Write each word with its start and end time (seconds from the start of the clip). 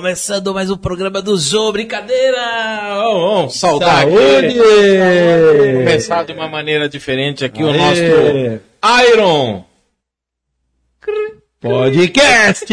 começando 0.00 0.54
mais 0.54 0.70
um 0.70 0.78
programa 0.78 1.20
do 1.20 1.36
Jô, 1.36 1.70
brincadeira! 1.72 2.38
Oh, 3.04 3.44
oh, 3.44 3.50
saudade! 3.50 4.10
Saúde! 4.10 4.54
Começar 5.74 6.24
de 6.24 6.32
uma 6.32 6.48
maneira 6.48 6.88
diferente 6.88 7.44
aqui 7.44 7.62
o 7.62 7.68
Aê! 7.68 7.76
nosso 7.76 9.12
Iron. 9.12 9.69
Podcast! 11.60 12.72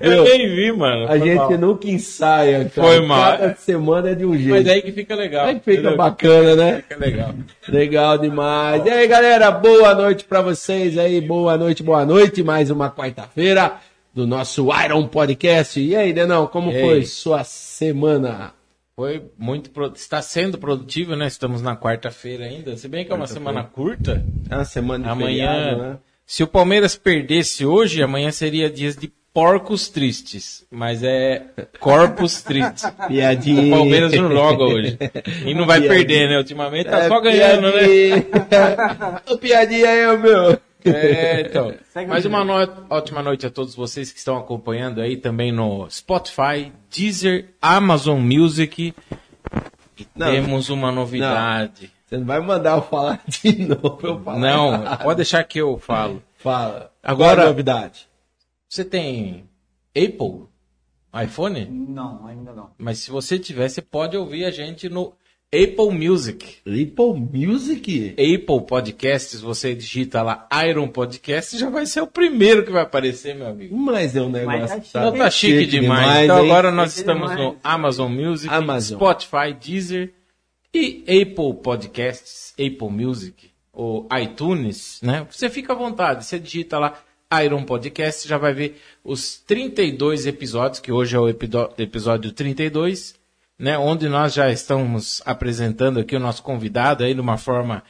Eu 0.00 0.24
nem 0.24 0.48
vi, 0.56 0.72
mano. 0.72 1.06
A 1.12 1.18
gente 1.18 1.36
mal. 1.36 1.58
nunca 1.58 1.86
ensaia, 1.90 2.70
cara. 2.74 2.88
Foi 2.88 3.00
mal. 3.04 3.32
Cada 3.32 3.54
semana 3.56 4.08
é 4.10 4.14
de 4.14 4.24
um 4.24 4.34
jeito. 4.34 4.48
Mas 4.48 4.66
aí 4.66 4.80
que 4.80 4.92
fica 4.92 5.14
legal. 5.14 5.44
Aí 5.44 5.56
fica 5.56 5.72
entendeu? 5.72 5.94
bacana, 5.94 6.56
né? 6.56 6.76
Fica 6.88 6.96
legal. 6.98 7.34
Legal 7.68 8.16
demais. 8.16 8.86
E 8.86 8.88
aí, 8.88 9.06
galera, 9.06 9.50
boa 9.50 9.94
noite 9.94 10.24
pra 10.24 10.40
vocês 10.40 10.96
aí. 10.96 11.20
Boa 11.20 11.58
noite, 11.58 11.82
boa 11.82 12.06
noite. 12.06 12.42
Mais 12.42 12.70
uma 12.70 12.90
quarta-feira 12.90 13.74
do 14.14 14.26
nosso 14.26 14.68
Iron 14.84 15.06
Podcast. 15.06 15.78
E 15.78 15.94
aí, 15.94 16.14
Denão, 16.14 16.46
como 16.46 16.72
E 16.72 16.76
aí? 16.76 16.80
foi 16.82 17.04
sua 17.04 17.44
semana? 17.44 18.55
Foi 18.98 19.22
muito. 19.38 19.70
pro- 19.70 19.92
Está 19.94 20.22
sendo 20.22 20.56
produtivo, 20.56 21.14
né? 21.14 21.26
Estamos 21.26 21.60
na 21.60 21.76
quarta-feira 21.76 22.46
ainda. 22.46 22.76
Se 22.78 22.88
bem 22.88 23.04
que 23.04 23.12
é 23.12 23.14
uma 23.14 23.26
semana 23.26 23.62
curta. 23.62 24.24
É 24.48 24.54
uma 24.54 24.64
semana 24.64 25.04
de 25.04 25.10
Amanhã. 25.10 25.52
feriado, 25.52 25.82
né? 25.82 25.98
Se 26.24 26.42
o 26.42 26.46
Palmeiras 26.46 26.96
perdesse 26.96 27.64
hoje, 27.66 28.02
amanhã 28.02 28.30
seria 28.32 28.70
dias 28.70 28.96
de 28.96 29.12
porcos 29.34 29.90
tristes. 29.90 30.64
Mas 30.70 31.02
é 31.02 31.42
corpos 31.78 32.40
tristes. 32.42 32.84
Piadinha. 33.06 33.66
O 33.74 33.78
Palmeiras 33.78 34.12
não 34.14 34.30
joga 34.32 34.64
hoje. 34.64 34.98
E 35.44 35.52
não 35.52 35.66
vai 35.66 35.78
Piadinha. 35.80 35.88
perder, 36.06 36.28
né? 36.30 36.38
Ultimamente 36.38 36.86
tá 36.88 36.98
É, 37.00 37.08
só 37.08 37.20
ganhando, 37.20 37.70
né? 37.70 37.72
piadinha. 37.86 38.26
O 39.28 39.36
piadinha 39.38 39.86
é 39.88 40.10
o 40.10 40.18
meu. 40.18 40.58
É, 40.86 41.40
então. 41.42 41.74
Mais 42.08 42.24
uma 42.24 42.44
no- 42.44 42.86
ótima 42.90 43.22
noite 43.22 43.46
a 43.46 43.50
todos 43.50 43.74
vocês 43.74 44.12
que 44.12 44.18
estão 44.18 44.36
acompanhando 44.36 45.00
aí 45.00 45.16
também 45.16 45.50
no 45.52 45.88
Spotify, 45.90 46.72
Deezer, 46.90 47.50
Amazon 47.60 48.20
Music. 48.20 48.94
E 49.98 50.06
Não. 50.14 50.26
temos 50.30 50.68
uma 50.68 50.92
novidade. 50.92 51.90
Você 52.06 52.18
não 52.18 52.26
vai 52.26 52.38
mandar 52.40 52.76
eu 52.76 52.82
falar 52.82 53.20
de 53.26 53.66
novo, 53.66 53.98
eu 54.02 54.20
falar. 54.22 54.38
Não, 54.38 54.96
pode 54.98 55.16
deixar 55.16 55.42
que 55.44 55.58
eu 55.60 55.78
falo. 55.78 56.22
Fala. 56.36 56.92
Agora- 57.02 57.36
Qual 57.36 57.46
a 57.46 57.50
novidade? 57.50 58.06
Você 58.68 58.84
tem 58.84 59.48
Apple? 59.96 60.46
iPhone? 61.24 61.64
Não, 61.64 62.26
ainda 62.26 62.52
não. 62.52 62.70
Mas 62.76 62.98
se 62.98 63.10
você 63.10 63.38
tiver, 63.38 63.68
você 63.70 63.80
pode 63.80 64.16
ouvir 64.16 64.44
a 64.44 64.50
gente 64.50 64.88
no 64.90 65.14
Apple 65.54 65.90
Music. 65.92 66.56
Apple 66.66 67.14
Music? 67.32 68.10
Apple 68.18 68.66
Podcasts, 68.66 69.40
você 69.40 69.74
digita 69.74 70.20
lá 70.22 70.48
Iron 70.68 70.88
Podcast, 70.88 71.56
já 71.56 71.70
vai 71.70 71.86
ser 71.86 72.00
o 72.00 72.06
primeiro 72.06 72.64
que 72.64 72.72
vai 72.72 72.82
aparecer, 72.82 73.34
meu 73.34 73.46
amigo. 73.46 73.76
Mas 73.76 74.16
é 74.16 74.22
um 74.22 74.28
Mas 74.28 74.46
negócio. 74.70 74.92
tá 74.92 75.00
Não 75.02 75.12
tá 75.16 75.30
chique, 75.30 75.66
demais. 75.66 76.24
então 76.24 76.44
hein? 76.44 76.50
agora 76.50 76.72
nós 76.72 76.96
estamos 76.96 77.30
demais. 77.30 77.46
no 77.52 77.56
Amazon 77.62 78.12
Music, 78.12 78.52
Amazon. 78.52 78.98
Spotify, 78.98 79.52
Deezer 79.58 80.12
e 80.74 81.02
Apple 81.02 81.54
Podcasts, 81.62 82.52
Apple 82.52 82.90
Music 82.90 83.50
ou 83.72 84.08
iTunes, 84.20 85.00
né? 85.02 85.26
Você 85.30 85.48
fica 85.48 85.72
à 85.72 85.76
vontade, 85.76 86.24
você 86.24 86.38
digita 86.38 86.78
lá 86.78 86.98
Iron 87.44 87.62
Podcast, 87.64 88.26
já 88.28 88.36
vai 88.38 88.52
ver 88.52 88.80
os 89.04 89.38
32 89.38 90.26
episódios, 90.26 90.80
que 90.80 90.90
hoje 90.92 91.14
é 91.16 91.20
o 91.20 91.28
episódio 91.28 92.32
32, 92.32 93.15
né? 93.58 93.78
Onde 93.78 94.08
nós 94.08 94.34
já 94.34 94.50
estamos 94.50 95.22
apresentando 95.24 96.00
aqui 96.00 96.14
o 96.16 96.20
nosso 96.20 96.42
convidado 96.42 97.04
aí 97.04 97.14
de 97.14 97.20
uma 97.20 97.36
forma 97.38 97.82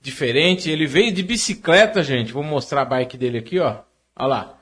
diferente. 0.00 0.70
Ele 0.70 0.86
veio 0.86 1.12
de 1.12 1.22
bicicleta, 1.22 2.02
gente. 2.02 2.32
Vou 2.32 2.42
mostrar 2.42 2.82
a 2.82 2.84
bike 2.84 3.16
dele 3.16 3.38
aqui, 3.38 3.58
ó. 3.58 3.78
Olha 4.16 4.26
lá. 4.28 4.54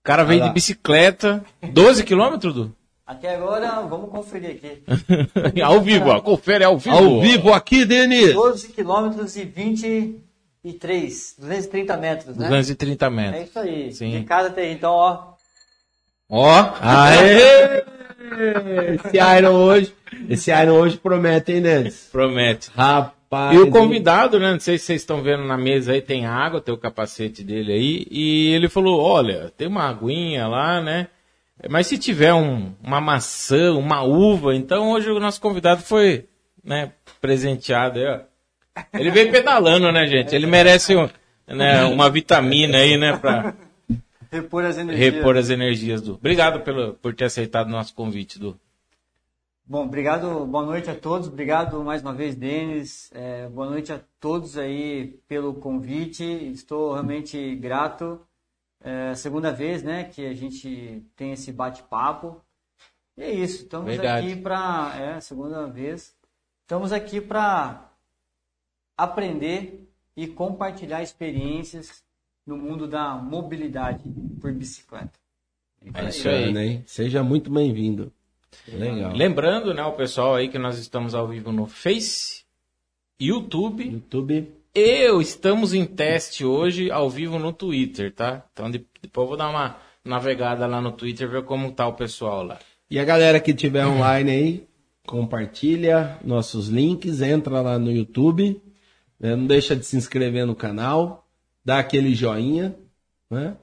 O 0.00 0.04
cara 0.04 0.24
veio 0.24 0.42
de 0.42 0.50
bicicleta, 0.50 1.44
12 1.72 2.04
quilômetros, 2.04 2.54
Du? 2.54 2.74
Até 3.06 3.34
agora, 3.34 3.80
vamos 3.82 4.10
conferir 4.10 4.50
aqui. 4.50 4.82
ao 5.62 5.80
vivo, 5.80 6.10
ó. 6.10 6.20
Confere 6.20 6.62
ao 6.64 6.76
vivo. 6.78 6.96
Ao 6.96 7.20
vivo 7.22 7.52
aqui, 7.54 7.84
Denis. 7.86 8.34
12 8.34 8.68
quilômetros 8.68 9.34
e 9.36 9.44
23, 9.44 11.34
230 11.38 11.96
metros, 11.96 12.36
né? 12.36 12.48
230 12.48 13.06
É 13.06 13.10
metros. 13.10 13.48
isso 13.48 13.58
aí. 13.58 13.92
Sim. 13.92 14.10
De 14.20 14.24
casa 14.24 14.50
tem, 14.50 14.72
então, 14.72 14.92
ó. 14.92 15.32
Ó. 16.28 16.72
Aê! 16.82 17.82
Esse 18.94 19.16
Iron 19.38 19.54
hoje, 19.54 19.94
esse 20.28 20.50
Iron 20.50 20.74
hoje 20.74 20.96
promete, 20.96 21.52
hein, 21.52 21.62
Denis? 21.62 22.08
Promete. 22.10 22.70
Rapaz. 22.74 23.56
E 23.56 23.58
o 23.60 23.70
convidado, 23.70 24.38
né? 24.40 24.52
Não 24.52 24.60
sei 24.60 24.78
se 24.78 24.86
vocês 24.86 25.02
estão 25.02 25.22
vendo 25.22 25.44
na 25.44 25.56
mesa 25.58 25.92
aí, 25.92 26.00
tem 26.00 26.26
água, 26.26 26.60
tem 26.60 26.74
o 26.74 26.78
capacete 26.78 27.42
dele 27.44 27.72
aí. 27.72 28.06
E 28.10 28.52
ele 28.54 28.68
falou: 28.68 29.00
olha, 29.00 29.52
tem 29.56 29.68
uma 29.68 29.88
aguinha 29.88 30.46
lá, 30.46 30.80
né? 30.80 31.08
Mas 31.68 31.86
se 31.88 31.98
tiver 31.98 32.32
um- 32.32 32.72
uma 32.82 33.00
maçã, 33.00 33.72
uma 33.74 34.02
uva, 34.02 34.54
então 34.54 34.92
hoje 34.92 35.10
o 35.10 35.18
nosso 35.20 35.40
convidado 35.40 35.82
foi, 35.82 36.26
né, 36.64 36.92
presenteado 37.20 37.98
aí, 37.98 38.06
ó. 38.06 38.20
Ele 38.94 39.10
veio 39.10 39.30
pedalando, 39.32 39.90
né, 39.90 40.06
gente? 40.06 40.34
Ele 40.34 40.46
merece 40.46 40.94
um- 40.96 41.08
né, 41.48 41.84
uma 41.84 42.08
vitamina 42.08 42.78
aí, 42.78 42.96
né, 42.96 43.16
pra 43.16 43.54
Repor 44.30 44.64
as 44.64 44.76
energias. 44.76 45.14
repor 45.14 45.36
as 45.36 45.50
energias 45.50 46.02
do. 46.02 46.14
Obrigado 46.14 46.60
pelo, 46.60 46.94
por 46.94 47.14
ter 47.14 47.24
aceitado 47.24 47.68
o 47.68 47.70
nosso 47.70 47.94
convite, 47.94 48.38
do. 48.38 48.58
Bom, 49.64 49.84
obrigado, 49.84 50.46
boa 50.46 50.64
noite 50.64 50.90
a 50.90 50.94
todos. 50.94 51.28
Obrigado 51.28 51.82
mais 51.84 52.00
uma 52.02 52.14
vez, 52.14 52.34
Denis. 52.34 53.10
É, 53.12 53.48
boa 53.48 53.68
noite 53.68 53.92
a 53.92 54.00
todos 54.18 54.56
aí 54.56 55.18
pelo 55.28 55.54
convite. 55.54 56.24
Estou 56.24 56.92
realmente 56.92 57.54
grato. 57.56 58.20
É 58.82 59.10
a 59.10 59.14
segunda 59.14 59.52
vez, 59.52 59.82
né, 59.82 60.04
que 60.04 60.24
a 60.26 60.34
gente 60.34 61.04
tem 61.16 61.32
esse 61.32 61.52
bate-papo. 61.52 62.40
E 63.16 63.22
é 63.22 63.30
isso. 63.30 63.64
Estamos 63.64 63.86
Verdade. 63.86 64.26
aqui 64.26 64.40
para 64.40 64.94
é 64.96 65.20
segunda 65.20 65.66
vez. 65.66 66.16
Estamos 66.62 66.92
aqui 66.92 67.20
para 67.20 67.90
aprender 68.96 69.88
e 70.16 70.26
compartilhar 70.26 71.02
experiências 71.02 72.02
no 72.48 72.56
mundo 72.56 72.86
da 72.88 73.14
mobilidade 73.14 74.02
por 74.40 74.50
bicicleta. 74.54 75.12
É 75.92 76.08
isso 76.08 76.26
aí. 76.28 76.56
Hein? 76.56 76.82
Seja 76.86 77.22
muito 77.22 77.50
bem-vindo. 77.50 78.10
Legal. 78.66 79.12
Lembrando, 79.14 79.74
né, 79.74 79.84
o 79.84 79.92
pessoal 79.92 80.34
aí 80.34 80.48
que 80.48 80.58
nós 80.58 80.78
estamos 80.78 81.14
ao 81.14 81.28
vivo 81.28 81.52
no 81.52 81.66
Face, 81.66 82.44
YouTube 83.20 83.84
YouTube. 83.90 84.50
e 84.74 85.20
estamos 85.20 85.74
em 85.74 85.84
teste 85.84 86.42
hoje 86.44 86.90
ao 86.90 87.10
vivo 87.10 87.38
no 87.38 87.52
Twitter, 87.52 88.14
tá? 88.14 88.42
Então 88.52 88.70
de- 88.70 88.86
depois 89.02 89.24
eu 89.24 89.28
vou 89.28 89.36
dar 89.36 89.50
uma 89.50 89.76
navegada 90.02 90.66
lá 90.66 90.80
no 90.80 90.92
Twitter 90.92 91.28
ver 91.28 91.44
como 91.44 91.70
tá 91.72 91.86
o 91.86 91.92
pessoal 91.92 92.42
lá. 92.42 92.58
E 92.90 92.98
a 92.98 93.04
galera 93.04 93.38
que 93.38 93.52
tiver 93.52 93.86
online 93.86 94.30
aí, 94.30 94.66
compartilha 95.06 96.18
nossos 96.24 96.68
links, 96.68 97.20
entra 97.20 97.60
lá 97.60 97.78
no 97.78 97.92
YouTube, 97.92 98.60
né? 99.20 99.36
não 99.36 99.46
deixa 99.46 99.76
de 99.76 99.84
se 99.84 99.96
inscrever 99.98 100.46
no 100.46 100.54
canal, 100.54 101.27
dá 101.68 101.80
aquele 101.80 102.14
joinha, 102.14 102.74
né? 103.30 103.54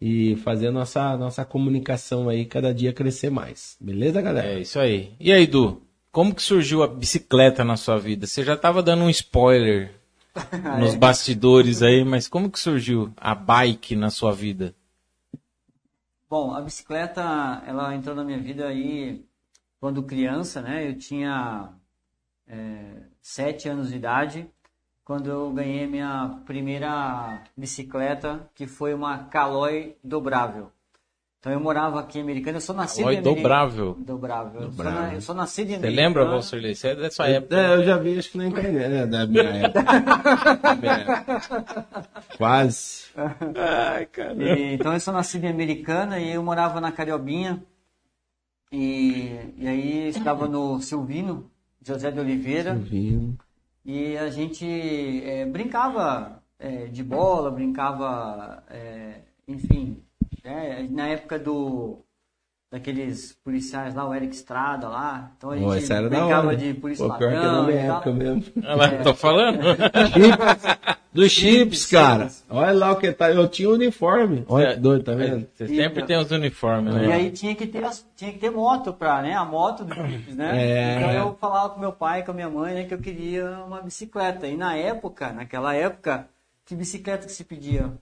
E 0.00 0.36
fazer 0.36 0.68
a 0.68 0.70
nossa, 0.70 1.16
nossa 1.16 1.44
comunicação 1.44 2.28
aí 2.28 2.46
cada 2.46 2.72
dia 2.72 2.92
crescer 2.92 3.30
mais. 3.30 3.76
Beleza, 3.80 4.22
galera? 4.22 4.46
É 4.46 4.60
isso 4.60 4.78
aí. 4.78 5.16
E 5.18 5.32
aí, 5.32 5.44
Du? 5.44 5.82
Como 6.12 6.32
que 6.32 6.40
surgiu 6.40 6.84
a 6.84 6.86
bicicleta 6.86 7.64
na 7.64 7.76
sua 7.76 7.98
vida? 7.98 8.28
Você 8.28 8.44
já 8.44 8.56
tava 8.56 8.80
dando 8.80 9.02
um 9.02 9.10
spoiler 9.10 9.92
nos 10.78 10.94
bastidores 10.94 11.82
aí, 11.82 12.04
mas 12.04 12.28
como 12.28 12.48
que 12.48 12.60
surgiu 12.60 13.12
a 13.16 13.34
bike 13.34 13.96
na 13.96 14.08
sua 14.08 14.32
vida? 14.32 14.72
Bom, 16.30 16.54
a 16.54 16.60
bicicleta, 16.60 17.20
ela 17.66 17.92
entrou 17.92 18.14
na 18.14 18.22
minha 18.22 18.38
vida 18.38 18.68
aí 18.68 19.24
quando 19.80 20.04
criança, 20.04 20.62
né? 20.62 20.88
Eu 20.88 20.96
tinha 20.96 21.70
é, 22.46 23.02
sete 23.20 23.68
anos 23.68 23.88
de 23.88 23.96
idade, 23.96 24.48
quando 25.08 25.30
eu 25.30 25.50
ganhei 25.50 25.86
minha 25.86 26.38
primeira 26.44 27.40
bicicleta, 27.56 28.40
que 28.54 28.66
foi 28.66 28.92
uma 28.92 29.24
Caloi 29.24 29.96
dobrável. 30.04 30.70
Então 31.40 31.50
eu 31.50 31.58
morava 31.58 31.98
aqui 31.98 32.18
em 32.18 32.22
Americana, 32.22 32.58
eu 32.58 32.60
sou 32.60 32.74
nascido 32.76 33.04
Caloi 33.04 33.14
em 33.14 33.18
Americana. 33.20 33.42
dobrável? 33.42 33.96
Dobrável. 33.98 34.60
Eu 34.64 34.72
sou, 34.72 34.84
na- 34.84 35.14
eu 35.14 35.20
sou 35.22 35.34
nascido 35.34 35.68
em 35.68 35.70
Você 35.70 35.76
Americana. 35.78 36.06
lembra, 36.08 36.24
Valsir 36.26 36.60
Lee? 36.60 36.74
Você 36.74 36.88
é 36.88 36.94
dessa 36.96 37.26
época. 37.26 37.56
É, 37.56 37.74
eu 37.76 37.84
já 37.84 37.96
vi, 37.96 38.18
acho 38.18 38.30
que 38.30 38.36
na 38.36 38.46
internet, 38.48 38.88
né? 38.90 39.06
Da 39.06 39.26
minha 39.26 39.48
época. 39.64 39.82
Da 40.62 40.74
minha 40.74 40.92
época. 40.92 42.22
Quase. 42.36 43.04
Ai, 43.56 44.04
cara. 44.06 44.34
E, 44.34 44.74
então 44.74 44.92
eu 44.92 45.00
sou 45.00 45.14
nascido 45.14 45.44
em 45.44 45.48
Americana 45.48 46.18
e 46.20 46.30
eu 46.34 46.42
morava 46.42 46.82
na 46.82 46.92
Cariobinha. 46.92 47.62
E, 48.70 49.54
e 49.56 49.66
aí 49.66 50.08
estava 50.08 50.46
no 50.46 50.78
Silvino, 50.82 51.50
José 51.82 52.10
de 52.10 52.20
Oliveira. 52.20 52.74
Vindo. 52.74 53.38
E 53.88 54.18
a 54.18 54.28
gente 54.28 54.66
é, 55.24 55.46
brincava 55.46 56.42
é, 56.58 56.88
de 56.88 57.02
bola, 57.02 57.50
brincava, 57.50 58.62
é, 58.68 59.22
enfim, 59.48 60.04
né, 60.44 60.86
na 60.90 61.08
época 61.08 61.38
do 61.38 62.04
daqueles 62.70 63.32
policiais 63.42 63.94
lá, 63.94 64.06
o 64.06 64.14
Eric 64.14 64.34
Estrada 64.34 64.90
lá. 64.90 65.32
Então 65.38 65.52
a 65.52 65.56
gente 65.56 65.88
Pô, 65.88 66.08
brincava 66.10 66.54
de 66.54 66.74
polícia 66.74 67.08
Pô, 67.08 67.14
pior 67.16 67.30
que 67.30 67.36
é 67.36 67.40
na 67.40 67.46
ladrão 67.46 67.66
minha 67.66 67.82
e 67.82 67.86
tal. 67.86 67.96
época 67.96 68.12
mesmo. 68.12 68.44
Olha 68.62 68.76
lá, 68.76 69.02
tô 69.02 69.14
falando? 69.14 69.58
Do 71.18 71.28
Chips, 71.28 71.86
cara. 71.86 72.30
Olha 72.48 72.72
lá 72.72 72.92
o 72.92 72.96
que 72.96 73.10
tá. 73.12 73.30
Eu 73.30 73.48
tinha 73.48 73.68
uniforme. 73.70 74.44
Olha 74.48 74.74
que 74.74 74.80
doido, 74.80 75.02
tá 75.04 75.14
vendo? 75.14 75.48
Você 75.52 75.66
sempre 75.66 76.02
Então. 76.02 76.06
tem 76.06 76.16
os 76.18 76.30
uniformes, 76.30 76.94
E 76.94 76.98
né? 76.98 77.12
aí 77.12 77.30
tinha 77.32 77.54
que 77.56 77.66
ter, 77.66 77.82
as- 77.84 78.06
tinha 78.14 78.32
que 78.32 78.38
ter 78.38 78.50
moto 78.50 78.92
pra, 78.92 79.20
né? 79.22 79.34
A 79.34 79.44
moto 79.44 79.84
do 79.84 79.94
Chips, 79.94 80.36
né? 80.36 80.50
É. 80.56 80.96
Então 80.98 81.10
eu 81.10 81.34
falava 81.40 81.70
com 81.70 81.80
meu 81.80 81.92
pai, 81.92 82.22
com 82.24 82.30
a 82.30 82.34
minha 82.34 82.48
mãe, 82.48 82.74
né? 82.74 82.84
Que 82.84 82.94
eu 82.94 82.98
queria 82.98 83.50
uma 83.66 83.80
bicicleta. 83.82 84.46
E 84.46 84.56
na 84.56 84.76
época, 84.76 85.32
naquela 85.32 85.74
época, 85.74 86.28
que 86.64 86.74
bicicleta 86.76 87.26
que 87.26 87.32
se 87.32 87.42
pedia 87.42 87.92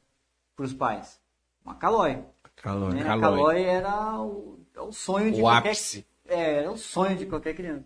pros 0.55 0.75
pais? 0.75 1.19
Uma 1.65 1.75
Caloi. 1.75 2.19
Calor. 2.63 2.93
né? 2.95 3.01
A 3.03 3.05
Caloi. 3.05 3.21
Caloi 3.21 3.63
era 3.65 4.21
o, 4.21 4.59
é 4.77 4.81
o 4.81 4.93
sonho 4.93 5.33
de 5.33 5.41
O 5.41 5.45
qualquer... 5.45 5.71
ápice. 5.71 6.05
É, 6.29 6.59
era 6.59 6.71
o 6.73 6.77
sonho 6.77 7.17
de 7.17 7.25
qualquer 7.27 7.55
criança. 7.55 7.85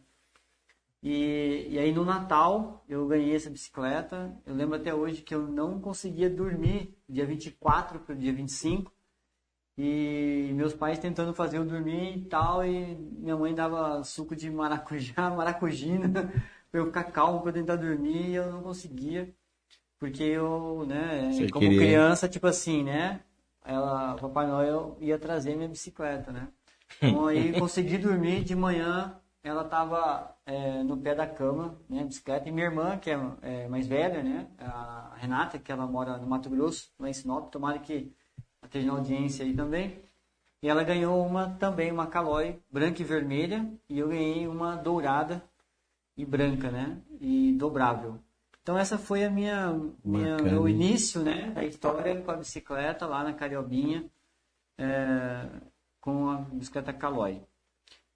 E, 1.02 1.66
e 1.70 1.78
aí 1.78 1.92
no 1.92 2.04
Natal 2.04 2.84
eu 2.88 3.06
ganhei 3.06 3.34
essa 3.34 3.48
bicicleta. 3.50 4.36
Eu 4.44 4.54
lembro 4.54 4.76
até 4.76 4.94
hoje 4.94 5.22
que 5.22 5.34
eu 5.34 5.46
não 5.46 5.80
conseguia 5.80 6.28
dormir 6.28 6.94
dia 7.08 7.24
24 7.26 8.00
para 8.00 8.14
o 8.14 8.18
dia 8.18 8.32
25. 8.32 8.92
E 9.78 10.50
meus 10.54 10.74
pais 10.74 10.98
tentando 10.98 11.32
fazer 11.32 11.56
eu 11.56 11.64
dormir 11.64 12.18
e 12.18 12.24
tal. 12.26 12.64
E 12.64 12.94
minha 12.96 13.36
mãe 13.36 13.54
dava 13.54 14.02
suco 14.04 14.36
de 14.36 14.50
maracujá, 14.50 15.30
maracujina, 15.34 16.08
para 16.70 16.80
eu 16.80 16.86
ficar 16.86 17.04
calmo 17.04 17.40
para 17.40 17.52
tentar 17.52 17.76
dormir. 17.76 18.30
E 18.30 18.34
eu 18.34 18.52
não 18.52 18.62
conseguia. 18.62 19.32
Porque 19.98 20.22
eu, 20.22 20.84
né, 20.86 21.30
Você 21.32 21.48
como 21.48 21.66
queria- 21.66 21.78
criança, 21.78 22.28
tipo 22.28 22.46
assim, 22.46 22.82
né? 22.84 23.20
Ela, 23.64 24.14
Papai 24.16 24.46
Noel 24.46 24.96
ia 25.00 25.18
trazer 25.18 25.54
minha 25.54 25.68
bicicleta, 25.68 26.30
né? 26.32 26.48
Então 27.02 27.26
aí 27.26 27.52
consegui 27.52 27.96
dormir 27.98 28.42
de 28.44 28.54
manhã. 28.56 29.19
Ela 29.42 29.64
tava 29.64 30.36
é, 30.44 30.82
no 30.82 30.98
pé 30.98 31.14
da 31.14 31.26
cama, 31.26 31.78
né, 31.88 32.04
bicicleta. 32.04 32.48
E 32.48 32.52
minha 32.52 32.66
irmã, 32.66 32.98
que 32.98 33.10
é, 33.10 33.18
é 33.42 33.68
mais 33.68 33.86
velha, 33.86 34.22
né, 34.22 34.46
a 34.58 35.14
Renata, 35.16 35.58
que 35.58 35.72
ela 35.72 35.86
mora 35.86 36.18
no 36.18 36.26
Mato 36.26 36.50
Grosso, 36.50 36.92
lá 36.98 37.08
em 37.08 37.12
Sinop, 37.12 37.50
tomara 37.50 37.78
que 37.78 38.12
esteja 38.62 38.86
na 38.86 38.92
audiência 38.94 39.44
aí 39.44 39.54
também. 39.54 40.02
E 40.62 40.68
ela 40.68 40.84
ganhou 40.84 41.24
uma 41.24 41.48
também, 41.48 41.90
uma 41.90 42.06
Caloi 42.06 42.60
branca 42.70 43.00
e 43.00 43.04
vermelha. 43.04 43.66
E 43.88 43.98
eu 43.98 44.08
ganhei 44.08 44.46
uma 44.46 44.76
dourada 44.76 45.42
e 46.16 46.24
branca, 46.24 46.70
né, 46.70 47.00
e 47.18 47.52
dobrável. 47.58 48.18
Então 48.62 48.76
essa 48.76 48.98
foi 48.98 49.24
a 49.24 49.30
minha, 49.30 49.72
minha 50.04 50.36
meu 50.36 50.68
início, 50.68 51.22
né, 51.22 51.50
da 51.50 51.64
história 51.64 52.20
com 52.20 52.30
a 52.30 52.36
bicicleta 52.36 53.06
lá 53.06 53.24
na 53.24 53.32
Cariobinha, 53.32 54.04
é, 54.76 55.48
com 55.98 56.28
a 56.28 56.36
bicicleta 56.36 56.92
Caloi. 56.92 57.42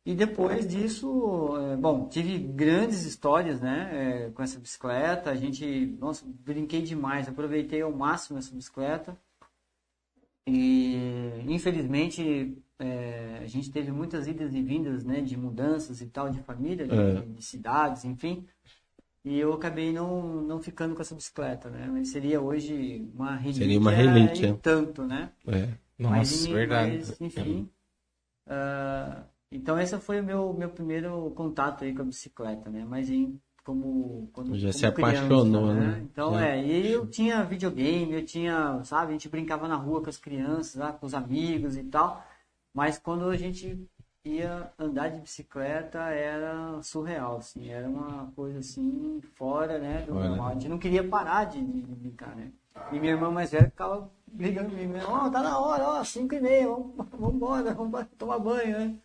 E 0.07 0.15
depois 0.15 0.69
disso, 0.69 1.57
é, 1.57 1.77
bom, 1.77 2.07
tive 2.09 2.39
grandes 2.39 3.05
histórias, 3.07 3.61
né, 3.61 4.27
é, 4.27 4.31
com 4.31 4.43
essa 4.43 4.59
bicicleta. 4.61 5.31
A 5.31 5.35
gente, 5.35 5.97
nossa, 5.99 6.25
brinquei 6.27 6.83
demais, 6.83 7.27
aproveitei 7.29 7.81
ao 7.81 7.91
máximo 7.93 8.39
essa 8.39 8.55
bicicleta. 8.55 9.17
E 10.47 11.43
infelizmente 11.49 12.59
é, 12.79 13.39
a 13.43 13.47
gente 13.47 13.71
teve 13.73 13.91
muitas 13.91 14.27
idas 14.27 14.53
e 14.55 14.61
vindas, 14.63 15.05
né, 15.05 15.23
de 15.23 15.39
mudanças 15.39 16.03
e 16.03 16.07
tal, 16.07 16.29
de 16.29 16.41
família, 16.41 16.87
de, 16.87 16.95
É. 16.95 17.21
de 17.23 17.43
cidades, 17.43 18.05
enfim. 18.05 18.47
E 19.25 19.39
eu 19.39 19.55
acabei 19.55 19.91
não, 19.91 20.43
não 20.43 20.61
ficando 20.61 20.95
com 20.95 21.01
essa 21.01 21.15
bicicleta, 21.15 21.71
né? 21.71 21.89
Mas 21.91 22.11
seria 22.11 22.43
hoje 22.43 23.09
uma 23.15 23.35
relíquia. 23.37 23.63
Seria 23.65 23.79
uma 23.81 23.91
relíquia. 23.91 24.59
Tanto, 24.61 25.03
né? 25.07 25.33
É. 25.47 25.69
Nossa, 25.99 26.15
Mas, 26.17 26.47
verdade. 26.47 26.97
mas, 26.99 27.21
enfim. 27.23 27.71
ah, 28.47 29.23
então, 29.57 29.79
esse 29.79 29.97
foi 29.99 30.21
o 30.21 30.25
meu, 30.25 30.53
meu 30.53 30.69
primeiro 30.69 31.31
contato 31.37 31.85
aí 31.85 31.95
com 31.95 32.03
a 32.03 32.05
bicicleta, 32.05 32.69
né? 32.71 32.85
Mas 32.89 33.09
em, 33.09 33.41
como, 33.65 34.29
quando, 34.33 34.55
Já 34.57 34.69
como 34.69 34.73
se 34.73 34.87
apaixonou, 34.87 35.73
né? 35.75 36.01
Então, 36.03 36.33
Já. 36.33 36.47
é. 36.47 36.65
E 36.65 36.91
eu 36.93 37.07
tinha 37.07 37.43
videogame, 37.45 38.13
eu 38.15 38.25
tinha, 38.25 38.83
sabe? 38.85 39.11
A 39.11 39.13
gente 39.13 39.29
brincava 39.29 39.67
na 39.69 39.77
rua 39.77 40.03
com 40.03 40.11
as 40.11 40.19
crianças, 40.19 40.75
lá, 40.75 40.93
com 40.93 41.07
os 41.07 41.15
amigos 41.15 41.77
e 41.77 41.85
tal. 41.85 42.23
Mas 42.75 42.99
quando 42.99 43.29
a 43.29 43.37
gente 43.37 43.89
ia 44.25 44.73
andar 44.79 45.09
de 45.11 45.21
bicicleta, 45.21 45.99
era 45.99 46.83
surreal, 46.83 47.37
assim. 47.37 47.69
Era 47.69 47.89
uma 47.89 48.33
coisa, 48.35 48.59
assim, 48.59 49.21
fora, 49.37 49.79
né? 49.79 50.03
Do 50.07 50.17
Olha. 50.17 50.29
normal. 50.31 50.49
A 50.49 50.53
gente 50.55 50.69
não 50.69 50.79
queria 50.79 51.07
parar 51.07 51.45
de, 51.45 51.63
de- 51.63 51.83
brincar, 51.83 52.35
né? 52.35 52.51
E 52.91 52.99
minha 52.99 53.13
irmã 53.13 53.31
mais 53.31 53.51
velha 53.53 53.69
ficava 53.69 54.11
brigando 54.27 54.71
comigo, 54.71 54.93
né? 54.95 55.05
Ó, 55.07 55.31
tá 55.31 55.43
na 55.43 55.59
hora, 55.59 55.85
ó, 56.01 56.05
5 56.05 56.35
e 56.35 56.41
meia, 56.41 56.67
vamos, 56.67 56.95
vamos 57.13 57.35
embora, 57.37 57.73
vamos 57.75 58.07
tomar 58.19 58.39
banho, 58.39 58.79
né? 58.79 58.97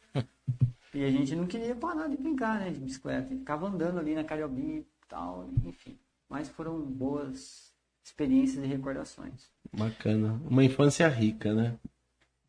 E 0.94 1.04
a 1.04 1.12
gente 1.12 1.36
não 1.36 1.46
queria 1.46 1.76
parar 1.76 2.08
de 2.08 2.18
brincar, 2.18 2.60
né, 2.60 2.72
de 2.72 2.80
bicicleta. 2.80 3.34
E 3.34 3.38
ficava 3.38 3.68
andando 3.68 4.00
ali 4.00 4.16
na 4.16 4.24
Cariobinha 4.24 4.80
e 4.80 4.86
tal, 5.08 5.50
enfim. 5.66 5.98
Mas 6.28 6.50
foram 6.50 6.82
boas 6.82 7.72
experiências 8.04 8.64
e 8.64 8.68
recordações. 8.68 9.50
Bacana. 9.72 10.42
Uma 10.50 10.64
infância 10.64 11.08
rica, 11.08 11.54
né? 11.54 11.78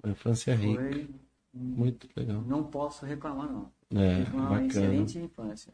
Uma 0.02 0.12
infância 0.12 0.54
rica. 0.54 0.80
Foi, 0.82 1.08
Muito 1.52 2.08
legal. 2.16 2.42
não 2.42 2.64
posso 2.64 3.04
reclamar, 3.04 3.50
não. 3.50 3.70
É, 3.94 4.22
uma 4.32 4.44
bacana. 4.50 4.66
excelente 4.66 5.18
infância. 5.18 5.72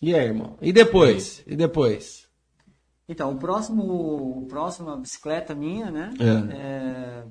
E 0.00 0.14
aí, 0.14 0.26
irmão? 0.28 0.56
E 0.62 0.72
depois? 0.72 1.42
E 1.46 1.56
depois? 1.56 2.28
Então, 3.08 3.32
o 3.32 3.38
próximo, 3.38 3.82
o 4.42 4.46
próxima 4.46 4.96
bicicleta 4.96 5.54
minha, 5.54 5.90
né, 5.90 6.12
É. 6.20 6.54
é, 6.56 7.26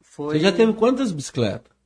foi... 0.00 0.34
Você 0.38 0.40
já 0.40 0.52
teve 0.52 0.72
quantas 0.72 1.12
bicicletas? 1.12 1.77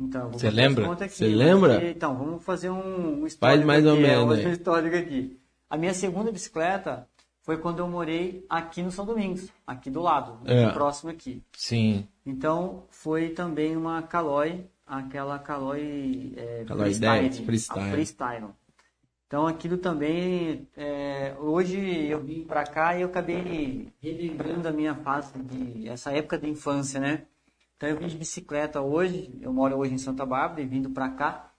Então, 0.00 0.30
Você 0.30 0.50
lembra? 0.50 0.86
Você 1.08 1.26
lembra? 1.26 1.84
E, 1.84 1.90
Então, 1.90 2.16
vamos 2.16 2.42
fazer 2.42 2.70
um, 2.70 3.20
um 3.22 3.26
histórico 3.26 3.38
Faz 3.58 3.64
mais 3.64 3.84
ou 3.84 3.92
aqui, 3.92 4.04
é, 4.04 4.16
menos 4.16 4.38
um 4.46 4.48
histórico 4.50 4.96
aqui. 4.96 5.38
A 5.68 5.76
minha 5.76 5.92
segunda 5.92 6.32
bicicleta 6.32 7.06
foi 7.42 7.58
quando 7.58 7.80
eu 7.80 7.88
morei 7.88 8.44
aqui 8.48 8.82
no 8.82 8.90
São 8.90 9.04
Domingos, 9.04 9.48
aqui 9.66 9.90
do 9.90 10.00
lado, 10.00 10.38
É. 10.50 10.70
próximo 10.70 11.10
aqui. 11.10 11.42
Sim. 11.56 12.06
Então, 12.24 12.84
foi 12.88 13.28
também 13.30 13.76
uma 13.76 14.02
Caloi, 14.02 14.64
aquela 14.86 15.38
Caloi, 15.38 16.32
é, 16.36 16.64
Caloi 16.66 16.84
freestyle, 16.86 17.28
10, 17.28 17.38
freestyle. 17.40 17.90
freestyle. 17.90 18.46
Então, 19.26 19.46
aquilo 19.46 19.76
também, 19.78 20.66
é, 20.76 21.34
hoje 21.38 21.78
eu 22.08 22.20
vim 22.20 22.42
pra 22.42 22.64
cá 22.64 22.96
e 22.96 23.02
eu 23.02 23.06
acabei 23.08 23.88
relembrando 24.02 24.66
a 24.66 24.72
minha 24.72 24.94
fase, 24.94 25.32
de, 25.38 25.88
essa 25.88 26.10
época 26.10 26.36
de 26.36 26.48
infância, 26.48 26.98
né? 26.98 27.22
Então, 27.80 27.88
eu 27.88 27.96
vim 27.96 28.08
de 28.08 28.18
bicicleta 28.18 28.82
hoje, 28.82 29.30
eu 29.40 29.50
moro 29.54 29.74
hoje 29.78 29.94
em 29.94 29.98
Santa 29.98 30.26
Bárbara 30.26 30.60
e 30.60 30.66
vindo 30.66 30.90
pra 30.90 31.08
cá, 31.08 31.50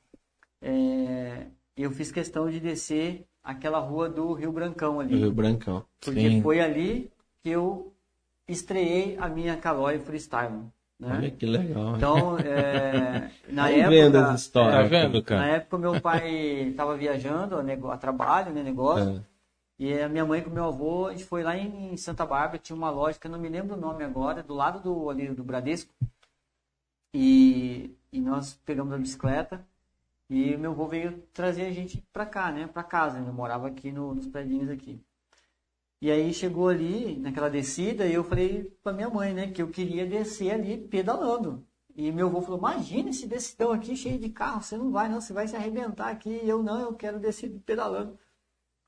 é, 0.62 1.48
eu 1.76 1.90
fiz 1.90 2.12
questão 2.12 2.48
de 2.48 2.60
descer 2.60 3.26
aquela 3.44 3.80
rua 3.80 4.08
do 4.08 4.32
Rio 4.34 4.52
Brancão 4.52 5.00
ali. 5.00 5.16
Rio 5.16 5.32
Brancão. 5.32 5.84
Porque 6.00 6.30
Sim. 6.30 6.42
foi 6.44 6.60
ali 6.60 7.12
que 7.42 7.50
eu 7.50 7.92
estreiei 8.48 9.18
a 9.18 9.28
minha 9.28 9.58
Caloi 9.58 9.98
Freestyle. 9.98 10.66
Né? 11.00 11.12
Olha 11.12 11.32
que 11.32 11.44
legal. 11.48 11.96
Então, 11.98 12.38
é, 12.38 13.32
na 13.50 13.66
vendo 13.70 14.18
época, 14.20 14.32
as 14.32 14.42
histórias. 14.42 14.76
Tá 14.76 14.84
vendo, 14.84 15.14
na 15.16 15.22
cara? 15.24 15.46
época 15.48 15.78
meu 15.80 16.00
pai 16.00 16.30
estava 16.70 16.96
viajando 16.96 17.56
a 17.90 17.98
trabalho, 17.98 18.54
né, 18.54 18.62
negócio, 18.62 19.10
É. 19.10 19.84
e 19.84 20.00
a 20.00 20.08
minha 20.08 20.24
mãe 20.24 20.44
com 20.44 20.52
meu 20.52 20.66
avô, 20.66 21.08
a 21.08 21.14
gente 21.14 21.26
foi 21.26 21.42
lá 21.42 21.58
em 21.58 21.98
Santa 21.98 22.28
Bárbara, 22.28 22.60
tinha 22.60 22.76
uma 22.76 22.92
loja 22.92 23.18
que 23.18 23.26
eu 23.26 23.32
não 23.32 23.40
me 23.40 23.50
lembro 23.50 23.76
o 23.76 23.80
nome 23.80 24.04
agora, 24.04 24.44
do 24.44 24.54
lado 24.54 24.84
do, 24.84 25.10
ali, 25.10 25.28
do 25.30 25.44
Bradesco, 25.44 25.92
e, 27.14 27.96
e 28.12 28.22
nós 28.22 28.54
pegamos 28.66 28.94
a 28.94 28.98
bicicleta, 28.98 29.66
e 30.30 30.56
meu 30.56 30.72
avô 30.72 30.88
veio 30.88 31.22
trazer 31.34 31.66
a 31.66 31.72
gente 31.72 32.02
pra 32.14 32.26
cá, 32.26 32.52
né, 32.52 32.68
pra 32.68 32.84
casa, 32.84 33.20
eu 33.20 33.34
morava 33.34 33.68
aqui 33.68 33.92
no, 33.92 34.16
nos 34.16 34.28
predinhos 34.28 34.70
aqui. 34.70 35.02
E 36.02 36.10
aí 36.10 36.34
chegou 36.34 36.70
ali, 36.70 37.18
naquela 37.20 37.50
descida, 37.50 38.08
e 38.08 38.14
eu 38.14 38.24
falei 38.24 38.64
pra 38.82 38.94
minha 38.94 39.10
mãe, 39.10 39.34
né, 39.34 39.52
que 39.52 39.62
eu 39.62 39.68
queria 39.68 40.06
descer 40.06 40.52
ali 40.52 40.78
pedalando. 40.78 41.66
E 41.96 42.12
meu 42.12 42.28
avô 42.28 42.42
falou, 42.42 42.58
imagina 42.58 43.10
esse 43.10 43.28
decidão 43.28 43.72
aqui 43.72 43.96
cheio 43.96 44.18
de 44.18 44.30
carro, 44.30 44.62
você 44.62 44.78
não 44.78 44.92
vai 44.92 45.10
não, 45.10 45.20
você 45.20 45.34
vai 45.34 45.48
se 45.48 45.56
arrebentar 45.56 46.10
aqui. 46.10 46.40
E 46.42 46.50
eu, 46.50 46.64
não, 46.64 46.80
eu 46.80 46.94
quero 46.94 47.20
descer 47.20 47.50
pedalando. 47.66 48.18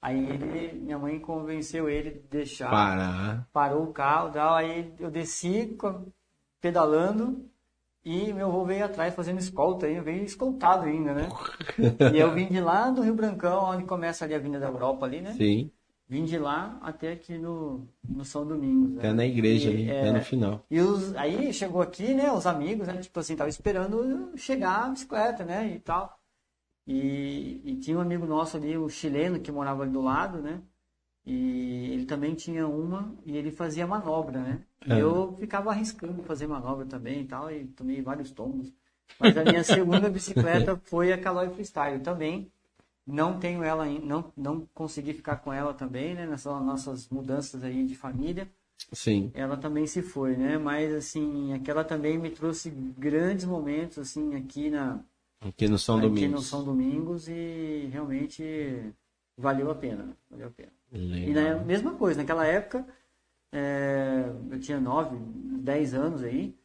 Aí 0.02 0.18
ele, 0.18 0.80
minha 0.80 0.98
mãe 0.98 1.20
convenceu 1.20 1.90
ele 1.90 2.12
de 2.12 2.20
deixar, 2.20 2.70
Parar. 2.70 3.48
parou 3.54 3.84
o 3.84 3.94
carro, 3.94 4.32
tal, 4.32 4.56
aí 4.56 4.94
eu 5.00 5.12
desci 5.12 5.78
pedalando 6.60 7.50
e 8.06 8.34
meu 8.34 8.48
avô 8.48 8.66
veio 8.66 8.86
atrás 8.86 9.14
fazendo 9.14 9.40
escolta 9.40 9.86
ainda, 9.86 10.02
veio 10.02 10.24
escoltado 10.24 10.86
ainda, 10.86 11.14
né? 11.14 11.30
e 12.14 12.20
eu 12.20 12.34
vim 12.34 12.48
de 12.48 12.60
lá 12.60 12.90
do 12.90 13.02
Rio 13.02 13.16
Brancão, 13.16 13.64
onde 13.66 13.86
começa 13.86 14.26
ali 14.26 14.34
a 14.34 14.40
Vinda 14.40 14.60
da 14.60 14.68
Europa 14.68 15.06
ali, 15.06 15.22
né? 15.22 15.34
Sim. 15.34 15.72
Vim 16.08 16.26
de 16.26 16.38
lá 16.38 16.78
até 16.82 17.14
aqui 17.14 17.38
no, 17.38 17.88
no 18.08 18.26
São 18.26 18.46
Domingos. 18.46 18.92
né? 18.92 19.00
Até 19.00 19.14
na 19.14 19.26
igreja 19.26 19.70
E, 19.70 19.74
ali, 19.74 19.90
é, 19.90 20.02
até 20.02 20.12
no 20.12 20.22
final. 20.22 20.66
E 20.70 20.80
os, 20.82 21.16
aí 21.16 21.54
chegou 21.54 21.82
aqui, 21.82 22.14
né, 22.14 22.32
os 22.32 22.46
amigos, 22.46 22.86
né, 22.88 22.98
tipo 22.98 23.18
assim, 23.20 23.36
tava 23.36 23.50
esperando 23.50 24.32
chegar 24.36 24.86
a 24.86 24.90
bicicleta, 24.90 25.46
né, 25.46 25.72
e 25.74 25.80
tal. 25.80 26.20
E, 26.86 27.62
e 27.64 27.76
tinha 27.78 27.98
um 27.98 28.02
amigo 28.02 28.26
nosso 28.26 28.58
ali, 28.58 28.78
o 28.78 28.90
chileno, 28.90 29.40
que 29.40 29.52
morava 29.52 29.84
ali 29.84 29.92
do 29.92 30.02
lado, 30.02 30.40
né, 30.40 30.60
e 31.26 31.92
ele 31.94 32.06
também 32.06 32.34
tinha 32.36 32.68
uma 32.68 33.14
e 33.26 33.38
ele 33.38 33.52
fazia 33.52 33.88
manobra, 33.88 34.40
né. 34.40 34.62
É. 34.88 35.02
eu 35.02 35.36
ficava 35.40 35.70
arriscando 35.70 36.22
fazer 36.24 36.46
manobra 36.48 36.86
também 36.86 37.22
e 37.22 37.26
tal, 37.26 37.50
e 37.50 37.66
tomei 37.66 38.02
vários 38.02 38.32
tombos. 38.32 38.74
Mas 39.20 39.38
a 39.38 39.44
minha 39.44 39.64
segunda 39.64 40.10
bicicleta 40.10 40.80
foi 40.86 41.14
a 41.14 41.18
Caloi 41.18 41.50
Freestyle 41.50 42.00
também. 42.02 42.52
Não 43.06 43.38
tenho 43.38 43.64
ela, 43.64 43.86
não, 43.86 44.32
não 44.36 44.68
consegui 44.74 45.14
ficar 45.14 45.38
com 45.38 45.52
ela 45.52 45.74
também, 45.74 46.16
né? 46.16 46.26
Nessas 46.26 46.62
nossas 46.64 47.10
mudanças 47.10 47.64
aí 47.64 47.86
de 47.86 47.96
família. 47.96 48.48
Sim. 48.92 49.32
Ela 49.34 49.58
também 49.58 49.86
se 49.88 50.02
foi, 50.02 50.36
né? 50.38 50.58
Mas, 50.58 50.94
assim, 50.94 51.54
aquela 51.54 51.84
também 51.84 52.18
me 52.18 52.30
trouxe 52.30 52.70
grandes 52.70 53.46
momentos, 53.46 53.98
assim, 54.00 54.36
aqui 54.36 54.70
na, 54.70 55.00
Aqui 55.48 55.68
no 55.68 55.78
São 55.78 55.98
aqui 55.98 56.08
Domingos. 56.08 56.32
no 56.32 56.42
São 56.42 56.64
Domingos 56.64 57.28
e 57.28 57.90
realmente 57.92 58.94
valeu 59.38 59.72
a 59.72 59.76
pena, 59.76 60.16
valeu 60.30 60.48
a 60.48 60.52
pena. 60.52 60.72
E 60.92 61.34
Legal. 61.34 61.60
na 61.60 61.64
mesma 61.64 61.94
coisa, 61.96 62.20
naquela 62.22 62.46
época, 62.46 62.86
é, 63.52 64.26
eu 64.52 64.60
tinha 64.60 64.80
9, 64.80 65.18
10 65.60 65.94
anos 65.94 66.24
aí, 66.24 66.56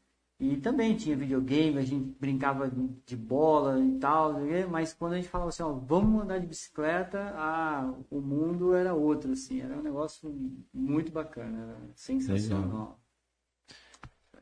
e 0.41 0.57
também 0.57 0.97
tinha 0.97 1.17
videogame, 1.17 1.79
a 1.79 1.83
gente 1.83 2.15
brincava 2.21 2.71
de 3.05 3.17
bola 3.17 3.81
e 3.81 3.99
tal, 3.99 4.41
mas 4.71 4.95
quando 4.95 5.15
a 5.15 5.17
gente 5.17 5.29
falava 5.29 5.49
assim, 5.49 5.65
ó, 5.65 5.73
vamos 5.73 6.23
andar 6.23 6.39
de 6.39 6.47
bicicleta, 6.47 7.33
ah, 7.35 7.93
o 8.09 8.21
mundo 8.21 8.73
era 8.73 8.95
outro, 8.95 9.33
assim, 9.33 9.61
era 9.61 9.77
um 9.77 9.83
negócio 9.83 10.33
muito 10.73 11.11
bacana, 11.11 11.59
era 11.63 11.77
sensacional. 11.95 13.01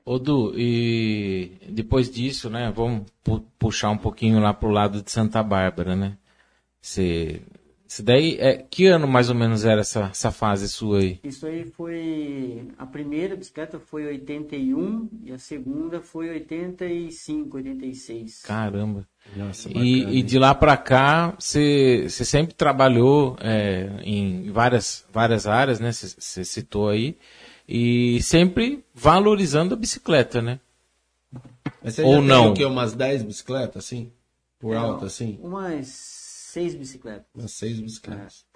Ô 0.05 0.19
Du, 0.19 0.53
e 0.57 1.59
depois 1.71 2.11
disso, 2.11 2.49
né, 2.51 2.71
vamos 2.71 3.11
pu- 3.25 3.41
puxar 3.59 3.91
um 3.91 3.99
pouquinho 3.99 4.39
lá 4.39 4.53
pro 4.55 4.69
lado 4.71 5.03
de 5.03 5.11
Santa 5.11 5.43
Bárbara, 5.43 5.97
né? 5.97 6.17
Você, 6.81 7.43
isso 7.97 8.03
daí, 8.03 8.37
é, 8.39 8.59
que 8.59 8.87
ano 8.87 9.09
mais 9.09 9.31
ou 9.31 9.35
menos 9.35 9.65
era 9.65 9.81
essa, 9.81 10.09
essa 10.11 10.31
fase 10.31 10.69
sua 10.69 10.99
aí? 10.99 11.19
Isso 11.25 11.47
aí 11.47 11.65
foi. 11.65 12.69
A 12.77 12.85
primeira 12.85 13.35
bicicleta 13.35 13.79
foi 13.79 14.07
81 14.07 15.09
e 15.25 15.33
a 15.33 15.39
segunda 15.39 16.03
foi 16.03 16.29
85, 16.29 17.57
86. 17.57 18.43
Caramba. 18.43 19.07
Nossa, 19.35 19.71
E, 19.71 19.73
bacana, 19.73 20.13
e 20.19 20.23
de 20.23 20.39
lá 20.39 20.55
pra 20.55 20.77
cá, 20.77 21.35
você 21.39 22.07
você 22.07 22.23
sempre 22.23 22.55
trabalhou 22.55 23.35
é, 23.41 23.89
em 24.03 24.51
várias, 24.51 25.07
várias 25.11 25.47
áreas, 25.47 25.81
né? 25.81 25.91
Você 25.91 26.45
citou 26.45 26.91
aí. 26.91 27.17
E 27.67 28.21
sempre 28.23 28.85
valorizando 28.95 29.73
a 29.73 29.77
bicicleta, 29.77 30.43
né? 30.43 30.61
Mas 31.83 31.95
você 31.95 32.03
Ou 32.03 32.13
já 32.17 32.19
tem 32.19 32.29
não. 32.29 32.51
o 32.51 32.55
quê? 32.55 32.65
Umas 32.67 32.93
10 32.93 33.23
bicicletas, 33.23 33.85
assim? 33.87 34.13
Por 34.59 34.75
É, 34.75 34.77
alto, 34.77 35.07
assim? 35.07 35.39
Umas 35.43 36.16
seis 36.57 36.75
bicicletas. 36.75 37.27
Umas 37.35 37.53
6 37.53 37.81
bicicletas. 37.81 38.47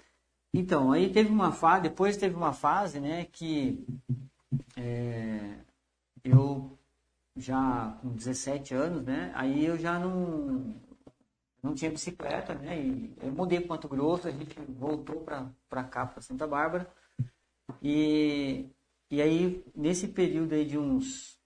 Então, 0.51 0.91
aí 0.91 1.13
teve 1.13 1.29
uma 1.29 1.51
fase, 1.51 1.83
depois 1.83 2.17
teve 2.17 2.35
uma 2.35 2.51
fase, 2.51 2.99
né, 2.99 3.25
que 3.25 3.85
é, 4.75 5.59
eu 6.23 6.77
já 7.37 7.97
com 8.01 8.09
17 8.09 8.73
anos, 8.73 9.03
né, 9.03 9.31
aí 9.35 9.63
eu 9.63 9.77
já 9.77 9.99
não 9.99 10.75
não 11.63 11.75
tinha 11.75 11.91
bicicleta, 11.91 12.55
né, 12.55 12.81
e 12.81 13.13
eu 13.21 13.31
mudei 13.31 13.59
para 13.59 13.75
Mato 13.75 13.87
Grosso, 13.87 14.27
a 14.27 14.31
gente 14.31 14.59
voltou 14.67 15.23
para 15.69 15.83
cá, 15.83 16.07
para 16.07 16.21
Santa 16.21 16.47
Bárbara, 16.47 16.91
e, 17.81 18.65
e 19.11 19.21
aí 19.21 19.63
nesse 19.75 20.07
período 20.07 20.55
aí 20.55 20.65
de 20.65 20.77
uns 20.77 21.39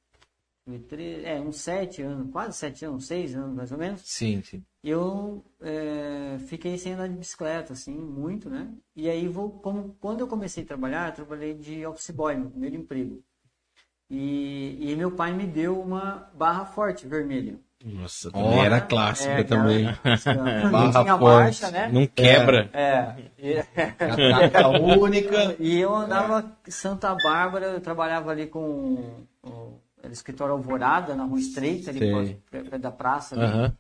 é, 1.26 1.40
uns 1.40 1.58
sete 1.58 2.02
anos, 2.02 2.32
quase 2.32 2.58
sete 2.58 2.86
anos, 2.86 3.06
seis 3.06 3.36
anos 3.36 3.56
mais 3.56 3.72
ou 3.74 3.78
menos, 3.78 4.02
Sim, 4.06 4.42
sim. 4.42 4.66
Eu 4.90 5.44
é, 5.62 6.38
fiquei 6.48 6.78
sem 6.78 6.94
andar 6.94 7.08
de 7.08 7.16
bicicleta, 7.16 7.74
assim, 7.74 7.96
muito, 7.96 8.50
né? 8.50 8.70
E 8.96 9.10
aí, 9.10 9.28
vou, 9.28 9.50
como, 9.50 9.96
quando 10.00 10.20
eu 10.22 10.28
comecei 10.28 10.64
a 10.64 10.68
trabalhar, 10.68 11.10
eu 11.10 11.16
trabalhei 11.16 11.54
de 11.54 11.86
office 11.86 12.12
boy, 12.12 12.36
meu 12.36 12.50
primeiro 12.50 12.76
emprego. 12.76 13.24
E, 14.10 14.78
e 14.92 14.96
meu 14.96 15.12
pai 15.12 15.34
me 15.34 15.48
deu 15.48 15.82
uma 15.82 16.30
barra 16.36 16.66
forte 16.66 17.08
vermelha. 17.08 17.60
Nossa, 17.84 18.32
também 18.32 18.66
era 18.66 18.82
clássica 18.82 19.32
É, 19.34 19.44
também. 19.44 19.88
aquela- 20.04 20.64
Não 20.64 20.72
Barra 20.72 21.02
tinha 21.04 21.18
forte. 21.18 21.44
marcha, 21.44 21.72
né? 21.72 21.90
Não 21.92 22.08
quebra. 22.08 22.70
É. 22.74 23.16
Catraca 23.98 24.68
única. 24.70 25.56
e 25.60 25.80
eu 25.80 25.94
andava 25.94 26.58
em 26.68 26.72
Santa 26.72 27.14
Bárbara, 27.16 27.68
eu 27.68 27.82
trabalhava 27.82 28.32
ali 28.32 28.48
com 28.48 29.26
o, 29.44 29.80
era 30.00 30.10
o 30.10 30.14
escritório 30.14 30.54
Alvorada, 30.54 31.16
na 31.16 31.26
Rua 31.26 31.40
Estreita, 31.40 31.90
ali 31.90 32.00
perto 32.00 32.42
perto 32.50 32.80
da 32.80 32.92
praça. 32.92 33.36
ali. 33.36 33.74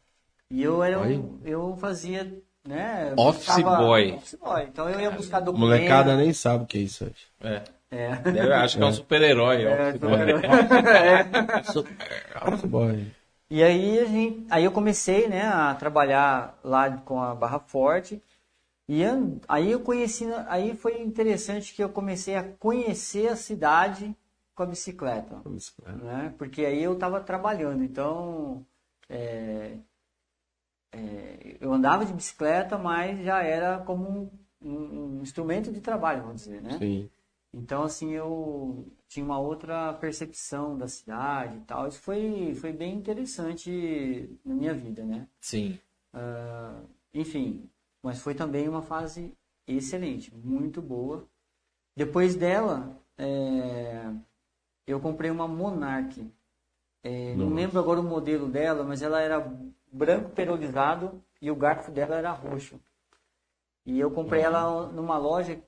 E 0.55 0.63
eu 0.63 0.81
era 0.83 0.99
um, 1.01 1.39
eu 1.43 1.75
fazia, 1.77 2.23
né? 2.65 3.13
eu 3.15 3.23
Office 3.23 3.45
buscava- 3.45 3.77
boy. 3.77 4.11
office 4.13 4.35
boy. 4.41 4.63
Então 4.63 4.89
eu 4.89 4.99
ia 5.01 5.11
buscar 5.11 5.37
A 5.37 5.39
documentos. 5.41 5.77
molecada 5.77 6.15
nem 6.15 6.31
sabe 6.33 6.63
o 6.63 6.67
que 6.67 6.77
é 6.77 6.81
isso 6.81 7.03
hoje. 7.05 7.27
É. 7.41 7.61
É. 7.91 8.09
Eu 8.45 8.53
acho 8.55 8.77
que 8.77 8.83
é 8.83 8.85
um 8.85 8.93
super-herói, 8.93 9.65
ó. 9.65 9.69
É, 9.69 9.93
tô- 9.93 10.07
boy. 10.07 10.17
Office 12.47 12.65
boy. 12.69 13.11
E 13.49 13.63
aí 13.63 13.99
a 13.99 14.05
gente, 14.05 14.45
aí 14.49 14.63
eu 14.63 14.71
comecei, 14.71 15.27
né, 15.27 15.43
a 15.45 15.75
trabalhar 15.75 16.57
lá 16.63 16.89
com 16.97 17.21
a 17.21 17.33
Barra 17.35 17.59
Forte. 17.59 18.21
E 18.87 19.01
aí 19.47 19.71
eu 19.71 19.79
conheci, 19.79 20.25
aí 20.47 20.75
foi 20.75 21.01
interessante 21.01 21.73
que 21.73 21.83
eu 21.83 21.89
comecei 21.89 22.35
a 22.35 22.43
conhecer 22.43 23.27
a 23.29 23.35
cidade 23.35 24.15
com 24.55 24.63
a 24.63 24.65
bicicleta. 24.65 25.37
né? 26.03 26.33
Porque 26.37 26.65
aí 26.65 26.83
eu 26.83 26.93
estava 26.93 27.19
trabalhando, 27.19 27.83
então 27.83 28.63
é, 29.09 29.71
é, 30.95 31.57
eu 31.59 31.73
andava 31.73 32.05
de 32.05 32.13
bicicleta, 32.13 32.77
mas 32.77 33.19
já 33.23 33.43
era 33.43 33.79
como 33.79 34.31
um, 34.61 34.71
um 34.71 35.21
instrumento 35.21 35.71
de 35.71 35.81
trabalho, 35.81 36.23
vamos 36.23 36.43
dizer, 36.43 36.61
né? 36.61 36.77
Sim. 36.77 37.09
Então 37.53 37.83
assim 37.83 38.11
eu 38.11 38.87
tinha 39.07 39.25
uma 39.25 39.39
outra 39.39 39.93
percepção 39.93 40.77
da 40.77 40.87
cidade 40.87 41.57
e 41.57 41.61
tal. 41.61 41.87
Isso 41.87 41.99
foi 41.99 42.55
foi 42.55 42.71
bem 42.71 42.95
interessante 42.95 44.29
na 44.43 44.55
minha 44.55 44.73
vida, 44.73 45.03
né? 45.03 45.27
Sim. 45.41 45.77
Ah, 46.13 46.81
enfim, 47.13 47.69
mas 48.01 48.19
foi 48.19 48.33
também 48.33 48.67
uma 48.69 48.81
fase 48.81 49.33
excelente, 49.67 50.33
muito 50.33 50.81
boa. 50.81 51.27
Depois 51.95 52.35
dela, 52.35 52.97
é, 53.17 54.11
eu 54.85 54.99
comprei 54.99 55.31
uma 55.31 55.47
Monarch. 55.47 56.25
É, 57.03 57.35
não 57.35 57.53
lembro 57.53 57.79
agora 57.79 57.99
o 57.99 58.03
modelo 58.03 58.49
dela, 58.49 58.83
mas 58.83 59.01
ela 59.01 59.21
era 59.21 59.39
branco 59.95 60.29
perolizado 60.31 61.23
e 61.41 61.49
o 61.49 61.55
garfo 61.55 61.91
dela 61.91 62.15
era 62.15 62.31
roxo. 62.31 62.79
E 63.85 63.99
eu 63.99 64.11
comprei 64.11 64.41
ela 64.41 64.87
numa 64.91 65.17
loja 65.17 65.61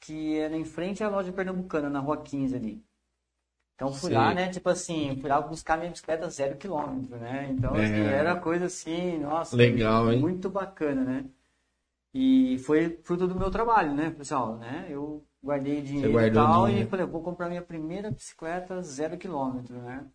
que 0.00 0.38
era 0.38 0.56
em 0.56 0.64
frente 0.64 1.02
à 1.02 1.08
loja 1.08 1.32
pernambucana, 1.32 1.90
na 1.90 2.00
rua 2.00 2.22
15 2.22 2.54
ali. 2.56 2.84
Então 3.74 3.92
fui 3.92 4.10
Sei. 4.10 4.16
lá, 4.16 4.32
né? 4.32 4.50
Tipo 4.50 4.68
assim, 4.68 5.16
fui 5.20 5.28
lá 5.28 5.40
buscar 5.40 5.76
minha 5.76 5.90
bicicleta 5.90 6.30
zero 6.30 6.56
quilômetro, 6.56 7.16
né? 7.18 7.48
Então 7.50 7.74
assim, 7.74 7.92
É. 7.92 8.12
era 8.12 8.40
coisa 8.40 8.66
assim, 8.66 9.18
nossa, 9.18 9.56
Legal, 9.56 10.12
hein? 10.12 10.20
muito 10.20 10.48
bacana, 10.48 11.02
né? 11.04 11.24
E 12.14 12.58
foi 12.60 12.98
fruto 13.02 13.26
do 13.26 13.34
meu 13.34 13.50
trabalho, 13.50 13.92
né, 13.92 14.10
pessoal? 14.10 14.56
Né? 14.56 14.86
Eu 14.88 15.24
guardei 15.42 15.82
dinheiro 15.82 16.18
e 16.20 16.30
tal 16.32 16.66
dinheiro. 16.66 16.86
e 16.86 16.90
falei, 16.90 17.06
vou 17.06 17.22
comprar 17.22 17.48
minha 17.48 17.62
primeira 17.62 18.10
bicicleta 18.10 18.80
zero 18.82 19.18
quilômetro, 19.18 19.76
né? 19.82 20.06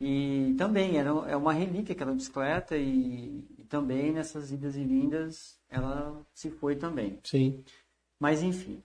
E 0.00 0.54
também 0.56 0.96
era 0.96 1.10
é 1.28 1.36
uma 1.36 1.52
relíquia 1.52 1.94
aquela 1.94 2.14
bicicleta 2.14 2.76
e, 2.76 3.44
e 3.58 3.64
também 3.64 4.12
nessas 4.12 4.50
idas 4.50 4.74
e 4.74 4.84
vindas 4.84 5.60
ela 5.68 6.26
se 6.32 6.50
foi 6.50 6.74
também. 6.74 7.18
Sim. 7.22 7.62
Mas 8.18 8.42
enfim. 8.42 8.82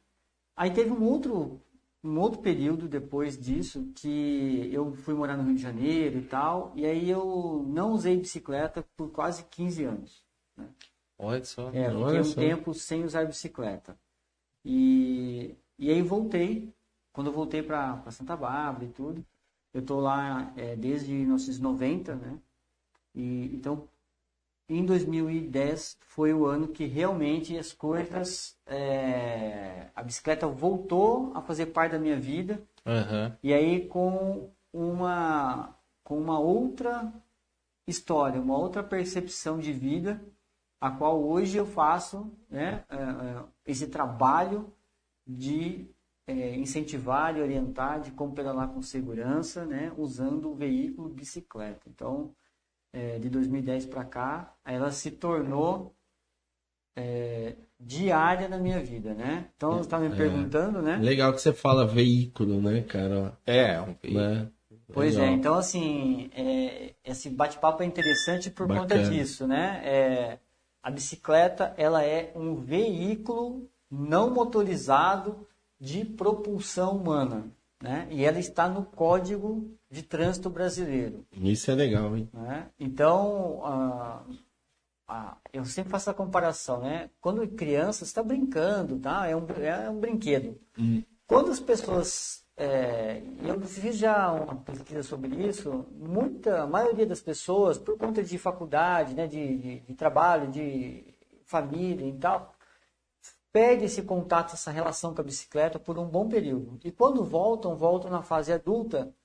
Aí 0.57 0.71
teve 0.71 0.91
um 0.91 1.03
outro, 1.03 1.61
um 2.03 2.19
outro 2.19 2.41
período 2.41 2.87
depois 2.87 3.37
disso 3.37 3.91
que 3.95 4.69
eu 4.73 4.93
fui 4.93 5.13
morar 5.13 5.37
no 5.37 5.43
Rio 5.43 5.55
de 5.55 5.61
Janeiro 5.61 6.19
e 6.19 6.23
tal, 6.23 6.73
e 6.75 6.85
aí 6.85 7.09
eu 7.09 7.65
não 7.67 7.91
usei 7.91 8.17
bicicleta 8.17 8.85
por 8.95 9.09
quase 9.09 9.45
15 9.45 9.83
anos. 9.85 10.23
Olha 11.17 11.43
só. 11.43 11.71
É, 11.71 11.87
eu 11.87 11.97
Olha 11.97 12.05
fiquei 12.05 12.19
um 12.19 12.23
só. 12.23 12.41
tempo 12.41 12.73
sem 12.73 13.03
usar 13.03 13.25
bicicleta. 13.25 13.97
E, 14.63 15.55
e 15.77 15.89
aí 15.89 16.01
voltei, 16.01 16.73
quando 17.13 17.27
eu 17.27 17.33
voltei 17.33 17.63
para 17.63 18.03
Santa 18.11 18.35
Bárbara 18.35 18.85
e 18.85 18.89
tudo, 18.89 19.25
eu 19.75 19.81
tô 19.81 19.99
lá 19.99 20.53
é, 20.55 20.73
desde 20.73 21.11
1990, 21.11 22.15
né? 22.15 22.39
E, 23.13 23.53
então, 23.53 23.89
em 24.69 24.85
2010 24.85 25.97
foi 25.99 26.33
o 26.33 26.45
ano 26.45 26.69
que 26.69 26.85
realmente 26.85 27.57
as 27.57 27.73
coisas, 27.73 28.57
é, 28.65 29.89
a 29.93 30.01
bicicleta 30.01 30.47
voltou 30.47 31.33
a 31.35 31.41
fazer 31.41 31.65
parte 31.67 31.91
da 31.91 31.99
minha 31.99 32.17
vida, 32.17 32.63
Aham. 32.85 33.37
e 33.43 33.53
aí 33.53 33.85
com 33.89 34.49
uma, 34.71 35.75
com 36.05 36.17
uma 36.17 36.39
outra 36.39 37.11
história, 37.85 38.39
uma 38.39 38.57
outra 38.57 38.81
percepção 38.81 39.59
de 39.59 39.73
vida, 39.73 40.23
a 40.79 40.89
qual 40.89 41.21
hoje 41.21 41.57
eu 41.57 41.65
faço 41.65 42.31
né, 42.49 42.85
é, 42.87 42.95
é, 42.95 43.43
esse 43.65 43.87
trabalho 43.87 44.73
de 45.27 45.93
é, 46.27 46.55
incentivar 46.55 47.37
e 47.37 47.41
orientar 47.41 48.01
de 48.01 48.11
como 48.11 48.33
pedalar 48.33 48.69
com 48.69 48.81
segurança, 48.81 49.65
né, 49.65 49.91
usando 49.97 50.51
o 50.51 50.55
veículo 50.55 51.09
bicicleta. 51.09 51.87
Então, 51.87 52.31
é, 52.91 53.19
de 53.19 53.29
2010 53.29 53.85
para 53.85 54.05
cá, 54.05 54.53
ela 54.65 54.91
se 54.91 55.11
tornou 55.11 55.93
é, 56.95 57.55
diária 57.79 58.47
na 58.47 58.57
minha 58.57 58.79
vida, 58.79 59.13
né? 59.13 59.49
Então, 59.55 59.73
você 59.73 59.81
estava 59.81 60.07
me 60.07 60.15
perguntando, 60.15 60.81
né? 60.81 60.97
Legal 60.97 61.33
que 61.33 61.41
você 61.41 61.51
fala 61.51 61.85
veículo, 61.85 62.61
né, 62.61 62.81
cara? 62.83 63.37
É, 63.45 63.79
um 63.81 63.95
Né? 64.03 64.49
Pois 64.93 65.15
Legal. 65.15 65.29
é, 65.29 65.33
então 65.33 65.55
assim, 65.55 66.29
é, 66.33 66.93
esse 67.03 67.29
bate-papo 67.29 67.81
é 67.81 67.85
interessante 67.85 68.49
por 68.51 68.67
Bacana. 68.67 68.87
conta 68.87 69.09
disso, 69.09 69.47
né? 69.47 69.81
É, 69.83 70.39
A 70.81 70.91
bicicleta 70.91 71.73
ela 71.75 72.03
é 72.03 72.31
um 72.35 72.55
veículo 72.55 73.67
não 73.89 74.31
motorizado 74.31 75.47
de 75.85 76.03
propulsão 76.03 76.97
humana, 76.97 77.45
né? 77.81 78.07
E 78.09 78.25
ela 78.25 78.39
está 78.39 78.67
no 78.67 78.83
Código 78.83 79.69
de 79.89 80.01
Trânsito 80.01 80.49
Brasileiro. 80.49 81.23
Isso 81.31 81.69
é 81.69 81.75
legal, 81.75 82.17
hein? 82.17 82.27
Né? 82.33 82.67
Então, 82.79 83.61
ah, 83.63 84.23
ah, 85.07 85.37
eu 85.53 85.63
sempre 85.63 85.91
faço 85.91 86.09
a 86.09 86.13
comparação, 86.13 86.81
né? 86.81 87.11
Quando 87.21 87.47
criança 87.49 88.03
está 88.03 88.23
brincando, 88.23 88.97
tá? 88.97 89.27
É 89.27 89.35
um, 89.35 89.45
é 89.61 89.87
um 89.87 89.99
brinquedo. 89.99 90.59
Quando 91.27 91.51
as 91.51 91.59
pessoas 91.59 92.43
é, 92.57 93.21
eu 93.43 93.61
fiz 93.61 93.95
já 93.95 94.31
uma 94.31 94.55
pesquisa 94.55 95.03
sobre 95.03 95.35
isso. 95.47 95.85
Muita, 95.91 96.63
a 96.63 96.67
maioria 96.67 97.05
das 97.05 97.21
pessoas, 97.21 97.77
por 97.77 97.95
conta 97.95 98.23
de 98.23 98.39
faculdade, 98.39 99.13
né, 99.13 99.27
de, 99.27 99.57
de, 99.57 99.79
de 99.81 99.93
trabalho, 99.93 100.49
de 100.49 101.03
família 101.45 102.07
e 102.07 102.13
tal, 102.13 102.54
perde 103.55 103.85
esse 103.85 104.03
contato, 104.03 104.53
essa 104.53 104.69
relação 104.69 105.15
com 105.15 105.21
a 105.21 105.23
bicicleta 105.23 105.79
por 105.79 105.97
um 105.97 106.05
bom 106.05 106.27
período. 106.27 106.77
E 106.83 106.91
quando 106.91 107.23
voltam, 107.23 107.73
voltam 107.77 108.11
na 108.11 108.21
fase 108.21 108.51
adulta 108.51 109.15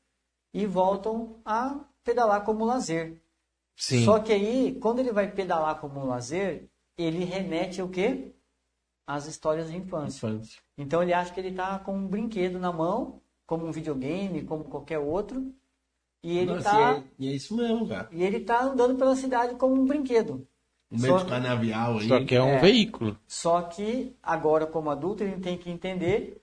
e 0.54 0.66
voltam 0.66 1.40
a 1.44 1.80
pedalar 2.04 2.44
como 2.44 2.64
lazer. 2.64 3.20
Sim. 3.74 4.04
Só 4.04 4.20
que 4.20 4.32
aí, 4.32 4.78
quando 4.80 5.00
ele 5.00 5.10
vai 5.10 5.32
pedalar 5.32 5.80
como 5.80 6.06
lazer, 6.06 6.70
ele 6.96 7.24
remete 7.24 7.80
ao 7.80 7.88
quê? 7.88 8.32
Às 9.04 9.26
histórias 9.26 9.68
de 9.68 9.76
infância. 9.76 10.28
Infância. 10.28 10.62
Então 10.78 11.02
ele 11.02 11.12
acha 11.12 11.34
que 11.34 11.40
ele 11.40 11.48
está 11.48 11.80
com 11.80 11.96
um 11.96 12.06
brinquedo 12.06 12.60
na 12.60 12.72
mão, 12.72 13.20
como 13.44 13.66
um 13.66 13.72
videogame, 13.72 14.44
como 14.44 14.62
qualquer 14.62 15.00
outro, 15.00 15.52
e 16.22 16.38
ele 16.38 16.54
Nossa, 16.54 16.68
está 16.68 16.92
e 16.92 16.94
é, 16.94 17.04
e 17.18 17.28
é 17.30 17.32
isso 17.32 17.56
mesmo, 17.56 17.88
cara. 17.88 18.08
e 18.12 18.22
ele 18.22 18.38
tá 18.38 18.62
andando 18.62 18.96
pela 18.96 19.16
cidade 19.16 19.56
como 19.56 19.74
um 19.74 19.86
brinquedo. 19.86 20.46
O 20.90 20.98
meio 20.98 21.18
Só- 21.18 21.24
de 21.24 21.30
canavial 21.30 21.98
aí. 21.98 22.08
Só 22.08 22.24
que 22.24 22.34
é 22.34 22.42
um 22.42 22.48
É. 22.48 22.58
veículo. 22.60 23.16
Só 23.26 23.62
que 23.62 24.14
agora 24.22 24.66
como 24.66 24.90
adulto 24.90 25.22
ele 25.22 25.40
tem 25.40 25.56
que 25.56 25.70
entender 25.70 26.40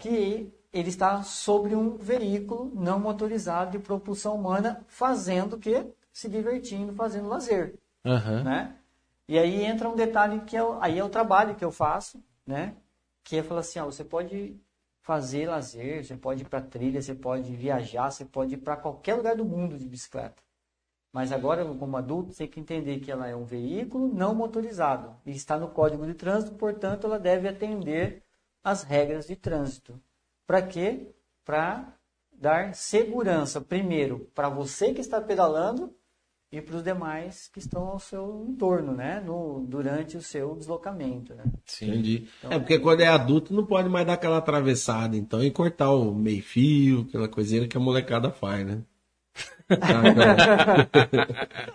que 0.00 0.50
ele 0.72 0.88
está 0.88 1.22
sobre 1.22 1.74
um 1.74 1.96
veículo 1.98 2.72
não 2.74 2.98
motorizado 2.98 3.72
de 3.72 3.78
propulsão 3.78 4.34
humana, 4.34 4.82
fazendo 4.88 5.56
o 5.56 5.58
quê? 5.58 5.86
Se 6.12 6.28
divertindo, 6.28 6.94
fazendo 6.94 7.28
lazer. 7.28 7.74
Aham. 8.04 8.42
né? 8.42 8.76
E 9.28 9.38
aí 9.38 9.62
entra 9.64 9.88
um 9.88 9.94
detalhe 9.94 10.40
que 10.40 10.56
é, 10.56 10.62
o- 10.64 10.78
aí 10.80 10.98
é 10.98 11.04
o 11.04 11.08
trabalho 11.08 11.54
que 11.54 11.64
eu 11.64 11.70
faço, 11.70 12.22
né? 12.46 12.74
Que 13.22 13.36
é 13.36 13.42
falar 13.42 13.60
assim, 13.60 13.78
ó, 13.78 13.84
você 13.84 14.02
pode 14.02 14.56
fazer 15.02 15.48
lazer, 15.48 16.04
você 16.04 16.16
pode 16.16 16.42
ir 16.42 16.48
para 16.48 16.60
trilha, 16.60 17.00
você 17.00 17.14
pode 17.14 17.54
viajar, 17.54 18.10
você 18.10 18.24
pode 18.24 18.54
ir 18.54 18.58
para 18.58 18.76
qualquer 18.76 19.14
lugar 19.14 19.36
do 19.36 19.44
mundo 19.44 19.78
de 19.78 19.86
bicicleta. 19.86 20.42
Mas 21.12 21.30
agora, 21.30 21.64
como 21.64 21.96
adulto, 21.96 22.32
você 22.32 22.44
tem 22.44 22.48
que 22.48 22.60
entender 22.60 23.00
que 23.00 23.10
ela 23.10 23.28
é 23.28 23.36
um 23.36 23.44
veículo 23.44 24.12
não 24.12 24.34
motorizado 24.34 25.14
e 25.26 25.32
está 25.32 25.58
no 25.58 25.68
Código 25.68 26.06
de 26.06 26.14
Trânsito, 26.14 26.54
portanto, 26.54 27.06
ela 27.06 27.18
deve 27.18 27.46
atender 27.46 28.22
às 28.64 28.82
regras 28.82 29.26
de 29.26 29.36
trânsito. 29.36 30.00
Para 30.46 30.62
quê? 30.62 31.14
Para 31.44 31.94
dar 32.32 32.74
segurança, 32.74 33.60
primeiro, 33.60 34.30
para 34.34 34.48
você 34.48 34.94
que 34.94 35.00
está 35.00 35.20
pedalando 35.20 35.94
e 36.50 36.60
para 36.60 36.76
os 36.76 36.82
demais 36.82 37.48
que 37.48 37.58
estão 37.58 37.88
ao 37.88 37.98
seu 37.98 38.46
entorno, 38.48 38.92
né? 38.92 39.20
No, 39.20 39.64
durante 39.66 40.16
o 40.16 40.22
seu 40.22 40.54
deslocamento, 40.54 41.34
né? 41.34 41.44
Sim. 41.64 41.90
Entendi. 41.90 42.28
é 42.42 42.58
porque 42.58 42.78
quando 42.78 43.00
é 43.00 43.08
adulto 43.08 43.54
não 43.54 43.64
pode 43.64 43.88
mais 43.88 44.06
dar 44.06 44.14
aquela 44.14 44.38
atravessada, 44.38 45.16
então, 45.16 45.42
e 45.42 45.50
cortar 45.50 45.90
o 45.92 46.14
meio 46.14 46.42
fio, 46.42 47.06
aquela 47.08 47.28
coisinha 47.28 47.66
que 47.66 47.76
a 47.76 47.80
molecada 47.80 48.30
faz, 48.30 48.66
né? 48.66 48.82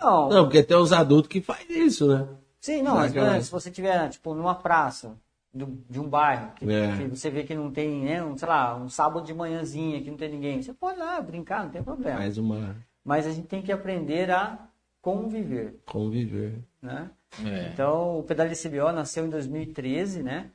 Não, 0.00 0.28
Não, 0.28 0.44
porque 0.44 0.62
tem 0.62 0.76
os 0.76 0.92
adultos 0.92 1.28
que 1.28 1.40
faz 1.40 1.68
isso, 1.70 2.06
né? 2.08 2.26
sim, 2.60 2.82
não, 2.82 2.96
mas, 2.96 3.12
né, 3.12 3.40
se 3.40 3.50
você 3.50 3.70
tiver, 3.70 4.08
tipo, 4.08 4.34
numa 4.34 4.54
praça 4.54 5.16
do- 5.54 5.78
de 5.88 5.98
um 6.00 6.08
bairro, 6.08 6.52
que, 6.56 6.70
É. 6.70 6.96
que 6.96 7.04
você 7.08 7.30
vê 7.30 7.42
que 7.44 7.54
não 7.54 7.70
tem, 7.70 8.04
né, 8.04 8.22
um, 8.22 8.36
sei 8.36 8.48
lá, 8.48 8.76
um 8.76 8.88
sábado 8.88 9.24
de 9.26 9.32
manhãzinha 9.32 10.02
que 10.02 10.10
não 10.10 10.16
tem 10.16 10.30
ninguém, 10.30 10.60
você 10.62 10.72
pode 10.74 10.98
ir 10.98 11.02
lá 11.02 11.20
brincar, 11.20 11.64
não 11.64 11.70
tem 11.70 11.82
problema. 11.82 12.18
Faz 12.18 12.36
uma 12.38 12.76
Mas 13.04 13.26
a 13.26 13.30
gente 13.30 13.46
tem 13.46 13.62
que 13.62 13.72
aprender 13.72 14.30
a 14.30 14.58
conviver, 15.00 15.80
conviver. 15.86 16.58
né? 16.82 17.10
É. 17.44 17.70
Então, 17.72 18.18
o 18.18 18.22
Pedal 18.22 18.48
CBO 18.48 18.92
nasceu 18.92 19.24
em 19.24 19.30
2013, 19.30 20.22
né? 20.22 20.50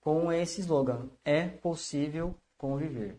Com 0.00 0.30
esse 0.30 0.60
slogan, 0.60 1.06
é 1.24 1.46
possível 1.46 2.34
conviver. 2.58 3.16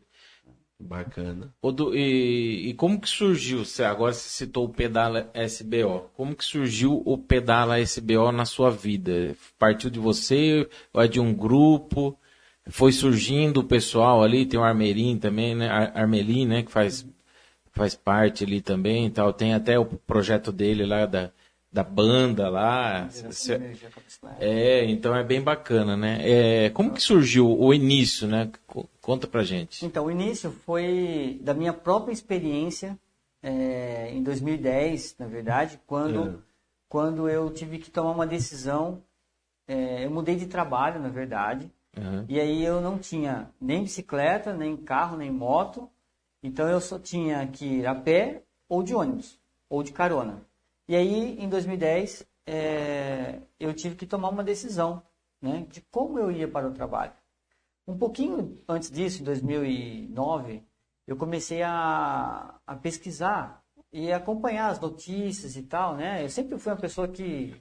Bacana. 0.79 1.53
E, 1.93 2.69
e 2.69 2.73
como 2.73 2.99
que 2.99 3.07
surgiu? 3.09 3.63
Você, 3.63 3.83
agora 3.83 4.13
você 4.13 4.27
citou 4.29 4.65
o 4.65 4.69
Pedala 4.69 5.31
SBO. 5.33 6.09
Como 6.13 6.35
que 6.35 6.43
surgiu 6.43 7.01
o 7.05 7.17
Pedala 7.17 7.79
SBO 7.79 8.31
na 8.31 8.45
sua 8.45 8.69
vida? 8.69 9.35
Partiu 9.57 9.89
de 9.89 9.99
você 9.99 10.67
ou 10.93 11.01
é 11.01 11.07
de 11.07 11.19
um 11.19 11.33
grupo? 11.33 12.17
Foi 12.67 12.91
surgindo 12.91 13.61
o 13.61 13.63
pessoal 13.63 14.21
ali, 14.23 14.45
tem 14.45 14.59
o 14.59 14.63
Armelim 14.63 15.17
também, 15.17 15.55
né? 15.55 15.69
Ar- 15.69 16.07
né? 16.07 16.63
Que 16.63 16.71
faz, 16.71 17.07
faz 17.71 17.95
parte 17.95 18.43
ali 18.43 18.61
também 18.61 19.07
e 19.07 19.09
tal. 19.09 19.31
Tem 19.33 19.53
até 19.53 19.79
o 19.79 19.85
projeto 19.85 20.51
dele 20.51 20.85
lá 20.85 21.05
da, 21.05 21.31
da 21.75 21.83
banda 21.83 22.47
lá. 22.49 23.09
Cê- 23.09 23.55
Energia 23.55 23.89
com 23.93 23.99
a 23.99 24.03
bicicleta. 24.03 24.38
é, 24.39 24.85
então 24.85 25.13
é 25.13 25.21
bem 25.23 25.41
bacana, 25.41 25.97
né? 25.97 26.19
É, 26.21 26.69
como 26.69 26.93
que 26.93 27.01
surgiu 27.01 27.45
o 27.51 27.73
início, 27.73 28.25
né? 28.27 28.49
Co- 28.65 28.88
Conta 29.01 29.27
pra 29.27 29.43
gente. 29.43 29.85
Então, 29.85 30.05
o 30.05 30.11
início 30.11 30.49
foi 30.65 31.38
da 31.43 31.53
minha 31.53 31.73
própria 31.73 32.13
experiência 32.13 32.97
é, 33.43 34.09
em 34.11 34.23
2010, 34.23 35.15
na 35.19 35.27
verdade, 35.27 35.77
quando, 35.85 36.29
É. 36.29 36.33
quando 36.88 37.29
eu 37.29 37.49
tive 37.51 37.77
que 37.77 37.91
tomar 37.91 38.11
uma 38.11 38.25
decisão. 38.25 39.01
é, 39.67 40.05
eu 40.05 40.11
mudei 40.11 40.35
de 40.35 40.45
trabalho, 40.45 40.99
na 41.01 41.09
verdade, 41.09 41.69
Aham. 41.97 42.23
e 42.29 42.39
aí 42.39 42.63
eu 42.63 42.79
não 42.81 42.97
tinha 42.99 43.49
nem 43.59 43.81
bicicleta, 43.83 44.53
nem 44.53 44.77
carro, 44.77 45.17
nem 45.17 45.31
moto, 45.31 45.89
então 46.43 46.67
eu 46.69 46.79
só 46.79 46.99
tinha 46.99 47.45
que 47.47 47.65
ir 47.65 47.88
a 47.88 47.95
pé 47.95 48.43
ou 48.69 48.83
de 48.83 48.93
ônibus, 48.93 49.39
ou 49.67 49.81
de 49.81 49.91
carona. 49.91 50.41
E 50.88 50.95
aí, 50.95 51.39
em 51.39 51.50
2010, 51.50 52.26
é, 52.45 53.41
eu 53.60 53.74
tive 53.74 53.95
que 53.95 54.06
tomar 54.06 54.30
uma 54.30 54.43
decisão 54.43 55.02
né, 55.41 55.65
de 55.69 55.82
como 55.91 56.19
eu 56.19 56.32
ia 56.32 56.48
para 56.48 56.67
o 56.67 56.74
trabalho. 56.74 57.13
Um 57.88 57.98
pouquinho 57.98 58.62
antes 58.67 58.89
disso, 58.89 59.21
em 59.21 59.26
2009, 59.26 60.63
eu 61.08 61.15
comecei 61.15 61.62
a, 61.62 62.60
a 62.65 62.76
pesquisar 62.76 63.63
e 63.91 64.12
acompanhar 64.12 64.69
as 64.69 64.80
notícias 64.80 65.56
e 65.56 65.63
tal, 65.63 65.95
né? 65.95 66.24
Eu 66.24 66.30
sempre 66.30 66.58
fui 66.58 66.71
uma 66.71 66.80
pessoa 66.80 67.08
que 67.08 67.56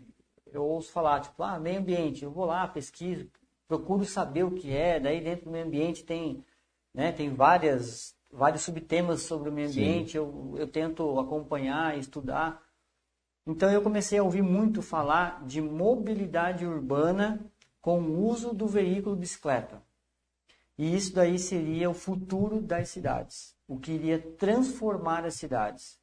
eu 0.50 0.64
ouço 0.64 0.92
falar, 0.92 1.20
tipo, 1.20 1.42
ah, 1.42 1.58
meio 1.58 1.80
ambiente, 1.80 2.24
eu 2.24 2.30
vou 2.30 2.44
lá, 2.44 2.66
pesquiso, 2.66 3.28
procuro 3.68 4.04
saber 4.04 4.44
o 4.44 4.52
que 4.52 4.74
é, 4.74 4.98
daí 5.00 5.20
dentro 5.20 5.46
do 5.46 5.50
meio 5.50 5.66
ambiente 5.66 6.04
tem, 6.04 6.44
né, 6.94 7.12
tem 7.12 7.34
várias, 7.34 8.16
vários 8.30 8.62
subtemas 8.62 9.22
sobre 9.22 9.50
o 9.50 9.52
meio 9.52 9.68
Sim. 9.68 9.80
ambiente, 9.80 10.16
eu, 10.16 10.54
eu 10.56 10.68
tento 10.68 11.18
acompanhar, 11.18 11.98
estudar. 11.98 12.62
Então 13.46 13.70
eu 13.70 13.82
comecei 13.82 14.18
a 14.18 14.22
ouvir 14.22 14.42
muito 14.42 14.80
falar 14.80 15.44
de 15.44 15.60
mobilidade 15.60 16.64
urbana 16.64 17.44
com 17.80 18.00
o 18.00 18.26
uso 18.26 18.54
do 18.54 18.66
veículo 18.66 19.14
bicicleta. 19.14 19.82
E 20.78 20.96
isso 20.96 21.14
daí 21.14 21.38
seria 21.38 21.88
o 21.88 21.94
futuro 21.94 22.60
das 22.60 22.88
cidades, 22.88 23.54
o 23.68 23.78
que 23.78 23.92
iria 23.92 24.18
transformar 24.18 25.24
as 25.24 25.34
cidades. 25.34 25.98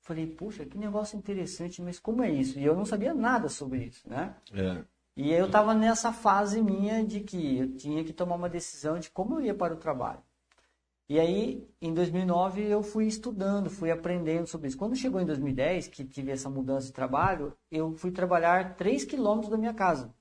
Falei, 0.00 0.26
puxa, 0.26 0.64
que 0.64 0.78
negócio 0.78 1.18
interessante, 1.18 1.82
mas 1.82 1.98
como 1.98 2.22
é 2.22 2.30
isso? 2.30 2.58
E 2.58 2.64
eu 2.64 2.74
não 2.74 2.86
sabia 2.86 3.12
nada 3.12 3.48
sobre 3.48 3.84
isso, 3.84 4.08
né? 4.08 4.34
É. 4.54 4.82
E 5.14 5.32
eu 5.32 5.46
estava 5.46 5.74
nessa 5.74 6.12
fase 6.12 6.62
minha 6.62 7.04
de 7.04 7.20
que 7.20 7.58
eu 7.58 7.76
tinha 7.76 8.04
que 8.04 8.12
tomar 8.12 8.36
uma 8.36 8.48
decisão 8.48 8.98
de 8.98 9.10
como 9.10 9.34
eu 9.34 9.40
ia 9.40 9.54
para 9.54 9.74
o 9.74 9.76
trabalho. 9.76 10.22
E 11.10 11.18
aí, 11.18 11.66
em 11.80 11.94
2009, 11.94 12.62
eu 12.62 12.82
fui 12.82 13.06
estudando, 13.06 13.70
fui 13.70 13.90
aprendendo 13.90 14.46
sobre 14.46 14.68
isso. 14.68 14.76
Quando 14.76 14.94
chegou 14.94 15.18
em 15.20 15.24
2010, 15.24 15.88
que 15.88 16.04
tive 16.04 16.30
essa 16.30 16.50
mudança 16.50 16.88
de 16.88 16.92
trabalho, 16.92 17.56
eu 17.70 17.94
fui 17.94 18.10
trabalhar 18.10 18.76
3 18.76 19.06
quilômetros 19.06 19.50
da 19.50 19.56
minha 19.56 19.72
casa. 19.72 20.14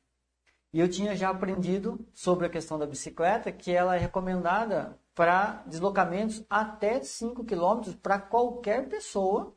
E 0.72 0.80
eu 0.80 0.88
tinha 0.88 1.14
já 1.14 1.30
aprendido 1.30 2.00
sobre 2.14 2.46
a 2.46 2.50
questão 2.50 2.80
da 2.80 2.86
bicicleta, 2.86 3.52
que 3.52 3.72
ela 3.72 3.96
é 3.98 4.00
recomendada 4.00 4.98
para 5.14 5.64
deslocamentos 5.68 6.46
até 6.50 7.02
5 7.02 7.44
quilômetros 7.44 7.96
para 7.96 8.20
qualquer 8.20 8.88
pessoa 8.88 9.57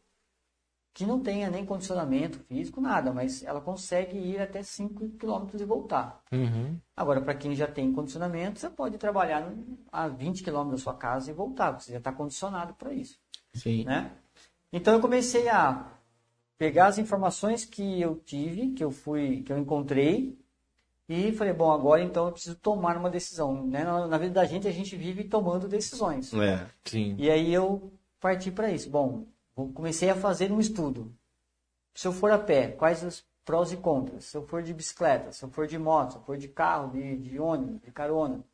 que 0.92 1.07
não 1.07 1.20
tenha 1.20 1.50
nem 1.50 1.64
condicionamento 1.64 2.40
físico, 2.40 2.81
nada, 2.81 3.12
mas 3.12 3.42
ela 3.44 3.61
consegue 3.61 4.18
ir 4.18 4.40
até 4.40 4.62
5 4.62 5.11
quilômetros 5.11 5.61
e 5.61 5.64
voltar. 5.64 6.20
Uhum. 6.33 6.79
Agora, 6.96 7.20
para 7.20 7.35
quem 7.35 7.55
já 7.55 7.66
tem 7.66 7.92
condicionamento, 7.92 8.59
você 8.59 8.68
pode 8.68 8.98
trabalhar 8.98 9.53
a 9.92 10.09
20 10.09 10.42
quilômetros 10.42 10.81
da 10.81 10.85
sua 10.85 10.94
casa 10.94 11.31
e 11.31 11.35
voltar, 11.35 11.72
você 11.72 11.92
já 11.92 11.98
está 11.98 12.12
condicionado 12.12 12.74
para 12.74 12.92
isso 12.92 13.18
Sim. 13.55 13.85
né? 13.85 14.12
Então 14.72 14.94
eu 14.94 15.00
comecei 15.00 15.48
a 15.48 15.92
pegar 16.59 16.87
as 16.87 16.98
informações 16.98 17.64
que 17.64 18.00
eu 18.00 18.16
tive, 18.16 18.72
que 18.72 18.85
eu 18.85 18.90
fui, 18.90 19.42
que 19.42 19.53
eu 19.53 19.59
encontrei 19.59 20.38
e 21.09 21.33
falei, 21.33 21.53
bom, 21.53 21.72
agora 21.72 22.03
então 22.03 22.26
eu 22.26 22.33
preciso 22.33 22.57
tomar 22.57 22.96
uma 22.96 23.11
decisão, 23.11 23.66
né? 23.66 23.83
Na, 23.83 24.07
na 24.07 24.18
vida 24.18 24.35
da 24.35 24.44
gente 24.44 24.68
a 24.68 24.70
gente 24.70 24.94
vive 24.94 25.24
tomando 25.24 25.66
decisões. 25.66 26.33
É. 26.35 26.66
Sim. 26.85 27.16
E 27.18 27.29
aí 27.31 27.53
eu 27.53 27.92
parti 28.20 28.50
para 28.50 28.70
isso. 28.70 28.88
Bom, 28.90 29.26
comecei 29.68 30.11
a 30.11 30.14
fazer 30.14 30.51
um 30.53 30.61
estudo. 30.61 31.14
Se 31.94 32.07
eu 32.07 32.12
for 32.12 32.31
a 32.31 32.38
pé, 32.38 32.68
quais 32.68 33.03
os 33.03 33.25
prós 33.44 33.73
e 33.73 33.77
contras. 33.77 34.27
Se 34.27 34.37
eu 34.37 34.46
for 34.46 34.62
de 34.62 34.73
bicicleta, 34.73 35.33
se 35.33 35.44
eu 35.44 35.51
for 35.51 35.66
de 35.66 35.79
moto, 35.79 36.12
se 36.12 36.18
eu 36.18 36.23
for 36.23 36.37
de 36.37 36.49
carro, 36.49 36.92
de, 36.92 37.16
de 37.16 37.40
ônibus, 37.40 37.81
de 37.81 37.90
carona. 37.90 38.44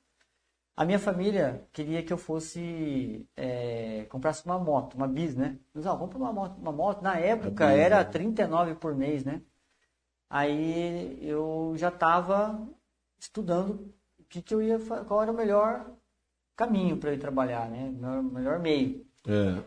A 0.77 0.85
minha 0.85 0.99
família 0.99 1.67
queria 1.73 2.03
que 2.03 2.13
eu 2.13 2.19
fosse 2.19 3.27
é, 3.37 4.07
comprasse 4.09 4.45
uma 4.45 4.59
moto, 4.59 4.95
uma 4.95 5.09
bis, 5.09 5.35
né? 5.35 5.59
Não, 5.75 5.99
compra 5.99 6.19
uma 6.19 6.33
moto, 6.33 6.59
uma 6.59 6.73
moto. 6.73 7.03
Na 7.03 7.19
época 7.19 7.67
bis, 7.67 7.77
era 7.77 7.99
né? 7.99 8.05
39 8.05 8.75
por 8.77 8.95
mês, 8.95 9.25
né? 9.25 9.43
Aí 10.29 11.19
eu 11.23 11.75
já 11.77 11.89
estava 11.89 12.67
estudando 13.19 13.93
o 14.19 14.25
que, 14.25 14.43
que 14.43 14.55
eu 14.55 14.63
ia, 14.63 14.79
qual 15.07 15.23
era 15.23 15.33
o 15.33 15.37
melhor 15.37 15.91
caminho 16.57 16.97
para 16.97 17.13
ir 17.13 17.19
trabalhar, 17.19 17.71
né? 17.71 17.89
O 17.89 17.93
melhor, 17.93 18.23
melhor 18.23 18.59
meio. 18.59 19.07
É. 19.27 19.63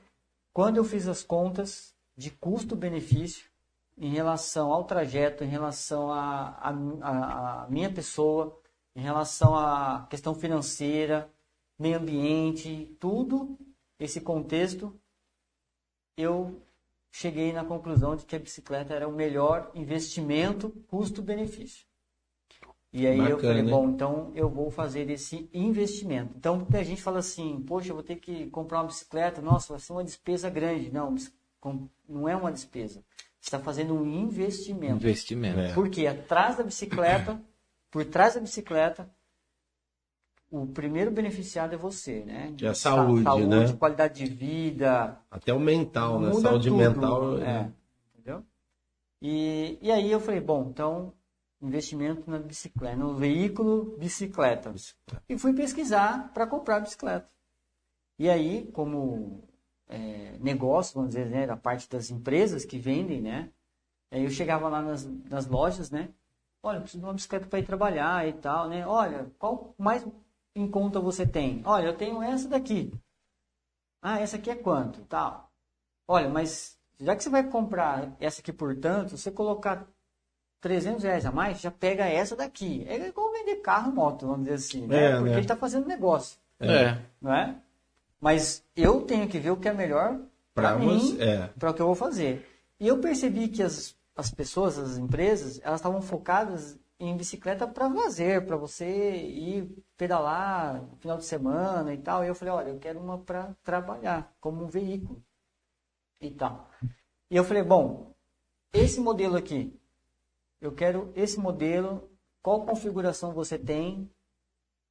Quando 0.59 0.75
eu 0.75 0.83
fiz 0.83 1.07
as 1.07 1.23
contas 1.23 1.95
de 2.17 2.29
custo-benefício 2.29 3.49
em 3.97 4.09
relação 4.09 4.73
ao 4.73 4.83
trajeto, 4.83 5.41
em 5.41 5.47
relação 5.47 6.11
à 6.11 7.65
minha 7.69 7.89
pessoa, 7.89 8.61
em 8.93 8.99
relação 8.99 9.55
à 9.55 10.05
questão 10.09 10.35
financeira, 10.35 11.31
meio 11.79 11.97
ambiente, 11.97 12.93
tudo 12.99 13.57
esse 13.97 14.19
contexto, 14.19 14.93
eu 16.17 16.61
cheguei 17.09 17.53
na 17.53 17.63
conclusão 17.63 18.17
de 18.17 18.25
que 18.25 18.35
a 18.35 18.39
bicicleta 18.39 18.93
era 18.93 19.07
o 19.07 19.13
melhor 19.13 19.71
investimento 19.73 20.71
custo-benefício. 20.89 21.87
E 22.91 23.05
aí 23.05 23.17
eu 23.19 23.35
Bacana, 23.35 23.41
falei, 23.41 23.61
hein? 23.61 23.69
bom, 23.69 23.89
então 23.89 24.31
eu 24.33 24.49
vou 24.49 24.71
fazer 24.71 25.09
esse 25.11 25.47
investimento. 25.53 26.33
Então 26.35 26.57
muita 26.57 26.83
gente 26.83 27.01
fala 27.01 27.19
assim, 27.19 27.63
poxa, 27.67 27.89
eu 27.89 27.95
vou 27.95 28.03
ter 28.03 28.15
que 28.15 28.47
comprar 28.47 28.79
uma 28.79 28.87
bicicleta, 28.87 29.41
nossa, 29.41 29.73
vai 29.73 29.79
ser 29.79 29.91
uma 29.93 30.03
despesa 30.03 30.49
grande. 30.49 30.91
Não, 30.91 31.13
não 32.07 32.27
é 32.27 32.35
uma 32.35 32.51
despesa. 32.51 33.03
Você 33.39 33.47
está 33.47 33.59
fazendo 33.59 33.93
um 33.93 34.05
investimento. 34.05 34.95
Investimento. 34.95 35.59
É. 35.59 35.73
Porque 35.73 36.07
atrás 36.07 36.57
da 36.57 36.63
bicicleta, 36.63 37.39
por 37.91 38.03
trás 38.05 38.33
da 38.33 38.41
bicicleta, 38.41 39.09
o 40.51 40.65
primeiro 40.65 41.11
beneficiado 41.11 41.73
é 41.73 41.77
você, 41.77 42.21
né? 42.25 42.55
É 42.59 42.67
a 42.67 42.73
saúde, 42.73 43.23
saúde, 43.23 43.45
né? 43.45 43.71
qualidade 43.73 44.25
de 44.25 44.31
vida, 44.33 45.17
Até 45.29 45.53
o 45.53 45.59
mental, 45.59 46.19
né? 46.19 46.33
Saúde 46.33 46.69
tudo, 46.69 46.77
mental. 46.77 47.37
é. 47.39 47.69
Entendeu? 48.15 48.43
E, 49.21 49.77
e 49.79 49.91
aí 49.91 50.11
eu 50.11 50.19
falei, 50.19 50.41
bom, 50.41 50.67
então, 50.71 51.13
investimento 51.61 52.29
na 52.29 52.39
bicicleta, 52.39 52.95
no 52.95 53.15
veículo 53.15 53.97
bicicleta. 53.97 54.73
E 55.27 55.37
fui 55.37 55.53
pesquisar 55.53 56.31
para 56.33 56.47
comprar 56.47 56.79
bicicleta. 56.79 57.29
E 58.17 58.29
aí, 58.29 58.69
como 58.71 59.43
é, 59.87 60.37
negócio, 60.39 60.95
vamos 60.95 61.09
dizer, 61.09 61.29
né, 61.29 61.47
da 61.47 61.57
parte 61.57 61.89
das 61.89 62.09
empresas 62.11 62.65
que 62.65 62.77
vendem, 62.77 63.21
né? 63.21 63.51
Aí 64.11 64.23
eu 64.23 64.29
chegava 64.29 64.67
lá 64.69 64.81
nas, 64.81 65.05
nas 65.05 65.47
lojas, 65.47 65.91
né? 65.91 66.09
Olha, 66.61 66.77
eu 66.77 66.81
preciso 66.81 66.99
de 66.99 67.05
uma 67.05 67.13
bicicleta 67.13 67.47
para 67.47 67.59
ir 67.59 67.65
trabalhar 67.65 68.27
e 68.27 68.33
tal, 68.33 68.67
né? 68.67 68.85
Olha, 68.85 69.31
qual 69.37 69.73
mais 69.77 70.05
em 70.55 70.69
conta 70.69 70.99
você 70.99 71.25
tem? 71.25 71.61
Olha, 71.65 71.87
eu 71.87 71.97
tenho 71.97 72.21
essa 72.21 72.47
daqui. 72.49 72.91
Ah, 74.01 74.19
essa 74.19 74.37
aqui 74.37 74.49
é 74.49 74.55
quanto? 74.55 75.03
Tal. 75.05 75.51
Olha, 76.07 76.29
mas 76.29 76.77
já 76.99 77.15
que 77.15 77.23
você 77.23 77.29
vai 77.29 77.49
comprar 77.49 78.15
essa 78.19 78.41
aqui 78.41 78.51
por 78.51 78.75
tanto, 78.75 79.17
você 79.17 79.31
colocar 79.31 79.87
300 80.61 81.03
reais 81.03 81.25
a 81.25 81.31
mais, 81.31 81.61
já 81.61 81.71
pega 81.71 82.05
essa 82.05 82.35
daqui. 82.35 82.85
É 82.87 83.07
igual 83.07 83.31
vender 83.31 83.57
carro 83.57 83.91
e 83.91 83.95
moto, 83.95 84.27
vamos 84.27 84.43
dizer 84.43 84.55
assim, 84.55 84.87
né? 84.87 85.05
É, 85.05 85.11
Porque 85.11 85.29
né? 85.29 85.31
ele 85.31 85.41
está 85.41 85.55
fazendo 85.55 85.87
negócio, 85.87 86.37
É. 86.59 86.97
não 87.21 87.33
é? 87.33 87.55
Mas 88.19 88.63
eu 88.75 89.01
tenho 89.01 89.27
que 89.27 89.39
ver 89.39 89.51
o 89.51 89.57
que 89.57 89.69
é 89.69 89.73
melhor 89.73 90.19
para 90.53 90.75
mim, 90.77 91.17
é. 91.19 91.47
para 91.57 91.71
o 91.71 91.73
que 91.73 91.81
eu 91.81 91.85
vou 91.85 91.95
fazer. 91.95 92.45
E 92.79 92.87
eu 92.87 92.99
percebi 92.99 93.47
que 93.47 93.63
as, 93.63 93.95
as 94.15 94.29
pessoas, 94.31 94.77
as 94.77 94.97
empresas, 94.97 95.59
elas 95.63 95.79
estavam 95.79 96.01
focadas 96.01 96.77
em 96.99 97.15
bicicleta 97.15 97.65
para 97.65 97.87
lazer, 97.87 98.45
para 98.45 98.57
você 98.57 99.15
ir 99.15 99.73
pedalar 99.95 100.81
no 100.81 100.97
final 100.97 101.17
de 101.17 101.25
semana 101.25 101.93
e 101.93 101.97
tal. 101.97 102.23
E 102.23 102.27
eu 102.27 102.35
falei, 102.35 102.53
olha, 102.53 102.69
eu 102.69 102.79
quero 102.79 102.99
uma 102.99 103.17
para 103.17 103.55
trabalhar, 103.63 104.33
como 104.41 104.65
um 104.65 104.67
veículo 104.67 105.23
e 106.19 106.29
tal. 106.29 106.69
E 107.31 107.37
eu 107.37 107.43
falei, 107.45 107.63
bom, 107.63 108.13
esse 108.73 108.99
modelo 108.99 109.37
aqui, 109.37 109.78
eu 110.61 110.71
quero 110.73 111.11
esse 111.15 111.39
modelo, 111.39 112.09
qual 112.41 112.65
configuração 112.65 113.33
você 113.33 113.57
tem? 113.57 114.09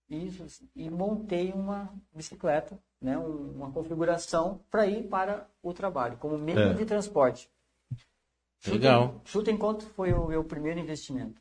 Isso, 0.08 0.46
e 0.74 0.88
montei 0.88 1.52
uma 1.52 1.94
bicicleta, 2.14 2.80
né, 3.00 3.18
um- 3.18 3.52
uma 3.52 3.70
configuração 3.70 4.64
para 4.70 4.86
ir 4.86 5.06
para 5.06 5.46
o 5.62 5.72
trabalho, 5.74 6.16
como 6.16 6.38
meio 6.38 6.58
É. 6.58 6.74
de 6.74 6.84
transporte. 6.86 7.50
Legal. 8.66 9.20
Chuta 9.24 9.50
em 9.50 9.56
quanto 9.56 9.86
foi 9.90 10.12
o 10.12 10.26
meu 10.26 10.42
primeiro 10.44 10.80
investimento? 10.80 11.40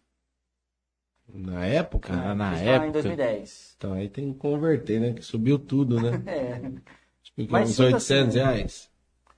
Na 1.27 1.65
época, 1.65 2.09
Cara, 2.09 2.35
na 2.35 2.51
lá 2.51 2.57
em 2.63 2.67
época. 2.67 2.91
2010. 2.93 3.73
então 3.77 3.93
aí 3.93 4.07
tem 4.09 4.31
que 4.33 4.39
converter, 4.39 4.99
né? 4.99 5.13
Que 5.13 5.21
subiu 5.21 5.59
tudo, 5.59 5.99
né? 5.99 6.11
É, 7.37 7.43
Mas 7.49 7.69
uns 7.69 7.75
chuta 7.75 7.95
800 7.95 8.35
assim, 8.35 8.39
reais. 8.39 8.91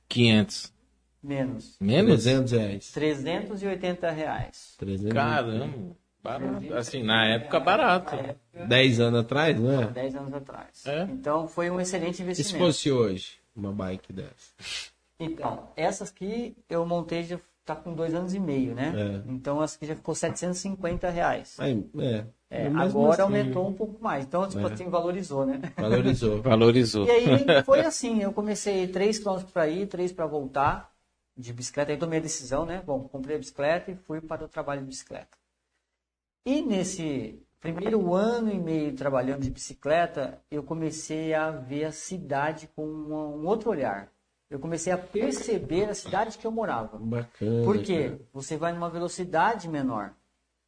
500. 0.08 0.74
Menos. 1.22 1.76
Menos? 1.80 2.24
300 2.24 2.52
reais. 2.52 2.92
380 2.92 4.12
reais. 4.12 4.76
300 4.78 5.14
Caramba. 5.14 5.70
Barato. 6.22 6.74
Assim, 6.76 7.02
na 7.02 7.26
época, 7.28 7.60
barato. 7.62 8.16
10 8.68 9.00
anos 9.00 9.20
atrás, 9.22 9.58
não 9.60 9.82
é? 9.82 9.86
10 9.88 10.16
anos 10.16 10.34
atrás. 10.34 10.86
É. 10.86 11.04
Então 11.04 11.48
foi 11.48 11.70
um 11.70 11.80
excelente 11.80 12.16
E 12.16 12.16
se 12.18 12.24
investimento. 12.24 12.66
fosse 12.66 12.92
hoje, 12.92 13.34
uma 13.56 13.72
bike 13.72 14.12
dessa? 14.12 14.52
Então, 15.20 15.70
essas 15.78 16.10
aqui 16.10 16.56
eu 16.70 16.86
montei 16.86 17.24
já 17.24 17.40
tá 17.66 17.76
com 17.76 17.94
dois 17.94 18.14
anos 18.14 18.34
e 18.34 18.40
meio, 18.40 18.74
né? 18.74 18.94
É. 19.26 19.32
Então 19.32 19.62
essa 19.64 19.78
aqui 19.78 19.86
já 19.86 19.96
ficou 19.96 20.14
750 20.14 21.10
reais. 21.10 21.58
É. 21.60 22.26
É, 22.52 22.68
agora 22.68 23.12
assim, 23.14 23.22
aumentou 23.22 23.68
um 23.68 23.74
pouco 23.74 24.04
mais. 24.04 24.26
Então, 24.26 24.48
tipo 24.50 24.68
É. 24.68 24.74
assim, 24.74 24.90
valorizou, 24.90 25.46
né? 25.46 25.62
Valorizou. 25.78 26.42
Valorizou. 26.42 27.06
E 27.06 27.12
aí 27.12 27.28
foi 27.64 27.82
assim, 27.82 28.22
eu 28.24 28.34
comecei 28.34 28.88
3 28.88 29.20
km 29.20 29.38
para 29.54 29.68
ir, 29.68 29.88
3 29.88 30.12
para 30.12 30.26
voltar 30.26 30.92
de 31.40 31.54
bicicleta. 31.54 31.92
Aí 31.92 31.98
tomei 31.98 32.20
a 32.20 32.22
decisão, 32.22 32.66
né? 32.66 32.84
Bom, 32.86 33.08
comprei 33.08 33.36
a 33.38 33.40
bicicleta 33.40 33.90
e 33.92 33.96
fui 33.96 34.20
para 34.20 34.44
o 34.44 34.48
trabalho 34.50 34.82
de 34.82 34.88
bicicleta. 34.88 35.38
E 36.46 36.62
nesse 36.62 37.42
primeiro 37.60 38.14
ano 38.14 38.52
e 38.52 38.58
meio 38.60 38.94
trabalhando 38.96 39.42
de 39.42 39.50
bicicleta, 39.50 40.42
eu 40.52 40.64
comecei 40.64 41.34
a 41.34 41.52
ver 41.52 41.86
a 41.86 41.92
cidade 41.92 42.70
com 42.76 42.86
um 42.86 43.46
outro 43.46 43.70
olhar. 43.70 44.12
Eu 44.50 44.60
comecei 44.60 44.92
a 44.92 44.98
perceber 44.98 45.86
a 45.90 45.94
cidade 45.94 46.38
que 46.38 46.46
eu 46.46 46.52
morava. 46.52 46.98
Bacana. 46.98 47.64
Por 47.64 47.82
quê? 47.84 48.10
cara. 48.10 48.22
Você 48.34 48.58
vai 48.58 48.74
numa 48.74 48.90
velocidade 48.90 49.68
menor 49.70 50.14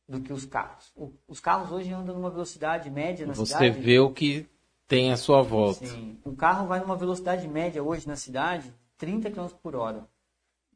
do 0.07 0.21
que 0.21 0.31
os 0.31 0.45
carros. 0.45 0.91
O- 0.95 1.11
os 1.27 1.39
carros 1.39 1.71
hoje 1.71 1.91
andam 1.91 2.15
numa 2.15 2.29
velocidade 2.29 2.89
média 2.91 3.25
na 3.25 3.33
Você 3.33 3.53
cidade. 3.53 3.79
vê 3.79 3.99
o 3.99 4.11
que 4.11 4.47
tem 4.87 5.11
à 5.11 5.17
sua 5.17 5.41
volta. 5.41 5.85
Sim. 5.85 6.19
Um 6.25 6.35
carro 6.35 6.67
vai 6.67 6.79
numa 6.79 6.95
velocidade 6.95 7.47
média 7.47 7.81
hoje 7.81 8.07
na 8.07 8.15
cidade, 8.15 8.71
30 8.97 9.31
km 9.31 9.47
por 9.63 9.75
hora. 9.75 10.05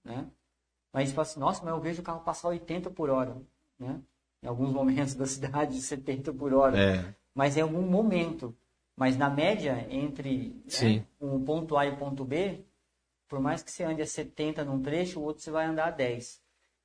Né? 0.06 0.28
Mas 0.94 1.10
você 1.10 1.16
fala 1.16 1.28
assim, 1.28 1.40
nossa, 1.40 1.66
mas 1.66 1.74
eu 1.74 1.82
vejo 1.82 2.02
o 2.02 2.06
carro 2.06 2.22
passar 2.22 2.50
80 2.50 2.92
por 2.92 3.10
hora. 3.10 3.36
Né? 3.78 4.00
Em 4.42 4.48
alguns 4.48 4.72
momentos 4.72 5.16
da 5.16 5.26
cidade, 5.26 5.76
70 5.82 6.32
por 6.32 6.54
hora. 6.54 6.80
É. 6.80 7.16
Mas 7.34 7.58
em 7.58 7.62
algum 7.62 7.82
momento. 7.82 8.56
Mas 8.96 9.18
na 9.18 9.30
média, 9.30 9.86
entre 9.90 10.64
né, 10.82 11.06
um 11.20 11.44
ponto 11.44 11.76
A 11.76 11.86
e 11.86 11.90
o 11.90 11.98
ponto 11.98 12.24
B, 12.24 12.64
por 13.28 13.42
mais 13.42 13.62
que 13.62 13.70
você 13.70 13.84
ande 13.84 14.02
a 14.02 14.08
70 14.08 14.64
num 14.64 14.82
trecho, 14.82 15.20
o 15.20 15.24
outro 15.24 15.44
você 15.44 15.52
vai 15.52 15.66
andar 15.66 15.88
a 15.88 15.92
10. 15.92 16.42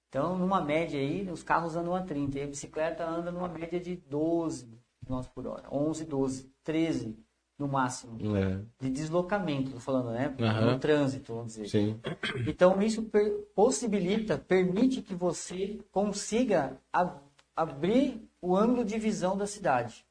Então, 0.08 0.36
numa 0.36 0.60
média 0.60 0.98
aí, 0.98 1.30
os 1.30 1.44
carros 1.44 1.76
andam 1.76 1.94
a 1.94 2.02
30 2.02 2.38
e 2.40 2.42
a 2.42 2.46
bicicleta 2.48 3.06
anda 3.06 3.30
numa 3.30 3.46
média 3.46 3.78
de 3.78 3.94
12 3.94 4.66
km 5.06 5.22
por 5.32 5.46
hora. 5.46 5.68
11, 5.70 6.04
12, 6.04 6.52
13 6.64 7.16
no 7.60 7.68
máximo. 7.68 8.16
É. 8.36 8.58
De 8.80 8.90
deslocamento, 8.90 9.70
tô 9.72 9.78
falando, 9.80 10.10
né? 10.12 10.34
Aham. 10.40 10.72
No 10.72 10.78
trânsito, 10.78 11.34
vamos 11.34 11.52
dizer. 11.54 11.68
Sim. 11.68 12.00
Então, 12.46 12.80
isso 12.82 13.02
per- 13.02 13.32
possibilita, 13.54 14.38
permite 14.38 15.02
que 15.02 15.14
você 15.14 15.78
consiga 15.92 16.76
a- 16.92 17.14
abrir 17.54 18.26
o 18.40 18.56
ângulo 18.56 18.84
de 18.84 18.98
visão 18.98 19.36
da 19.36 19.46
cidade. 19.46 20.04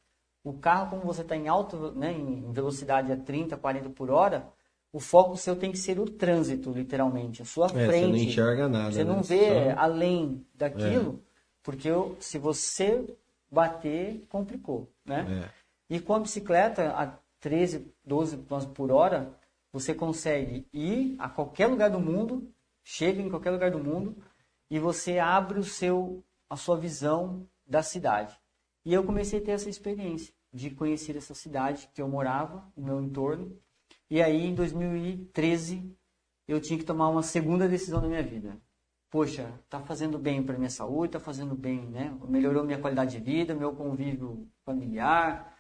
O 0.44 0.54
carro, 0.54 0.92
como 0.92 1.04
você 1.04 1.22
está 1.24 1.36
em 1.36 1.48
alta, 1.48 1.76
né, 1.92 2.14
em 2.14 2.52
velocidade 2.52 3.12
a 3.12 3.18
30, 3.18 3.58
40 3.58 3.90
por 3.90 4.12
hora, 4.12 4.48
o 4.94 5.00
foco 5.00 5.36
seu 5.36 5.56
tem 5.56 5.72
que 5.72 5.78
ser 5.78 6.00
o 6.00 6.06
trânsito, 6.06 6.72
literalmente, 6.72 7.42
a 7.42 7.46
sua 7.46 7.66
É, 7.66 7.70
frente. 7.88 8.06
você 8.06 8.08
não 8.08 8.16
enxerga 8.16 8.68
nada. 8.70 8.92
Você 8.92 9.04
não 9.04 9.18
né? 9.18 9.22
vê 9.24 9.40
Só- 9.40 9.54
É. 9.54 9.72
além 9.76 10.46
daquilo, 10.54 11.20
porque 11.64 11.90
eu- 11.90 12.16
se 12.20 12.38
você 12.38 13.06
bater, 13.52 14.24
complicou, 14.30 14.88
né? 15.04 15.26
É. 15.46 15.60
E 15.96 16.00
com 16.00 16.14
a 16.14 16.20
bicicleta 16.20 16.90
a 16.92 17.12
13, 17.40 17.94
12 18.04 18.38
km 18.38 18.66
por 18.74 18.92
hora, 18.92 19.38
você 19.72 19.94
consegue 19.94 20.68
ir 20.74 21.16
a 21.20 21.30
qualquer 21.30 21.68
lugar 21.68 21.90
do 21.90 22.00
mundo, 22.00 22.52
chega 22.84 23.22
em 23.22 23.30
qualquer 23.30 23.52
lugar 23.52 23.72
do 23.72 23.80
mundo 23.80 24.18
e 24.70 24.80
você 24.80 25.20
abre 25.20 25.60
o 25.60 25.64
seu 25.64 26.24
a 26.50 26.56
sua 26.56 26.78
visão 26.78 27.48
da 27.66 27.84
cidade. 27.84 28.36
E 28.84 28.94
eu 28.94 29.04
comecei 29.04 29.40
a 29.40 29.44
ter 29.44 29.52
essa 29.52 29.70
experiência 29.70 30.34
de 30.52 30.72
conhecer 30.72 31.16
essa 31.16 31.36
cidade 31.36 31.88
que 31.94 32.02
eu 32.02 32.08
morava, 32.08 32.72
o 32.76 32.82
meu 32.82 33.00
entorno. 33.00 33.56
E 34.10 34.22
aí 34.22 34.48
em 34.48 34.56
2013 34.56 35.96
eu 36.48 36.60
tinha 36.60 36.80
que 36.80 36.86
tomar 36.86 37.10
uma 37.10 37.22
segunda 37.22 37.68
decisão 37.68 38.02
na 38.02 38.08
minha 38.08 38.24
vida. 38.24 38.60
poxa, 39.12 39.52
tá 39.70 39.80
fazendo 39.80 40.18
bem 40.18 40.42
para 40.44 40.58
minha 40.58 40.70
saúde, 40.70 41.14
tá 41.14 41.20
fazendo 41.20 41.56
bem, 41.56 41.86
né? 41.88 42.16
Melhorou 42.28 42.64
minha 42.64 42.80
qualidade 42.80 43.18
de 43.18 43.24
vida, 43.24 43.56
meu 43.56 43.76
convívio 43.76 44.48
familiar. 44.64 45.59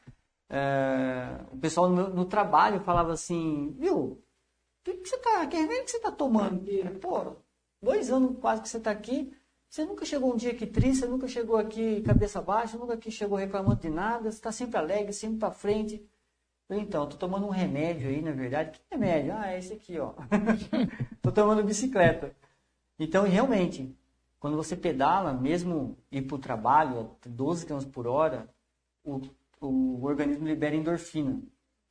É, 0.49 1.45
o 1.51 1.57
pessoal 1.57 1.89
no, 1.89 2.09
no, 2.09 2.25
trabalho 2.25 2.79
falava 2.79 3.13
assim, 3.13 3.75
viu, 3.77 4.19
que, 4.83 4.93
que 4.93 5.09
você 5.09 5.17
tá, 5.19 5.45
que 5.45 5.55
remédio 5.55 5.85
que 5.85 5.91
você 5.91 5.99
tá 5.99 6.11
tomando? 6.11 6.65
Pô, 6.99 7.35
dois 7.81 8.09
anos 8.09 8.37
quase 8.39 8.61
que 8.61 8.69
você 8.69 8.79
tá 8.79 8.91
aqui, 8.91 9.31
você 9.69 9.85
nunca 9.85 10.05
chegou 10.05 10.33
um 10.33 10.35
dia 10.35 10.51
aqui 10.51 10.65
triste, 10.65 11.01
você 11.01 11.07
nunca 11.07 11.27
chegou 11.27 11.57
aqui 11.57 12.01
cabeça 12.01 12.41
baixa, 12.41 12.77
nunca 12.77 12.95
aqui 12.95 13.11
chegou 13.11 13.37
reclamando 13.37 13.79
de 13.79 13.89
nada, 13.89 14.31
você 14.31 14.37
está 14.37 14.51
sempre 14.51 14.77
alegre, 14.77 15.13
sempre 15.13 15.37
para 15.37 15.51
frente. 15.51 16.03
Então, 16.71 17.07
tô 17.07 17.17
tomando 17.17 17.47
um 17.47 17.51
remédio 17.51 18.09
aí, 18.09 18.21
na 18.21 18.31
verdade. 18.31 18.79
Que 18.79 18.81
remédio? 18.91 19.33
Ah, 19.33 19.51
é 19.51 19.57
esse 19.57 19.73
aqui, 19.73 19.99
ó. 19.99 20.13
tô 21.21 21.31
tomando 21.31 21.63
bicicleta. 21.63 22.35
Então, 22.99 23.23
realmente, 23.23 23.95
quando 24.39 24.55
você 24.55 24.75
pedala, 24.75 25.33
mesmo 25.33 25.97
ir 26.11 26.23
para 26.23 26.35
o 26.35 26.39
trabalho 26.39 26.99
a 27.25 27.29
12 27.29 27.65
km 27.65 27.79
por 27.91 28.05
hora, 28.07 28.47
o, 29.03 29.21
o 29.59 30.03
organismo 30.03 30.47
libera 30.47 30.75
endorfina. 30.75 31.41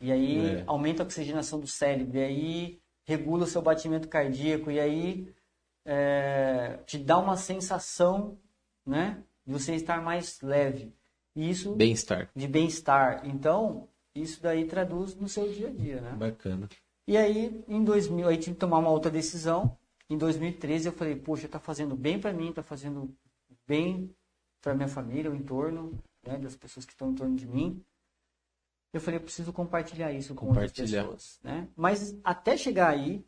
E 0.00 0.12
aí 0.12 0.46
é. 0.46 0.64
aumenta 0.66 1.02
a 1.02 1.06
oxigenação 1.06 1.58
do 1.58 1.66
cérebro, 1.66 2.16
e 2.16 2.22
aí 2.22 2.80
regula 3.06 3.44
o 3.44 3.46
seu 3.46 3.60
batimento 3.60 4.08
cardíaco, 4.08 4.70
e 4.70 4.78
aí 4.78 5.34
é, 5.84 6.78
te 6.86 6.98
dá 6.98 7.18
uma 7.18 7.36
sensação 7.36 8.38
né, 8.86 9.22
de 9.44 9.52
você 9.52 9.74
estar 9.74 10.02
mais 10.02 10.40
leve. 10.40 10.94
isso 11.34 11.74
bem-estar. 11.74 12.30
De 12.34 12.46
bem-estar. 12.46 13.26
Então, 13.26 13.88
isso 14.14 14.42
daí 14.42 14.66
traduz 14.66 15.14
no 15.14 15.28
seu 15.28 15.50
dia 15.52 15.68
a 15.68 15.72
dia, 15.72 16.00
né? 16.00 16.12
Bacana. 16.12 16.68
E 17.06 17.16
aí, 17.16 17.64
em 17.66 17.82
2000, 17.82 18.28
aí 18.28 18.36
tive 18.36 18.54
que 18.54 18.60
tomar 18.60 18.78
uma 18.78 18.90
outra 18.90 19.10
decisão. 19.10 19.76
Em 20.10 20.16
2013 20.16 20.88
eu 20.88 20.92
falei, 20.92 21.16
poxa, 21.16 21.48
tá 21.48 21.58
fazendo 21.58 21.96
bem 21.96 22.20
para 22.20 22.32
mim, 22.32 22.52
tá 22.52 22.62
fazendo 22.62 23.14
bem 23.66 24.14
para 24.60 24.74
minha 24.74 24.88
família, 24.88 25.30
o 25.30 25.34
entorno, 25.34 25.98
né, 26.28 26.38
das 26.38 26.54
pessoas 26.54 26.84
que 26.84 26.92
estão 26.92 27.10
em 27.10 27.14
torno 27.14 27.34
de 27.34 27.46
mim. 27.46 27.82
Eu 28.92 29.00
falei, 29.00 29.18
eu 29.18 29.24
preciso 29.24 29.52
compartilhar 29.52 30.12
isso 30.12 30.34
com 30.34 30.46
outras 30.48 30.72
pessoas, 30.72 31.38
né? 31.42 31.68
Mas 31.76 32.16
até 32.24 32.56
chegar 32.56 32.88
aí, 32.88 33.24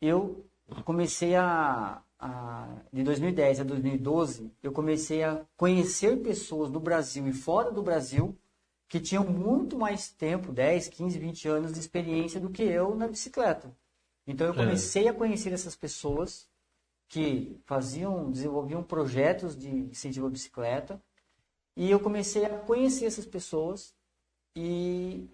eu 0.00 0.44
comecei 0.84 1.34
a, 1.34 2.02
a 2.18 2.68
de 2.92 3.02
2010 3.02 3.60
a 3.60 3.64
2012, 3.64 4.52
eu 4.62 4.72
comecei 4.72 5.24
a 5.24 5.44
conhecer 5.56 6.22
pessoas 6.22 6.70
do 6.70 6.78
Brasil 6.78 7.26
e 7.26 7.32
fora 7.32 7.70
do 7.70 7.82
Brasil 7.82 8.36
que 8.88 9.00
tinham 9.00 9.24
muito 9.24 9.76
mais 9.76 10.08
tempo, 10.08 10.52
10, 10.52 10.88
15, 10.88 11.18
20 11.18 11.48
anos 11.48 11.72
de 11.72 11.80
experiência 11.80 12.40
do 12.40 12.50
que 12.50 12.62
eu 12.62 12.94
na 12.94 13.08
bicicleta. 13.08 13.74
Então 14.24 14.46
eu 14.46 14.52
é. 14.52 14.56
comecei 14.56 15.06
é. 15.06 15.10
a 15.10 15.14
conhecer 15.14 15.52
essas 15.52 15.74
pessoas 15.74 16.48
que 17.08 17.56
faziam, 17.64 18.30
desenvolviam 18.30 18.82
projetos 18.82 19.56
de 19.56 19.68
incentivo 19.68 20.26
à 20.26 20.30
bicicleta 20.30 21.00
e 21.76 21.90
eu 21.90 22.00
comecei 22.00 22.44
a 22.44 22.58
conhecer 22.58 23.04
essas 23.04 23.26
pessoas 23.26 23.94
e 24.56 25.28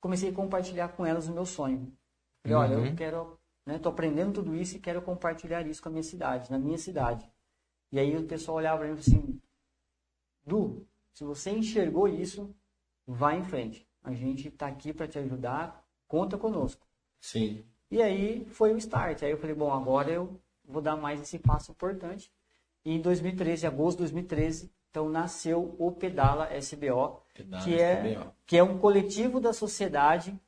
comecei 0.00 0.30
a 0.30 0.34
compartilhar 0.34 0.88
com 0.88 1.04
elas 1.04 1.28
o 1.28 1.32
meu 1.32 1.44
sonho. 1.44 1.92
Falei, 2.42 2.56
olha, 2.56 2.74
eu 2.74 2.80
uhum. 2.80 2.96
quero, 2.96 3.38
né, 3.66 3.78
tô 3.78 3.90
aprendendo 3.90 4.32
tudo 4.32 4.56
isso 4.56 4.76
e 4.76 4.80
quero 4.80 5.02
compartilhar 5.02 5.66
isso 5.66 5.82
com 5.82 5.88
a 5.88 5.92
minha 5.92 6.02
cidade, 6.02 6.50
na 6.50 6.58
minha 6.58 6.78
cidade. 6.78 7.30
E 7.92 7.98
aí 7.98 8.16
o 8.16 8.26
pessoal 8.26 8.56
olhava 8.56 8.78
para 8.78 8.88
mim 8.88 8.98
assim, 8.98 9.40
Du, 10.44 10.86
se 11.12 11.24
você 11.24 11.50
enxergou 11.50 12.08
isso, 12.08 12.54
vai 13.06 13.38
em 13.38 13.44
frente. 13.44 13.86
A 14.02 14.12
gente 14.12 14.48
está 14.48 14.66
aqui 14.66 14.92
para 14.92 15.06
te 15.06 15.18
ajudar, 15.18 15.84
conta 16.08 16.36
conosco. 16.36 16.86
Sim. 17.20 17.64
E 17.90 18.02
aí 18.02 18.44
foi 18.46 18.72
o 18.72 18.76
start. 18.78 19.22
Aí 19.22 19.30
eu 19.30 19.38
falei, 19.38 19.54
bom, 19.54 19.72
agora 19.72 20.10
eu 20.10 20.40
vou 20.64 20.82
dar 20.82 20.96
mais 20.96 21.20
esse 21.20 21.38
passo 21.38 21.70
importante. 21.70 22.32
E 22.84 22.92
em 22.92 23.00
2013, 23.00 23.66
agosto 23.66 23.98
de 23.98 24.04
2013, 24.04 24.72
então 24.92 25.08
nasceu 25.08 25.74
o 25.78 25.90
Pedala 25.90 26.54
SBO, 26.60 27.22
Pedala 27.32 27.64
que, 27.64 27.80
é, 27.80 28.12
SBO. 28.12 28.32
que 28.44 28.58
é 28.58 28.62
um 28.62 28.78
coletivo 28.78 29.40
da 29.40 29.54
sociedade 29.54 30.38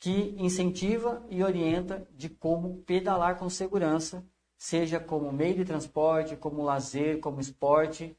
que 0.00 0.34
incentiva 0.36 1.24
e 1.30 1.40
orienta 1.42 2.06
de 2.10 2.28
como 2.28 2.78
pedalar 2.78 3.38
com 3.38 3.48
segurança, 3.48 4.26
seja 4.58 4.98
como 4.98 5.32
meio 5.32 5.54
de 5.54 5.64
transporte, 5.64 6.36
como 6.36 6.64
lazer, 6.64 7.20
como 7.20 7.40
esporte, 7.40 8.16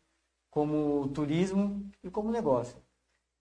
como 0.49 1.09
turismo 1.09 1.85
e 2.01 2.09
como 2.09 2.31
negócio. 2.31 2.77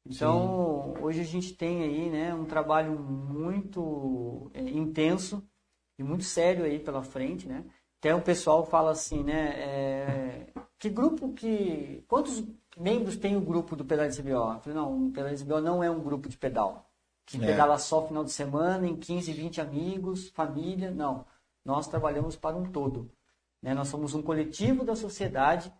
Então, 0.04 0.94
Sim. 0.96 1.04
hoje 1.04 1.20
a 1.20 1.24
gente 1.24 1.54
tem 1.54 1.84
aí 1.84 2.10
né, 2.10 2.34
um 2.34 2.44
trabalho 2.44 2.98
muito 2.98 4.50
é, 4.52 4.62
intenso 4.62 5.48
e 5.96 6.02
muito 6.02 6.24
sério 6.24 6.64
aí 6.64 6.80
pela 6.80 7.04
frente, 7.04 7.46
né? 7.46 7.64
Até 8.06 8.14
o 8.14 8.22
pessoal 8.22 8.64
fala 8.64 8.92
assim, 8.92 9.24
né? 9.24 9.48
É, 9.58 10.46
que 10.78 10.88
grupo 10.88 11.32
que... 11.32 12.04
Quantos 12.06 12.44
membros 12.76 13.16
tem 13.16 13.36
o 13.36 13.40
grupo 13.40 13.74
do 13.74 13.84
Pedal 13.84 14.08
de 14.08 14.16
CBO? 14.16 14.28
Eu 14.30 14.60
falei, 14.60 14.78
não, 14.78 15.08
o 15.08 15.10
Pedal 15.10 15.34
de 15.34 15.44
CBO 15.44 15.60
não 15.60 15.82
é 15.82 15.90
um 15.90 16.00
grupo 16.00 16.28
de 16.28 16.36
pedal. 16.36 16.88
Que 17.24 17.36
é. 17.36 17.40
pedala 17.40 17.76
só 17.78 18.06
final 18.06 18.22
de 18.22 18.30
semana, 18.30 18.86
em 18.86 18.94
15, 18.94 19.32
20 19.32 19.60
amigos, 19.60 20.28
família. 20.28 20.92
Não. 20.92 21.26
Nós 21.64 21.88
trabalhamos 21.88 22.36
para 22.36 22.56
um 22.56 22.70
todo. 22.70 23.10
Né? 23.60 23.74
Nós 23.74 23.88
somos 23.88 24.14
um 24.14 24.22
coletivo 24.22 24.84
da 24.84 24.94
sociedade 24.94 25.72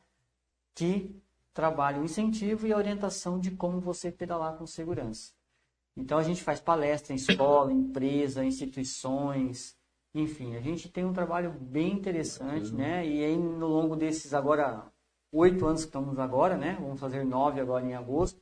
que 0.74 1.14
trabalha 1.54 2.00
o 2.00 2.04
incentivo 2.04 2.66
e 2.66 2.72
a 2.72 2.76
orientação 2.76 3.38
de 3.38 3.52
como 3.52 3.78
você 3.78 4.10
pedalar 4.10 4.56
com 4.56 4.66
segurança. 4.66 5.32
Então 5.96 6.18
a 6.18 6.24
gente 6.24 6.42
faz 6.42 6.58
palestra 6.58 7.12
em 7.12 7.16
escola, 7.16 7.72
empresa, 7.72 8.44
instituições, 8.44 9.75
enfim, 10.20 10.56
a 10.56 10.60
gente 10.60 10.88
tem 10.88 11.04
um 11.04 11.12
trabalho 11.12 11.52
bem 11.52 11.92
interessante, 11.92 12.74
né? 12.74 13.06
E 13.06 13.22
aí 13.22 13.36
no 13.36 13.66
longo 13.66 13.94
desses 13.94 14.32
agora 14.32 14.90
oito 15.30 15.66
anos 15.66 15.82
que 15.82 15.88
estamos 15.88 16.18
agora, 16.18 16.56
né? 16.56 16.76
Vamos 16.80 16.98
fazer 16.98 17.24
nove 17.24 17.60
agora 17.60 17.84
em 17.84 17.94
agosto. 17.94 18.40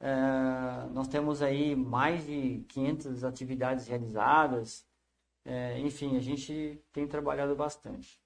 É, 0.00 0.88
nós 0.92 1.08
temos 1.08 1.42
aí 1.42 1.76
mais 1.76 2.24
de 2.26 2.64
500 2.68 3.24
atividades 3.24 3.86
realizadas. 3.86 4.86
É, 5.44 5.78
enfim, 5.80 6.16
a 6.16 6.20
gente 6.20 6.82
tem 6.92 7.06
trabalhado 7.06 7.54
bastante. 7.54 8.18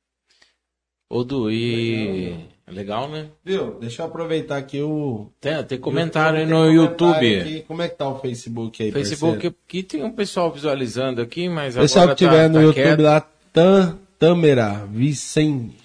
Ô, 1.12 1.24
Du, 1.24 1.50
e. 1.50 2.34
Legal, 2.66 3.06
né? 3.06 3.26
Viu? 3.44 3.78
Deixa 3.78 4.00
eu 4.00 4.06
aproveitar 4.06 4.56
aqui 4.56 4.80
o. 4.80 5.30
Tem, 5.38 5.62
tem 5.62 5.78
comentário 5.78 6.38
aí 6.38 6.46
no 6.46 6.70
YouTube. 6.72 7.38
Aqui. 7.38 7.64
Como 7.68 7.82
é 7.82 7.88
que 7.90 7.96
tá 7.96 8.08
o 8.08 8.18
Facebook 8.18 8.82
aí, 8.82 8.90
Facebook 8.90 9.32
parceiro? 9.34 9.56
aqui 9.68 9.82
tem 9.82 10.02
um 10.02 10.10
pessoal 10.10 10.50
visualizando 10.50 11.20
aqui, 11.20 11.50
mas 11.50 11.76
pessoal 11.76 12.04
agora 12.04 12.16
que 12.16 12.24
tiver 12.24 12.44
tá, 12.44 12.48
no 12.48 12.54
tá 12.54 12.60
YouTube 12.62 12.82
quieto. 12.82 13.02
lá, 13.02 13.28
Tam, 13.52 13.98
Tamera, 14.18 14.86
Vicente. 14.90 15.76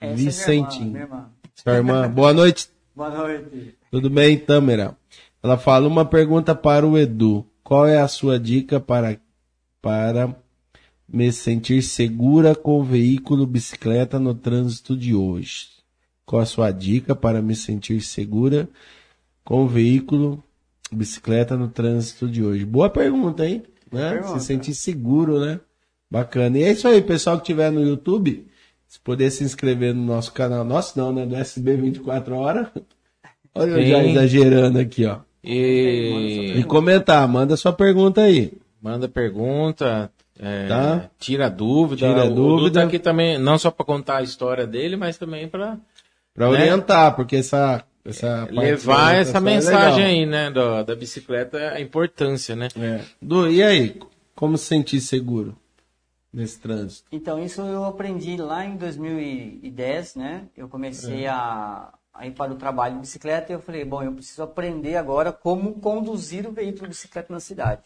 Essa 0.00 0.14
Vicentinho. 0.14 0.96
É 0.96 1.00
irmã, 1.00 1.30
Sua 1.56 1.74
irmã. 1.74 2.08
Boa 2.08 2.32
noite. 2.32 2.68
Boa 2.94 3.10
noite. 3.10 3.74
Tudo 3.90 4.08
bem, 4.08 4.38
Tamera? 4.38 4.96
Ela 5.42 5.58
fala 5.58 5.88
uma 5.88 6.04
pergunta 6.04 6.54
para 6.54 6.86
o 6.86 6.96
Edu. 6.96 7.44
Qual 7.64 7.88
é 7.88 7.98
a 7.98 8.06
sua 8.06 8.38
dica 8.38 8.78
para, 8.78 9.18
para 9.82 10.36
me 11.12 11.32
sentir 11.32 11.82
segura 11.82 12.54
com 12.54 12.80
o 12.80 12.84
veículo 12.84 13.46
bicicleta 13.46 14.18
no 14.18 14.34
trânsito 14.34 14.96
de 14.96 15.14
hoje? 15.14 15.68
Qual 16.24 16.40
a 16.40 16.46
sua 16.46 16.70
dica 16.70 17.16
para 17.16 17.42
me 17.42 17.56
sentir 17.56 18.00
segura 18.00 18.68
com 19.44 19.64
o 19.64 19.68
veículo 19.68 20.42
bicicleta 20.92 21.56
no 21.56 21.68
trânsito 21.68 22.28
de 22.28 22.44
hoje? 22.44 22.64
Boa 22.64 22.88
pergunta, 22.88 23.46
hein? 23.46 23.64
Né? 23.90 24.10
Pergunta. 24.12 24.38
Se 24.38 24.46
sentir 24.46 24.74
seguro, 24.74 25.40
né? 25.40 25.58
Bacana. 26.08 26.58
E 26.58 26.62
é 26.62 26.72
isso 26.72 26.86
aí, 26.86 27.02
pessoal 27.02 27.36
que 27.36 27.42
estiver 27.42 27.72
no 27.72 27.82
YouTube, 27.82 28.46
se 28.86 29.00
puder 29.00 29.30
se 29.30 29.42
inscrever 29.42 29.94
no 29.94 30.04
nosso 30.04 30.32
canal, 30.32 30.64
nosso 30.64 30.96
não, 30.98 31.12
né? 31.12 31.26
Do 31.26 31.34
SB 31.34 31.76
24 31.76 32.36
horas. 32.36 32.68
Olha 33.54 33.74
Sim. 33.74 33.80
eu 33.80 33.86
já 33.86 34.04
exagerando 34.04 34.78
aqui, 34.78 35.04
ó. 35.06 35.18
E... 35.42 36.54
e 36.56 36.64
comentar, 36.64 37.26
manda 37.26 37.56
sua 37.56 37.72
pergunta 37.72 38.20
aí. 38.22 38.52
Manda 38.80 39.08
pergunta, 39.08 40.10
é, 40.42 40.66
tá? 40.66 41.10
Tira 41.18 41.50
dúvida. 41.50 42.08
Tira 42.08 42.24
o 42.24 42.34
dúvida. 42.34 42.82
aqui 42.84 42.98
também, 42.98 43.38
não 43.38 43.58
só 43.58 43.70
para 43.70 43.84
contar 43.84 44.16
a 44.16 44.22
história 44.22 44.66
dele, 44.66 44.96
mas 44.96 45.18
também 45.18 45.46
para 45.46 45.76
para 46.34 46.46
né? 46.46 46.52
orientar, 46.52 47.14
porque 47.14 47.36
essa 47.36 47.84
essa 48.02 48.48
levar 48.50 49.14
essa 49.14 49.36
é 49.36 49.40
mensagem 49.40 50.02
é 50.02 50.06
aí, 50.06 50.26
né, 50.26 50.50
do, 50.50 50.82
da 50.82 50.96
bicicleta, 50.96 51.58
a 51.72 51.80
importância, 51.80 52.56
né? 52.56 52.68
É. 52.74 53.02
Du, 53.20 53.50
e 53.50 53.62
aí, 53.62 54.00
como 54.34 54.56
se 54.56 54.64
sentir 54.64 55.00
seguro 55.02 55.54
nesse 56.32 56.58
trânsito? 56.58 57.06
Então, 57.12 57.42
isso 57.42 57.60
eu 57.60 57.84
aprendi 57.84 58.38
lá 58.38 58.64
em 58.64 58.76
2010, 58.76 60.14
né? 60.14 60.44
Eu 60.56 60.68
comecei 60.68 61.24
é. 61.24 61.28
a, 61.28 61.92
a 62.14 62.26
ir 62.26 62.30
para 62.30 62.52
o 62.52 62.56
trabalho 62.56 62.94
de 62.94 63.00
bicicleta 63.00 63.52
e 63.52 63.54
eu 63.54 63.60
falei, 63.60 63.84
bom, 63.84 64.02
eu 64.02 64.12
preciso 64.12 64.42
aprender 64.42 64.96
agora 64.96 65.30
como 65.30 65.74
conduzir 65.74 66.46
o 66.46 66.52
veículo 66.52 66.84
de 66.84 66.94
bicicleta 66.94 67.30
na 67.30 67.40
cidade. 67.40 67.82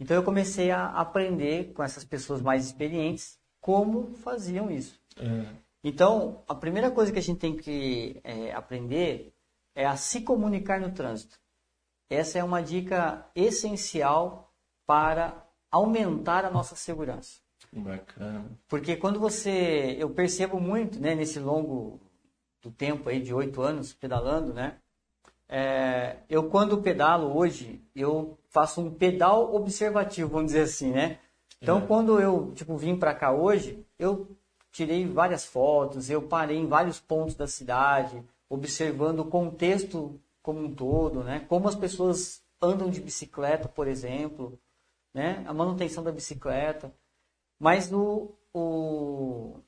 Então 0.00 0.16
eu 0.16 0.24
comecei 0.24 0.70
a 0.70 0.86
aprender 0.86 1.72
com 1.74 1.82
essas 1.82 2.04
pessoas 2.04 2.40
mais 2.40 2.64
experientes 2.64 3.38
como 3.60 4.14
faziam 4.14 4.70
isso. 4.70 4.98
É. 5.18 5.46
Então, 5.84 6.42
a 6.48 6.54
primeira 6.54 6.90
coisa 6.90 7.12
que 7.12 7.18
a 7.18 7.22
gente 7.22 7.38
tem 7.38 7.54
que 7.54 8.18
é, 8.24 8.52
aprender 8.52 9.34
é 9.74 9.86
a 9.86 9.96
se 9.96 10.22
comunicar 10.22 10.80
no 10.80 10.92
trânsito. 10.92 11.38
Essa 12.08 12.38
é 12.38 12.44
uma 12.44 12.62
dica 12.62 13.26
essencial 13.34 14.52
para 14.86 15.46
aumentar 15.70 16.44
a 16.44 16.50
nossa 16.50 16.74
segurança. 16.74 17.40
Bacana. 17.72 18.50
Porque 18.68 18.96
quando 18.96 19.20
você. 19.20 19.96
Eu 19.98 20.10
percebo 20.10 20.58
muito, 20.58 20.98
né, 20.98 21.14
nesse 21.14 21.38
longo 21.38 22.00
do 22.60 22.70
tempo 22.70 23.08
aí 23.08 23.20
de 23.20 23.32
oito 23.32 23.62
anos 23.62 23.92
pedalando, 23.92 24.52
né? 24.52 24.78
É, 25.52 26.18
eu 26.28 26.48
quando 26.48 26.80
pedalo 26.80 27.36
hoje, 27.36 27.82
eu 27.92 28.38
faço 28.48 28.80
um 28.80 28.94
pedal 28.94 29.52
observativo, 29.52 30.30
vamos 30.30 30.52
dizer 30.52 30.62
assim, 30.62 30.92
né? 30.92 31.18
Então, 31.60 31.78
É. 31.78 31.86
quando 31.86 32.20
eu 32.20 32.52
tipo 32.54 32.76
vim 32.76 32.96
para 32.96 33.12
cá 33.12 33.32
hoje, 33.32 33.84
eu 33.98 34.28
tirei 34.70 35.04
várias 35.08 35.44
fotos, 35.44 36.08
eu 36.08 36.22
parei 36.22 36.56
em 36.56 36.68
vários 36.68 37.00
pontos 37.00 37.34
da 37.34 37.48
cidade, 37.48 38.22
observando 38.48 39.20
o 39.20 39.24
contexto 39.24 40.20
como 40.40 40.60
um 40.60 40.72
todo, 40.72 41.24
né? 41.24 41.44
Como 41.48 41.66
as 41.68 41.74
pessoas 41.74 42.44
andam 42.62 42.88
de 42.88 43.00
bicicleta, 43.00 43.68
por 43.68 43.88
exemplo, 43.88 44.56
né? 45.12 45.44
A 45.48 45.52
manutenção 45.52 46.04
da 46.04 46.12
bicicleta. 46.12 46.94
Mas 47.58 47.92
o, 47.92 48.32
o, 48.54 49.58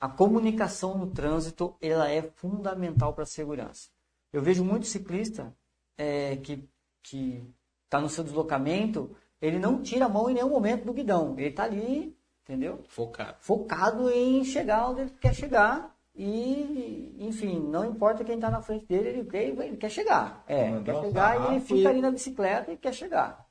a 0.00 0.08
comunicação 0.08 0.96
no 0.96 1.08
trânsito 1.08 1.74
ela 1.80 2.08
é 2.08 2.22
fundamental 2.22 3.12
para 3.12 3.24
a 3.24 3.26
segurança. 3.26 3.93
Eu 4.34 4.42
vejo 4.42 4.64
muito 4.64 4.86
ciclista 4.86 5.54
é, 5.96 6.36
que 6.36 6.68
que 7.04 7.46
está 7.84 8.00
no 8.00 8.08
seu 8.08 8.24
deslocamento, 8.24 9.14
ele 9.40 9.58
não 9.58 9.82
tira 9.82 10.06
a 10.06 10.08
mão 10.08 10.28
em 10.28 10.34
nenhum 10.34 10.48
momento 10.48 10.84
do 10.84 10.92
guidão. 10.92 11.34
Ele 11.38 11.48
está 11.48 11.64
ali, 11.64 12.18
entendeu? 12.42 12.82
Focado. 12.88 13.36
Focado 13.40 14.10
em 14.10 14.42
chegar 14.42 14.90
onde 14.90 15.02
ele 15.02 15.10
quer 15.20 15.34
chegar. 15.34 15.94
E, 16.16 17.14
enfim, 17.18 17.60
não 17.60 17.84
importa 17.84 18.24
quem 18.24 18.36
está 18.36 18.50
na 18.50 18.62
frente 18.62 18.86
dele, 18.86 19.08
ele 19.10 19.24
quer, 19.24 19.44
ele 19.44 19.76
quer 19.76 19.90
chegar. 19.90 20.42
É, 20.48 20.70
Mandar 20.70 20.94
quer 20.94 21.00
chegar 21.02 21.40
e 21.40 21.54
ele 21.54 21.60
fica 21.60 21.88
ali 21.88 22.00
na 22.00 22.10
bicicleta 22.10 22.72
e 22.72 22.76
quer 22.76 22.94
chegar. 22.94 23.46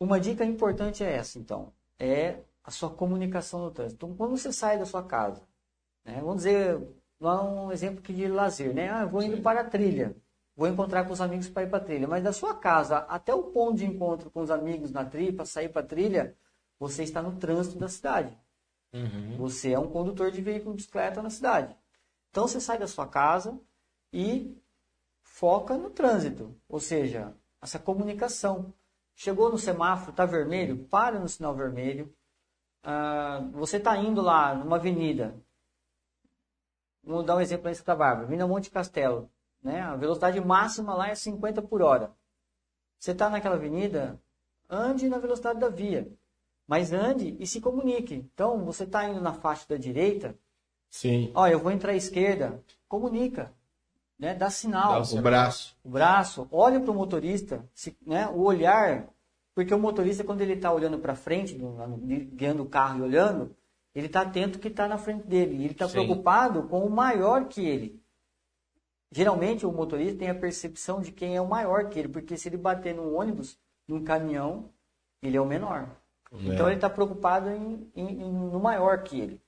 Uma 0.00 0.20
dica 0.20 0.44
importante 0.44 1.02
é 1.02 1.12
essa, 1.12 1.38
então. 1.38 1.72
É 1.98 2.40
a 2.62 2.70
sua 2.70 2.90
comunicação 2.90 3.60
no 3.60 3.70
trânsito. 3.70 4.06
Então, 4.06 4.16
quando 4.16 4.36
você 4.36 4.52
sai 4.52 4.78
da 4.78 4.84
sua 4.84 5.02
casa, 5.02 5.42
né, 6.04 6.20
vamos 6.20 6.36
dizer, 6.36 6.80
lá 7.20 7.42
um 7.42 7.72
exemplo 7.72 8.00
aqui 8.00 8.12
de 8.12 8.26
lazer, 8.28 8.74
né? 8.74 8.90
Ah, 8.90 9.02
eu 9.02 9.08
vou 9.08 9.22
indo 9.22 9.42
para 9.42 9.60
a 9.62 9.64
trilha. 9.64 10.16
Vou 10.56 10.66
encontrar 10.66 11.04
com 11.04 11.12
os 11.12 11.20
amigos 11.20 11.48
para 11.48 11.62
ir 11.62 11.70
para 11.70 11.78
a 11.78 11.84
trilha. 11.84 12.08
Mas 12.08 12.22
da 12.24 12.32
sua 12.32 12.54
casa 12.54 12.98
até 13.08 13.32
o 13.34 13.44
ponto 13.44 13.76
de 13.76 13.86
encontro 13.86 14.30
com 14.30 14.40
os 14.40 14.50
amigos 14.50 14.90
na 14.90 15.04
trilha, 15.04 15.32
para 15.32 15.44
sair 15.44 15.68
para 15.68 15.82
a 15.82 15.86
trilha, 15.86 16.36
você 16.78 17.02
está 17.02 17.22
no 17.22 17.36
trânsito 17.36 17.78
da 17.78 17.88
cidade. 17.88 18.36
Uhum. 18.92 19.36
Você 19.36 19.72
é 19.72 19.78
um 19.78 19.88
condutor 19.88 20.30
de 20.30 20.40
veículo 20.40 20.72
de 20.72 20.78
bicicleta 20.78 21.22
na 21.22 21.30
cidade. 21.30 21.76
Então 22.30 22.46
você 22.46 22.60
sai 22.60 22.78
da 22.78 22.86
sua 22.86 23.06
casa 23.06 23.58
e 24.12 24.56
foca 25.22 25.76
no 25.76 25.90
trânsito, 25.90 26.54
ou 26.68 26.80
seja, 26.80 27.34
essa 27.60 27.78
comunicação. 27.78 28.72
Chegou 29.14 29.50
no 29.50 29.58
semáforo, 29.58 30.10
está 30.10 30.24
vermelho, 30.24 30.86
para 30.86 31.18
no 31.18 31.28
sinal 31.28 31.54
vermelho. 31.54 32.12
Ah, 32.82 33.44
você 33.52 33.76
está 33.76 33.96
indo 33.96 34.20
lá 34.20 34.54
numa 34.54 34.76
avenida. 34.76 35.34
Vou 37.02 37.22
dar 37.22 37.36
um 37.36 37.40
exemplo 37.40 37.70
em 37.70 37.74
Santa 37.74 37.94
Bárbara, 37.94 38.24
Avenida 38.26 38.46
Monte 38.46 38.70
Castelo. 38.70 39.30
Né? 39.62 39.80
A 39.80 39.96
velocidade 39.96 40.40
máxima 40.40 40.94
lá 40.94 41.08
é 41.08 41.14
50 41.14 41.62
por 41.62 41.82
hora. 41.82 42.10
Você 42.98 43.12
está 43.12 43.28
naquela 43.30 43.54
avenida, 43.56 44.20
ande 44.68 45.08
na 45.08 45.18
velocidade 45.18 45.58
da 45.58 45.68
via. 45.68 46.08
Mas 46.66 46.92
ande 46.92 47.36
e 47.38 47.46
se 47.46 47.60
comunique. 47.60 48.14
Então, 48.14 48.64
você 48.64 48.84
está 48.84 49.08
indo 49.08 49.20
na 49.20 49.32
faixa 49.32 49.64
da 49.68 49.76
direita, 49.76 50.36
Sim. 50.90 51.30
ó, 51.34 51.46
eu 51.46 51.58
vou 51.58 51.72
entrar 51.72 51.92
à 51.92 51.96
esquerda, 51.96 52.62
comunica, 52.88 53.52
né? 54.18 54.34
dá 54.34 54.50
sinal, 54.50 55.02
O 55.02 55.22
braço. 55.22 55.76
o 55.84 55.88
braço, 55.88 56.48
olha 56.50 56.78
para 56.80 56.90
o 56.90 56.94
motorista, 56.94 57.64
se- 57.72 57.96
né? 58.06 58.26
o 58.28 58.40
olhar, 58.42 59.08
porque 59.54 59.72
o 59.72 59.78
motorista, 59.78 60.24
quando 60.24 60.40
ele 60.42 60.54
está 60.54 60.70
olhando 60.72 60.98
para 60.98 61.14
frente, 61.14 61.54
guiando 62.34 62.62
o 62.64 62.68
carro 62.68 62.98
e 62.98 63.02
olhando, 63.02 63.56
ele 63.98 64.06
está 64.06 64.22
atento 64.22 64.58
que 64.58 64.68
está 64.68 64.86
na 64.88 64.98
frente 64.98 65.26
dele, 65.26 65.56
ele 65.56 65.72
está 65.72 65.86
preocupado 66.06 66.62
com 66.68 66.84
o 66.84 66.90
maior 66.90 67.46
que 67.48 67.64
ele. 67.66 68.02
Geralmente, 69.10 69.64
o 69.64 69.72
motorista 69.72 70.18
tem 70.18 70.28
a 70.28 70.34
percepção 70.34 71.00
de 71.00 71.10
quem 71.12 71.34
é 71.36 71.40
o 71.40 71.48
maior 71.48 71.88
que 71.88 71.98
ele, 71.98 72.08
porque 72.08 72.36
se 72.36 72.48
ele 72.48 72.58
bater 72.58 72.94
num 72.94 73.16
ônibus, 73.16 73.58
num 73.86 74.04
caminhão, 74.04 74.70
ele 75.22 75.36
é 75.36 75.40
o 75.40 75.46
menor. 75.46 75.96
Então 76.52 76.66
ele 76.66 76.74
está 76.74 76.90
preocupado 76.90 77.48
em, 77.48 77.90
em- 77.96 78.20
em- 78.22 78.32
no 78.50 78.60
maior 78.60 79.02
que 79.02 79.18
ele. 79.18 79.40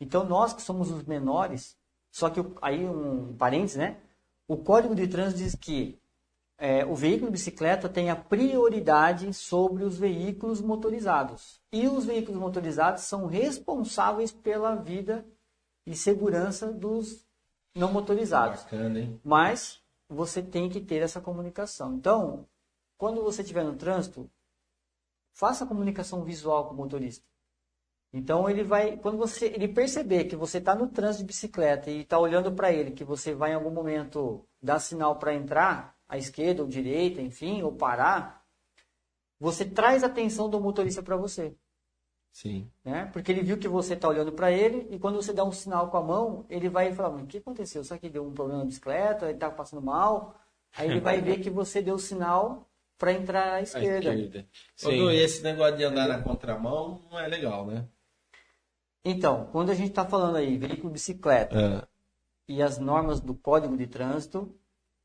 Então 0.00 0.24
nós 0.24 0.52
que 0.52 0.60
somos 0.62 0.90
os 0.90 1.04
menores, 1.04 1.78
só 2.10 2.28
que 2.28 2.40
aí 2.60 2.84
um 2.84 3.32
parênteses, 3.36 3.76
né? 3.76 3.98
O 4.48 4.56
Código 4.56 4.94
de 4.96 5.06
Trânsito 5.06 5.38
diz 5.38 5.54
que 5.54 5.99
é, 6.60 6.84
o 6.84 6.94
veículo 6.94 7.28
de 7.28 7.32
bicicleta 7.32 7.88
tem 7.88 8.10
a 8.10 8.16
prioridade 8.16 9.32
sobre 9.32 9.82
os 9.82 9.96
veículos 9.96 10.60
motorizados. 10.60 11.58
E 11.72 11.88
os 11.88 12.04
veículos 12.04 12.38
motorizados 12.38 13.04
são 13.04 13.24
responsáveis 13.26 14.30
pela 14.30 14.74
vida 14.74 15.26
e 15.86 15.96
segurança 15.96 16.70
dos 16.70 17.26
não 17.74 17.90
motorizados. 17.90 18.62
Bacana, 18.64 19.00
hein? 19.00 19.18
Mas 19.24 19.82
você 20.06 20.42
tem 20.42 20.68
que 20.68 20.80
ter 20.80 21.00
essa 21.00 21.18
comunicação. 21.18 21.94
Então, 21.94 22.46
quando 22.98 23.22
você 23.22 23.40
estiver 23.40 23.64
no 23.64 23.76
trânsito, 23.76 24.30
faça 25.32 25.64
a 25.64 25.66
comunicação 25.66 26.22
visual 26.24 26.66
com 26.66 26.74
o 26.74 26.76
motorista. 26.76 27.24
Então 28.12 28.50
ele 28.50 28.64
vai, 28.64 28.98
quando 28.98 29.16
você 29.16 29.46
ele 29.46 29.68
perceber 29.68 30.24
que 30.24 30.36
você 30.36 30.58
está 30.58 30.74
no 30.74 30.88
trânsito 30.88 31.22
de 31.22 31.28
bicicleta 31.28 31.90
e 31.90 32.02
está 32.02 32.18
olhando 32.18 32.52
para 32.52 32.70
ele, 32.70 32.90
que 32.90 33.04
você 33.04 33.32
vai 33.32 33.52
em 33.52 33.54
algum 33.54 33.70
momento 33.70 34.44
dar 34.60 34.78
sinal 34.78 35.16
para 35.16 35.32
entrar 35.32 35.96
à 36.10 36.18
esquerda 36.18 36.62
ou 36.62 36.68
direita, 36.68 37.22
enfim, 37.22 37.62
ou 37.62 37.72
parar, 37.72 38.44
você 39.38 39.64
traz 39.64 40.02
a 40.04 40.08
atenção 40.08 40.50
do 40.50 40.60
motorista 40.60 41.02
para 41.02 41.16
você 41.16 41.54
Sim. 42.32 42.70
né? 42.84 43.06
Porque 43.12 43.32
ele 43.32 43.42
viu 43.42 43.58
que 43.58 43.66
você 43.68 43.94
está 43.94 44.08
olhando 44.08 44.32
para 44.32 44.52
ele 44.52 44.86
e 44.90 44.98
quando 44.98 45.16
você 45.16 45.32
dá 45.32 45.44
um 45.44 45.50
sinal 45.52 45.90
com 45.90 45.96
a 45.96 46.02
mão, 46.02 46.46
ele 46.48 46.68
vai 46.68 46.92
falar: 46.92 47.10
"Mas 47.10 47.24
o 47.24 47.26
que 47.26 47.38
aconteceu? 47.38 47.82
Será 47.82 47.98
que 47.98 48.08
deu 48.08 48.24
um 48.24 48.32
problema 48.32 48.60
na 48.60 48.66
bicicleta? 48.66 49.24
Ele 49.26 49.34
está 49.34 49.50
passando 49.50 49.82
mal?" 49.82 50.38
Aí 50.76 50.88
ele 50.88 51.00
vai 51.00 51.20
ver 51.20 51.40
que 51.40 51.50
você 51.50 51.82
deu 51.82 51.96
o 51.96 51.98
sinal 51.98 52.68
para 52.96 53.12
entrar 53.12 53.54
à 53.54 53.54
À 53.56 53.62
esquerda. 53.62 54.14
esquerda. 54.14 54.46
Ô, 54.84 54.90
Sim. 54.90 54.98
Du, 54.98 55.10
e 55.10 55.16
esse 55.16 55.42
negócio 55.42 55.76
de 55.76 55.84
andar 55.84 56.06
na 56.06 56.22
contramão 56.22 57.02
não 57.10 57.18
é 57.18 57.26
legal, 57.26 57.66
né? 57.66 57.84
Então, 59.04 59.48
quando 59.50 59.70
a 59.70 59.74
gente 59.74 59.88
está 59.90 60.04
falando 60.04 60.36
aí 60.36 60.56
veículo 60.56 60.92
bicicleta 60.92 61.56
É. 61.58 61.88
e 62.46 62.62
as 62.62 62.78
normas 62.78 63.20
do 63.20 63.34
Código 63.34 63.76
de 63.76 63.86
Trânsito, 63.86 64.54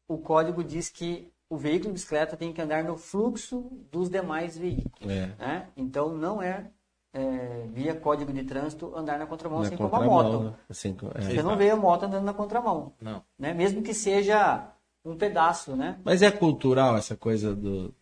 o 0.07 0.17
código 0.17 0.63
diz 0.63 0.89
que 0.89 1.31
o 1.49 1.57
veículo 1.57 1.89
de 1.89 1.93
bicicleta 1.93 2.35
tem 2.35 2.51
que 2.51 2.61
andar 2.61 2.83
no 2.83 2.97
fluxo 2.97 3.69
dos 3.91 4.09
demais 4.09 4.57
veículos. 4.57 5.11
É. 5.11 5.27
né? 5.37 5.67
Então 5.77 6.15
não 6.15 6.41
é, 6.41 6.69
é, 7.13 7.67
via 7.71 7.95
Código 7.95 8.33
de 8.33 8.43
Trânsito 8.43 8.95
andar 8.95 9.17
na 9.17 9.25
contramão 9.25 9.59
Na 9.59 9.67
assim 9.67 9.77
como 9.77 9.87
a 9.87 9.91
contramão, 9.91 10.23
moto. 10.23 10.43
né? 10.43 10.53
Assim, 10.69 10.97
é. 11.15 11.21
Você 11.21 11.43
não 11.43 11.55
vê 11.55 11.69
a 11.69 11.75
moto 11.75 12.03
andando 12.03 12.25
na 12.25 12.33
contramão. 12.33 12.93
Não. 12.99 13.23
né? 13.37 13.53
Mesmo 13.53 13.81
que 13.81 13.93
seja 13.93 14.67
um 15.03 15.15
pedaço, 15.15 15.75
né? 15.75 15.99
Mas 16.03 16.21
é 16.21 16.31
cultural 16.31 16.97
essa 16.97 17.15
coisa 17.15 17.55
do, 17.55 17.93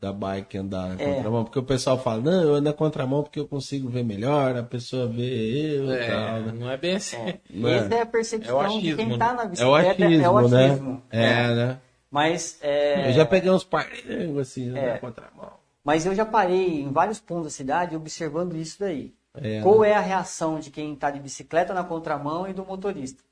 da 0.00 0.12
bike 0.12 0.56
andar 0.58 0.88
na 0.94 1.02
É. 1.02 1.14
contramão? 1.14 1.44
Porque 1.44 1.58
o 1.58 1.62
pessoal 1.62 1.98
fala, 1.98 2.20
não, 2.20 2.42
eu 2.42 2.54
ando 2.54 2.62
na 2.68 2.72
contramão 2.72 3.22
porque 3.22 3.40
eu 3.40 3.48
consigo 3.48 3.88
ver 3.88 4.04
melhor, 4.04 4.56
a 4.56 4.62
pessoa 4.62 5.06
vê 5.08 5.76
eu 5.76 5.86
e 5.86 5.96
É, 5.96 6.06
tal, 6.10 6.40
né? 6.40 6.52
não 6.58 6.70
é 6.70 6.76
bem 6.76 6.96
assim. 6.96 7.16
Não 7.50 7.68
é? 7.68 7.76
Essa 7.78 7.94
é 7.94 7.98
a 7.98 8.02
É 8.02 8.04
percepção 8.04 8.58
o 8.58 8.62
de 8.64 8.80
quem 8.80 8.92
achismo, 8.92 9.12
está 9.14 9.34
na 9.34 9.42
É 9.42 9.46
o 9.46 9.48
bicicleta. 9.48 10.04
achismo, 10.04 10.24
é 10.24 10.30
o 10.30 10.48
né? 10.48 10.66
achismo. 10.66 11.02
É, 11.10 11.54
né? 11.54 11.78
Mas, 12.10 12.58
é, 12.62 13.08
Eu 13.08 13.12
já 13.12 13.26
peguei 13.26 13.50
uns 13.50 13.64
parelhos 13.64 14.38
assim, 14.38 14.76
É. 14.76 14.92
na 14.94 14.98
contramão. 14.98 15.52
mas 15.84 16.06
eu 16.06 16.14
já 16.14 16.24
parei 16.24 16.80
em 16.82 16.92
vários 16.92 17.18
pontos 17.20 17.44
da 17.44 17.50
cidade 17.50 17.96
observando 17.96 18.56
isso 18.56 18.78
daí. 18.80 19.12
É, 19.34 19.60
Qual 19.62 19.80
né? 19.80 19.90
é 19.90 19.94
a 19.94 20.00
reação 20.00 20.58
de 20.58 20.70
quem 20.70 20.92
está 20.94 21.10
de 21.10 21.20
bicicleta 21.20 21.72
na 21.74 21.84
contramão 21.84 22.48
e 22.48 22.52
do 22.52 22.64
motorista? 22.64 23.22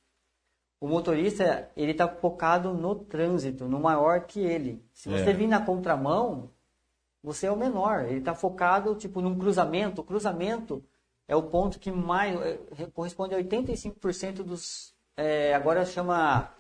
O 0.79 0.87
motorista, 0.87 1.71
ele 1.75 1.93
está 1.93 2.07
focado 2.07 2.75
no 2.75 2.95
trânsito, 2.95 3.65
no 3.65 3.81
maior 3.81 4.21
que 4.27 4.41
ele. 4.41 4.83
Se 4.93 5.09
você 5.09 5.31
É. 5.31 5.33
vir 5.33 5.47
na 5.49 5.59
contramão, 5.61 6.51
você 7.27 7.49
é 7.49 7.51
o 7.51 7.57
menor. 7.57 8.05
Ele 8.05 8.21
está 8.21 8.37
focado, 8.37 8.95
tipo, 8.95 9.21
num 9.21 9.37
cruzamento. 9.37 10.01
O 10.01 10.05
cruzamento 10.05 10.81
é 11.27 11.35
o 11.35 11.43
ponto 11.43 11.77
que 11.81 11.91
mais 11.91 12.41
é, 12.41 12.87
corresponde 12.95 13.35
a 13.35 13.39
85% 13.39 14.45
dos. 14.45 14.95
é, 15.17 15.53
agora 15.53 15.85
chama 15.85 16.55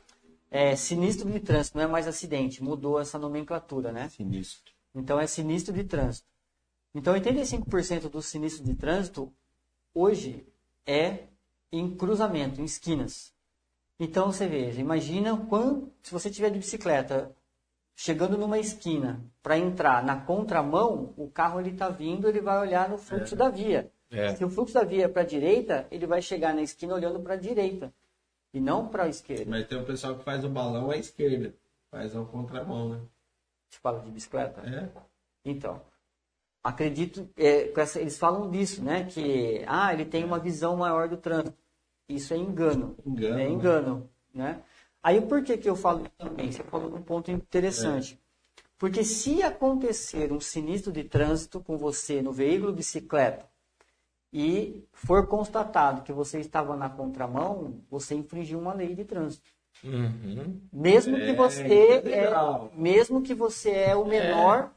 é, 0.50 0.74
sinistro 0.74 1.30
de 1.30 1.38
trânsito, 1.38 1.78
não 1.78 1.84
é 1.84 1.86
mais 1.86 2.08
acidente. 2.08 2.64
Mudou 2.64 3.00
essa 3.00 3.16
nomenclatura, 3.16 3.92
né? 3.92 4.08
Sinistro. 4.08 4.74
Então 4.92 5.20
é 5.20 5.26
sinistro 5.28 5.72
de 5.72 5.84
trânsito. 5.84 6.26
Então 6.92 7.14
85% 7.14 8.08
do 8.08 8.20
sinistro 8.20 8.64
de 8.64 8.74
trânsito 8.74 9.32
hoje 9.94 10.44
é 10.84 11.26
em 11.70 11.94
cruzamento, 11.94 12.60
em 12.60 12.64
esquinas. 12.64 13.32
Então 14.00 14.32
você 14.32 14.48
veja, 14.48 14.80
imagina 14.80 15.36
quando, 15.48 15.92
se 16.02 16.10
você 16.10 16.28
tiver 16.28 16.50
de 16.50 16.58
bicicleta 16.58 17.36
chegando 17.97 18.36
numa 18.36 18.59
esquina 18.59 19.24
para 19.42 19.59
entrar 19.59 20.05
na 20.05 20.20
contramão, 20.20 21.14
o 21.16 21.28
carro 21.30 21.59
ele 21.59 21.70
está 21.70 21.88
vindo, 21.88 22.28
ele 22.28 22.42
vai 22.42 22.61
olhar 22.61 22.90
no 22.90 22.99
fluxo 22.99 23.34
da 23.34 23.49
via. 23.49 23.90
É. 24.11 24.34
Se 24.34 24.44
o 24.44 24.51
fluxo 24.51 24.74
da 24.74 24.84
via 24.84 25.07
é 25.07 25.09
para 25.09 25.22
a 25.22 25.26
direita, 25.26 25.88
ele 25.90 26.07
vai 26.07 26.20
chegar 26.20 26.55
na 26.55 26.61
esquina 26.61 26.94
olhando 26.94 27.18
para 27.20 27.34
a 27.34 27.38
direita 27.38 27.92
e 28.53 28.61
não 28.61 28.86
para 28.86 29.05
a 29.05 29.09
esquerda. 29.09 29.47
Mas 29.49 29.66
tem 29.66 29.78
o 29.78 29.84
pessoal 29.84 30.14
que 30.16 30.22
faz 30.22 30.44
o 30.44 30.49
balão 30.49 30.90
à 30.90 30.97
esquerda. 30.97 31.55
Faz 31.90 32.14
ao 32.14 32.26
contramão, 32.26 32.90
né? 32.90 33.01
Você 33.70 33.80
fala 33.80 34.01
de 34.01 34.11
bicicleta? 34.11 34.61
É. 34.61 34.88
Então, 35.44 35.80
acredito, 36.62 37.28
é, 37.36 37.72
eles 37.97 38.18
falam 38.18 38.51
disso, 38.51 38.84
né? 38.84 39.05
Que 39.05 39.64
ah, 39.66 39.92
ele 39.92 40.05
tem 40.05 40.22
uma 40.22 40.38
visão 40.38 40.76
maior 40.76 41.09
do 41.09 41.16
trânsito. 41.16 41.57
Isso 42.09 42.34
é 42.34 42.36
engano. 42.36 42.94
Engano, 43.05 43.34
é 43.34 43.44
né? 43.44 43.49
engano, 43.49 44.11
né? 44.34 44.62
Aí 45.07 45.20
por 45.20 45.40
que 45.44 45.57
que 45.57 45.70
eu 45.70 45.76
falo 45.76 46.00
isso 46.00 46.11
também? 46.18 46.50
Você 46.50 46.64
falou 46.64 46.92
um 46.96 47.00
ponto 47.00 47.30
interessante. 47.30 48.18
Porque 48.76 49.04
se 49.04 49.40
acontecer 49.40 50.32
um 50.32 50.40
sinistro 50.40 50.90
de 50.90 51.04
trânsito 51.04 51.61
com 51.61 51.76
você 51.78 52.20
no 52.20 52.32
veículo 52.32 52.72
bicicleta 52.72 53.48
e 54.32 54.82
for 54.92 55.28
constatado 55.28 56.02
que 56.02 56.12
você 56.12 56.40
estava 56.40 56.74
na 56.74 56.90
contramão, 56.90 57.80
você 57.88 58.16
infringiu 58.16 58.59
uma 58.59 58.74
lei 58.74 58.96
de 58.96 59.04
trânsito. 59.04 59.48
Uhum. 59.84 60.61
Mesmo 60.72 61.16
que 61.16 61.30
É, 61.30 61.34
você 61.34 61.66
isso 61.68 62.09
é 62.09 62.24
é, 62.24 62.70
mesmo 62.74 63.22
que 63.22 63.32
você 63.32 63.70
é 63.70 63.94
o 63.94 64.04
menor 64.04 64.72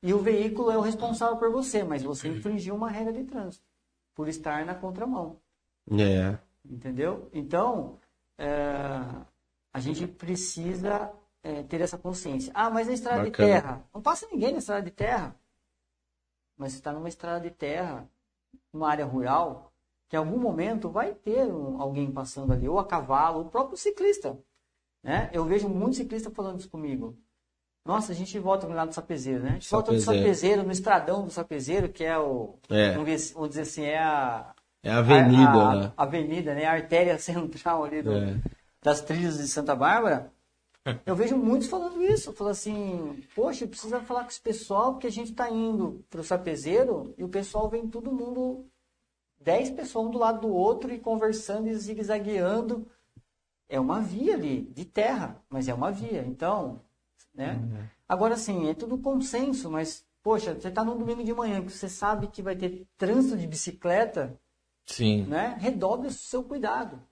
e 0.00 0.14
o 0.14 0.18
veículo 0.20 0.70
é 0.70 0.78
o 0.78 0.80
responsável 0.80 1.38
por 1.38 1.50
você, 1.50 1.82
mas 1.82 2.04
você 2.04 2.28
infringiu 2.28 2.76
uma 2.76 2.88
regra 2.88 3.12
de 3.12 3.24
trânsito 3.24 3.64
por 4.14 4.28
estar 4.28 4.64
na 4.64 4.76
contramão, 4.76 5.40
É. 5.90 6.38
entendeu? 6.64 7.28
Então 7.32 7.98
é, 8.38 9.00
a 9.76 9.80
gente 9.80 10.06
precisa 10.06 11.12
é, 11.42 11.62
ter 11.62 11.80
essa 11.82 11.98
consciência. 11.98 12.50
Ah, 12.54 12.70
mas 12.70 12.86
na 12.86 12.94
estrada 12.94 13.22
Bacana. 13.24 13.48
de 13.48 13.52
terra, 13.60 13.84
não 13.94 14.00
passa 14.00 14.26
ninguém 14.32 14.52
na 14.52 14.58
estrada 14.58 14.82
de 14.82 14.90
terra. 14.90 15.36
Mas 16.56 16.72
você 16.72 16.78
está 16.78 16.92
numa 16.92 17.08
estrada 17.08 17.40
de 17.40 17.50
terra, 17.50 18.08
numa 18.72 18.88
área 18.90 19.04
rural, 19.04 19.70
que 20.08 20.16
em 20.16 20.18
algum 20.18 20.38
momento 20.38 20.88
vai 20.88 21.12
ter 21.12 21.44
um- 21.46 21.80
alguém 21.80 22.10
passando 22.10 22.52
ali, 22.52 22.66
ou 22.68 22.78
a 22.78 22.86
cavalo, 22.86 23.40
o 23.42 23.50
próprio 23.50 23.76
ciclista. 23.76 24.38
Né? 25.02 25.28
Eu 25.32 25.44
vejo 25.44 25.68
muitos 25.68 25.98
ciclistas 25.98 26.32
falando 26.32 26.58
isso 26.60 26.70
comigo. 26.70 27.16
Nossa, 27.84 28.12
a 28.12 28.14
gente 28.14 28.36
volta 28.38 28.66
lá 28.66 28.84
do 28.86 28.92
Sapezeiro, 28.94 29.42
né? 29.44 29.50
A 29.50 29.52
gente 29.52 29.70
volta 29.70 29.92
do 29.92 30.00
Sapezeiro. 30.00 30.26
Sapezeiro, 30.34 30.62
no 30.64 30.72
estradão 30.72 31.24
do 31.24 31.30
Sapezeiro, 31.30 31.88
que 31.88 32.02
é 32.02 32.18
o. 32.18 32.58
É. 32.68 32.92
Vamos, 32.94 33.48
dizer 33.50 33.60
assim, 33.60 33.84
é 33.84 33.98
a. 34.02 34.52
É 34.82 34.90
a 34.90 34.98
avenida, 34.98 35.50
a, 35.50 35.70
a- 35.70 35.76
né? 35.76 35.92
a 35.96 36.02
avenida, 36.02 36.54
né? 36.54 36.64
A 36.64 36.72
artéria 36.72 37.16
central 37.20 37.84
ali 37.84 38.02
do, 38.02 38.12
É. 38.12 38.40
das 38.86 39.00
trilhas 39.00 39.38
de 39.38 39.48
Santa 39.48 39.74
Bárbara. 39.74 40.32
Eu 41.04 41.16
vejo 41.16 41.36
muitos 41.36 41.66
falando 41.66 42.00
isso. 42.04 42.32
Falando 42.32 42.52
assim, 42.52 43.20
poxa, 43.34 43.66
precisa 43.66 44.00
falar 44.00 44.22
com 44.22 44.28
esse 44.28 44.40
pessoal, 44.40 44.92
porque 44.92 45.08
a 45.08 45.10
gente 45.10 45.32
está 45.32 45.50
indo 45.50 46.04
para 46.08 46.20
o 46.20 46.24
Sapezeiro 46.24 47.12
e 47.18 47.24
o 47.24 47.28
pessoal 47.28 47.68
vem 47.68 47.88
todo 47.88 48.12
mundo, 48.12 48.64
dez 49.40 49.70
pessoas 49.70 50.06
um 50.06 50.10
do 50.12 50.18
lado 50.18 50.42
do 50.42 50.54
outro 50.54 50.94
e 50.94 51.00
conversando 51.00 51.66
e 51.66 51.74
zigue-zagueando. 51.74 52.86
É 53.68 53.80
uma 53.80 54.00
via 54.00 54.34
ali, 54.34 54.62
de 54.72 54.84
terra, 54.84 55.42
mas 55.50 55.66
é 55.66 55.74
uma 55.74 55.90
via. 55.90 56.24
Então, 56.24 56.80
né? 57.34 57.58
Agora 58.08 58.36
sim, 58.36 58.70
é 58.70 58.74
tudo 58.74 58.96
consenso, 58.98 59.68
mas, 59.68 60.06
poxa, 60.22 60.54
você 60.54 60.68
está 60.68 60.84
num 60.84 60.96
domingo 60.96 61.24
de 61.24 61.34
manhã 61.34 61.60
que 61.60 61.72
você 61.72 61.88
sabe 61.88 62.28
que 62.28 62.40
vai 62.40 62.54
ter 62.54 62.86
trânsito 62.96 63.36
de 63.36 63.48
bicicleta, 63.48 64.38
Sim. 64.86 65.24
né? 65.24 65.56
Redobre 65.58 66.06
o 66.06 66.12
seu 66.12 66.44
cuidado. 66.44 67.02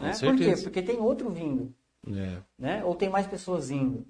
Né? 0.00 0.12
Por 0.18 0.36
quê? 0.36 0.56
Porque 0.62 0.82
tem 0.82 0.98
outro 0.98 1.30
vindo 1.30 1.74
É. 2.08 2.42
né? 2.58 2.84
Ou 2.84 2.94
tem 2.94 3.08
mais 3.10 3.26
pessoas 3.26 3.70
indo. 3.70 4.06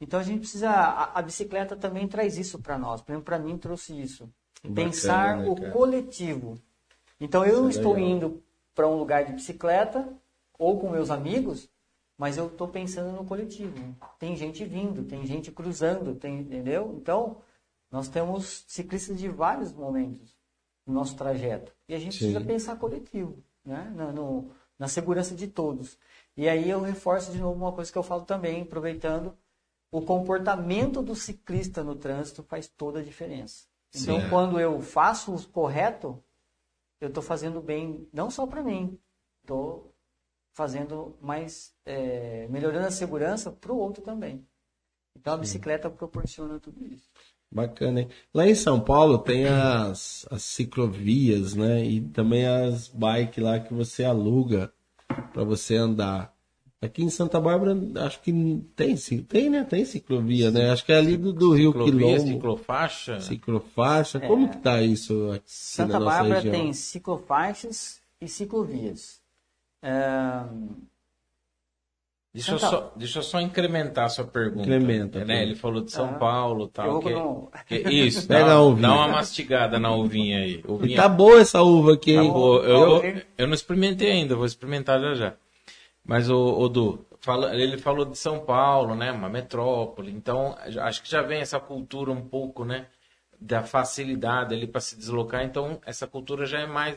Então 0.00 0.20
a 0.20 0.22
gente 0.22 0.40
precisa. 0.40 0.70
A, 0.70 1.18
a 1.18 1.22
bicicleta 1.22 1.74
também 1.76 2.06
traz 2.06 2.36
isso 2.38 2.58
para 2.60 2.78
nós. 2.78 3.00
Por 3.02 3.12
exemplo, 3.12 3.24
para 3.24 3.38
mim 3.38 3.56
trouxe 3.58 3.98
isso. 4.00 4.24
Bacana, 4.62 4.74
Pensar 4.74 5.36
né, 5.38 5.48
o 5.48 5.54
cara? 5.54 5.70
coletivo. 5.72 6.58
Então 7.20 7.44
eu 7.44 7.60
não 7.62 7.68
é 7.68 7.70
estou 7.70 7.94
legal. 7.94 8.08
indo 8.10 8.42
para 8.74 8.86
um 8.88 8.96
lugar 8.98 9.24
de 9.24 9.32
bicicleta 9.32 10.06
ou 10.58 10.78
com 10.78 10.90
meus 10.90 11.10
amigos, 11.10 11.68
mas 12.18 12.36
eu 12.36 12.46
estou 12.46 12.68
pensando 12.68 13.10
no 13.16 13.24
coletivo. 13.24 13.96
Tem 14.18 14.36
gente 14.36 14.64
vindo, 14.64 15.02
tem 15.04 15.24
gente 15.26 15.50
cruzando, 15.50 16.14
tem, 16.14 16.40
entendeu? 16.40 16.94
Então 17.00 17.38
nós 17.90 18.08
temos 18.08 18.64
ciclistas 18.68 19.18
de 19.18 19.28
vários 19.28 19.72
momentos 19.72 20.36
no 20.86 20.92
nosso 20.94 21.16
trajeto 21.16 21.72
e 21.88 21.94
a 21.94 21.98
gente 21.98 22.12
Sim. 22.18 22.18
precisa 22.32 22.40
pensar 22.44 22.76
coletivo, 22.76 23.42
né? 23.64 23.90
Na, 23.96 24.12
no- 24.12 24.50
na 24.78 24.88
segurança 24.88 25.34
de 25.34 25.46
todos. 25.46 25.98
E 26.36 26.48
aí 26.48 26.68
eu 26.68 26.80
reforço 26.80 27.32
de 27.32 27.38
novo 27.38 27.58
uma 27.58 27.72
coisa 27.72 27.90
que 27.90 27.98
eu 27.98 28.02
falo 28.02 28.24
também, 28.24 28.62
aproveitando, 28.62 29.36
o 29.90 30.02
comportamento 30.02 31.02
do 31.02 31.14
ciclista 31.14 31.82
no 31.82 31.94
trânsito 31.94 32.42
faz 32.42 32.68
toda 32.68 33.00
a 33.00 33.04
diferença. 33.04 33.66
Então, 33.94 34.20
Sim. 34.20 34.28
quando 34.28 34.60
eu 34.60 34.80
faço 34.82 35.34
o 35.34 35.48
correto, 35.48 36.22
eu 37.00 37.08
estou 37.08 37.22
fazendo 37.22 37.60
bem 37.60 38.08
não 38.12 38.30
só 38.30 38.46
para 38.46 38.62
mim, 38.62 38.98
estou 39.42 39.94
fazendo 40.52 41.16
mais, 41.20 41.74
é, 41.84 42.46
melhorando 42.48 42.86
a 42.86 42.90
segurança 42.90 43.50
para 43.50 43.72
o 43.72 43.78
outro 43.78 44.02
também. 44.02 44.46
Então, 45.14 45.32
a 45.32 45.38
bicicleta 45.38 45.88
proporciona 45.88 46.60
tudo 46.60 46.84
isso. 46.86 47.10
Bacana, 47.56 48.02
hein? 48.02 48.08
Lá 48.34 48.46
em 48.46 48.54
São 48.54 48.78
Paulo 48.78 49.18
tem 49.18 49.46
as, 49.46 50.26
as 50.30 50.42
ciclovias, 50.42 51.54
né? 51.54 51.82
E 51.82 52.02
também 52.02 52.46
as 52.46 52.88
bikes 52.88 53.42
lá 53.42 53.58
que 53.58 53.72
você 53.72 54.04
aluga 54.04 54.70
para 55.32 55.42
você 55.42 55.74
andar. 55.74 56.34
Aqui 56.82 57.02
em 57.02 57.08
Santa 57.08 57.40
Bárbara, 57.40 57.74
acho 58.04 58.20
que 58.20 58.62
tem, 58.76 58.94
sim, 58.96 59.22
tem, 59.22 59.48
né? 59.48 59.64
Tem 59.64 59.86
ciclovia, 59.86 60.50
né? 60.50 60.70
Acho 60.70 60.84
que 60.84 60.92
é 60.92 60.98
ali 60.98 61.16
do, 61.16 61.32
do 61.32 61.54
Rio 61.54 61.72
Ciclovia, 61.72 61.92
Quilombo. 61.92 62.28
ciclofaixa. 62.28 63.20
Ciclofaixa. 63.20 64.20
Como 64.20 64.50
que 64.50 64.58
tá 64.58 64.82
isso 64.82 65.30
aqui 65.30 65.44
Santa 65.46 65.94
na 65.94 66.00
nossa 66.00 66.16
Bárbara 66.18 66.34
região? 66.34 66.52
tem 66.52 66.72
ciclofaixas 66.74 68.00
e 68.20 68.28
ciclovias. 68.28 69.18
É, 69.82 70.44
Deixa 72.36 72.52
eu, 72.52 72.58
Santa- 72.58 72.70
só, 72.76 72.92
deixa 72.94 73.18
eu 73.18 73.22
só 73.22 73.40
incrementar 73.40 74.04
a 74.04 74.08
sua 74.10 74.24
pergunta. 74.26 74.60
Incrementa, 74.68 75.24
né? 75.24 75.42
Ele 75.42 75.54
falou 75.54 75.80
de 75.82 75.90
São 75.90 76.10
Ah, 76.10 76.12
Paulo 76.18 76.68
tal. 76.68 77.00
Que, 77.00 77.10
não- 77.10 77.48
que- 77.66 77.76
isso, 77.78 78.28
Pega 78.28 78.44
dá, 78.44 78.52
a 78.52 78.60
uvinha. 78.62 78.88
dá 78.88 78.94
uma 78.94 79.08
mastigada 79.08 79.78
na 79.78 79.90
uvinha 79.94 80.40
aí. 80.40 80.62
Uvinha, 80.68 80.96
tá 80.96 81.08
boa 81.08 81.40
essa 81.40 81.62
uva 81.62 81.94
aqui, 81.94 82.14
Tá 82.14 82.22
hein? 82.22 82.30
boa. 82.30 82.62
Eu, 82.62 83.02
Eu- 83.04 83.22
eu, 83.38 83.46
não 83.46 83.54
experimentei 83.54 84.10
ainda, 84.10 84.36
vou 84.36 84.44
experimentar 84.44 85.00
já 85.00 85.14
já. 85.14 85.34
Mas 86.04 86.28
o, 86.28 86.36
o 86.36 86.68
Du, 86.68 87.06
fala, 87.20 87.54
ele 87.56 87.78
falou 87.78 88.04
de 88.04 88.18
São 88.18 88.40
Paulo, 88.40 88.94
né? 88.94 89.10
Uma 89.10 89.30
metrópole. 89.30 90.12
Então, 90.12 90.56
acho 90.82 91.02
que 91.02 91.10
já 91.10 91.22
vem 91.22 91.40
essa 91.40 91.58
cultura 91.58 92.12
um 92.12 92.20
pouco, 92.20 92.66
né? 92.66 92.84
Da 93.40 93.62
facilidade 93.62 94.54
ali 94.54 94.66
para 94.66 94.80
se 94.82 94.94
deslocar. 94.94 95.42
Então, 95.42 95.80
essa 95.86 96.06
cultura 96.06 96.44
já 96.44 96.60
é 96.60 96.66
mais, 96.66 96.94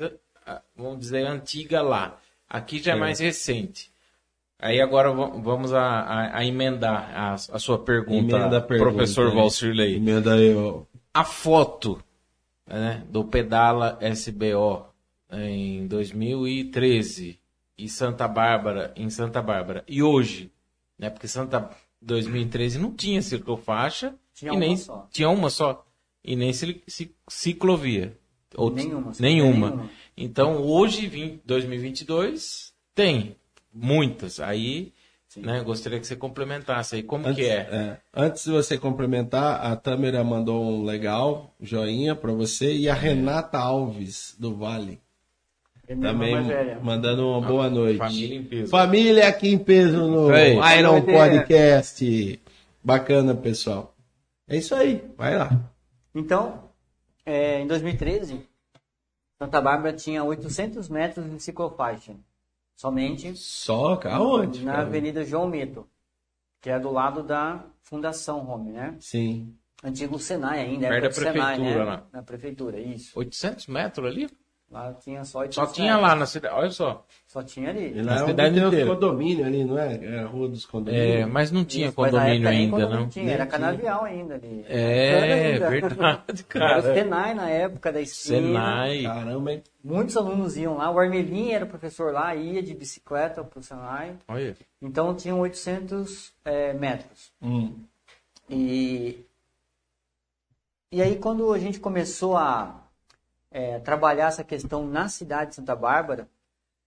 vamos 0.76 1.00
dizer, 1.00 1.26
antiga 1.26 1.82
lá. 1.82 2.18
Aqui 2.50 2.80
já 2.84 2.92
é, 2.92 2.96
É. 2.96 3.00
mais 3.00 3.20
recente. 3.20 3.90
Aí 4.62 4.82
agora 4.82 5.12
va- 5.12 5.30
vamos 5.30 5.74
a, 5.74 5.82
a- 5.82 6.38
a 6.40 6.46
emendar 6.46 7.10
a, 7.16 7.34
a 7.34 7.60
sua 7.60 7.80
pergunta, 7.80 8.36
Emenda 8.36 8.62
pergunta, 8.62 8.92
professor 8.92 9.30
hein? 9.30 9.36
Valcirley 9.36 9.96
Emenda 9.96 10.34
aí, 10.34 10.54
ó. 10.54 10.82
a 11.14 11.24
foto 11.24 12.04
né, 12.68 13.04
do 13.10 13.24
Pedala 13.24 13.98
SBO 14.14 14.86
em 15.32 15.88
2013 15.88 17.40
e 17.78 17.88
Santa 17.88 18.28
Bárbara 18.28 18.94
em 18.96 19.10
Santa 19.10 19.42
Bárbara 19.42 19.84
e 19.88 20.04
hoje, 20.04 20.52
né? 20.98 21.10
Porque 21.10 21.28
Santa 21.28 21.70
2013 22.02 22.80
não 22.80 22.92
tinha 22.94 23.22
ciclofaixa 23.22 24.14
Tinha 24.34 24.52
e 24.52 24.56
uma 24.56 24.60
nem 24.60 24.76
só. 24.78 25.08
tinha 25.12 25.30
uma 25.30 25.50
só 25.50 25.86
e 26.24 26.36
nem 26.36 26.52
ci- 26.52 26.84
ci- 26.88 27.16
ciclovia. 27.30 28.18
Ou- 28.56 28.72
Nenhuma, 28.72 29.12
nenhuma. 29.20 29.70
nenhuma. 29.70 29.90
Então 30.18 30.58
hoje, 30.64 31.08
20 31.08 31.42
2022, 31.46 32.74
tem 32.94 33.36
muitas. 33.74 34.40
Aí, 34.40 34.94
né? 35.38 35.62
Gostaria 35.62 36.00
que 36.00 36.08
você 36.08 36.16
complementasse 36.16 36.96
aí 36.96 37.04
como 37.04 37.34
que 37.34 37.46
é. 37.46 38.00
Antes 38.14 38.46
de 38.46 38.52
você 38.52 38.78
complementar, 38.78 39.64
a 39.64 39.76
Tâmara 39.76 40.24
mandou 40.24 40.64
um 40.64 40.84
legal 40.84 41.54
joinha 41.62 42.16
pra 42.16 42.32
você 42.32 42.74
e 42.74 42.90
a 42.90 42.94
Renata 42.94 43.60
Alves 43.60 44.36
do 44.40 44.56
Vale 44.56 45.00
É 45.88 45.96
também 45.96 46.36
mandando 46.82 47.28
uma 47.28 47.42
boa 47.42 47.70
noite. 47.70 48.00
Família 48.00 48.38
em 48.38 48.44
peso. 48.44 48.72
Família 48.72 49.28
aqui 49.28 49.50
em 49.50 49.58
peso 49.60 50.08
no. 50.08 50.30
Iron. 50.36 51.02
Podcast. 51.02 52.42
Bacana, 52.84 53.36
pessoal. 53.36 53.96
É 54.48 54.58
isso 54.58 54.74
aí, 54.74 55.04
vai 55.16 55.38
lá. 55.38 55.52
Então, 56.16 56.72
é, 57.24 57.62
em 57.62 57.68
2013, 57.68 58.42
Santa 59.38 59.62
Bárbara 59.62 59.94
tinha 59.96 60.24
800 60.24 60.90
metros 60.90 61.30
de 61.30 61.40
ciclofaixa. 61.40 62.16
Somente 62.80 63.36
Só, 63.36 64.00
aonde? 64.06 64.64
na 64.64 64.72
cara? 64.72 64.84
Avenida 64.86 65.26
João 65.26 65.50
Mito, 65.50 65.86
que 66.62 66.70
é 66.70 66.80
do 66.80 66.90
lado 66.90 67.22
da 67.22 67.66
Fundação 67.82 68.50
Home, 68.50 68.72
né? 68.72 68.96
Sim. 69.02 69.54
Antigo 69.84 70.18
Senai 70.18 70.62
ainda, 70.62 70.88
Perto 70.88 71.06
época 71.08 71.26
da 71.26 71.32
do 71.32 71.34
Senai, 71.34 71.56
prefeitura, 71.58 71.86
né? 71.86 71.92
lá. 71.92 72.08
Na 72.14 72.24
prefeitura, 72.24 72.80
isso. 72.80 73.20
800 73.20 73.68
metros 73.68 74.08
ali? 74.08 74.30
Lá 74.72 74.94
tinha 74.94 75.24
só 75.26 75.40
800 75.40 75.56
Só 75.56 75.74
tinha 75.74 75.98
lá 75.98 76.14
na 76.16 76.28
cidade. 76.28 76.54
Olha 76.54 76.70
só. 76.70 77.04
Só 77.26 77.42
tinha 77.42 77.72
ali. 77.72 77.92
E 77.98 78.02
lá 78.04 78.14
Na 78.14 78.20
é 78.20 78.22
onde 78.22 78.32
cidade 78.32 78.54
tem 78.56 78.64
os 78.64 78.68
inteira. 78.74 78.94
condomínios 78.94 79.48
ali, 79.48 79.64
não 79.66 79.80
é? 79.80 79.96
É 80.06 80.20
a 80.20 80.26
rua 80.28 80.48
dos 80.48 80.64
É, 80.64 80.68
condomínios. 80.68 81.30
mas 81.32 81.52
não 81.52 81.66
tinha 81.66 81.88
Isso, 81.88 81.96
condomínio 81.96 82.48
ainda, 82.48 82.72
condomínio 82.72 83.00
não. 83.02 83.10
Tinha, 83.10 83.26
Nem 83.26 83.34
era 83.34 83.46
tinha. 83.48 83.60
canavial 83.60 84.04
ainda 84.04 84.36
ali. 84.36 84.66
É, 84.68 85.54
ainda. 85.54 85.70
verdade, 85.72 86.24
Era 86.28 86.42
o 86.42 86.46
cara. 86.46 86.94
Senai 86.94 87.34
na 87.34 87.50
época 87.50 87.92
da 87.92 88.00
esquina. 88.02 88.38
Senai. 88.42 89.04
Caramba, 89.04 89.52
hein? 89.54 89.64
Muitos 89.84 90.16
alunos 90.16 90.56
iam 90.56 90.78
lá. 90.78 90.92
O 90.92 91.00
Armelinho 91.00 91.52
era 91.56 91.66
professor 91.66 92.14
lá, 92.14 92.36
ia 92.36 92.62
de 92.62 92.76
bicicleta 92.76 93.44
pro 93.44 93.64
Senai. 93.64 94.16
Olha. 94.28 94.56
Então 94.80 95.16
tinham 95.16 95.40
800 95.40 96.32
é, 96.46 96.74
metros. 96.74 97.32
Hum. 97.42 97.74
E 98.48 99.26
E 100.92 101.02
aí, 101.02 101.16
quando 101.18 101.52
a 101.54 101.60
gente 101.60 101.80
começou 101.80 102.36
a 102.38 102.79
é, 103.52 103.80
trabalhar 103.80 104.28
essa 104.28 104.44
questão 104.44 104.86
na 104.86 105.10
cidade 105.10 105.52
de 105.52 105.56
Santa 105.56 105.76
Bárbara, 105.76 106.30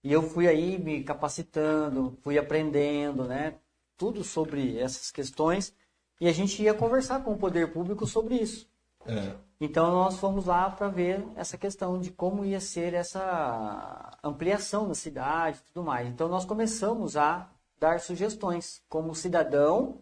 e 0.03 0.11
eu 0.11 0.21
fui 0.21 0.47
aí 0.47 0.77
me 0.77 1.03
capacitando, 1.03 2.17
fui 2.21 2.37
aprendendo, 2.37 3.25
né? 3.25 3.55
Tudo 3.97 4.23
sobre 4.23 4.77
essas 4.77 5.11
questões, 5.11 5.73
e 6.19 6.27
a 6.27 6.31
gente 6.31 6.61
ia 6.61 6.73
conversar 6.73 7.23
com 7.23 7.33
o 7.33 7.37
poder 7.37 7.71
público 7.71 8.05
sobre 8.05 8.35
isso. 8.35 8.67
É. 9.05 9.35
Então 9.59 9.91
nós 9.91 10.17
fomos 10.17 10.45
lá 10.45 10.69
para 10.69 10.89
ver 10.89 11.25
essa 11.35 11.57
questão 11.57 11.99
de 11.99 12.11
como 12.11 12.43
ia 12.43 12.59
ser 12.59 12.93
essa 12.93 14.17
ampliação 14.23 14.87
da 14.87 14.95
cidade 14.95 15.57
e 15.57 15.73
tudo 15.73 15.85
mais. 15.85 16.07
Então 16.07 16.27
nós 16.27 16.43
começamos 16.43 17.15
a 17.15 17.49
dar 17.79 17.99
sugestões 17.99 18.81
como 18.89 19.15
cidadão 19.15 20.01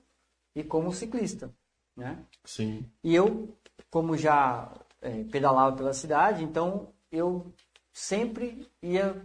e 0.56 0.64
como 0.64 0.92
ciclista, 0.92 1.52
né? 1.96 2.24
Sim. 2.44 2.86
E 3.04 3.14
eu, 3.14 3.56
como 3.90 4.18
já 4.18 4.72
é, 5.02 5.24
pedalava 5.26 5.76
pela 5.76 5.94
cidade, 5.94 6.44
então 6.44 6.94
eu 7.12 7.52
sempre 7.92 8.68
ia 8.82 9.22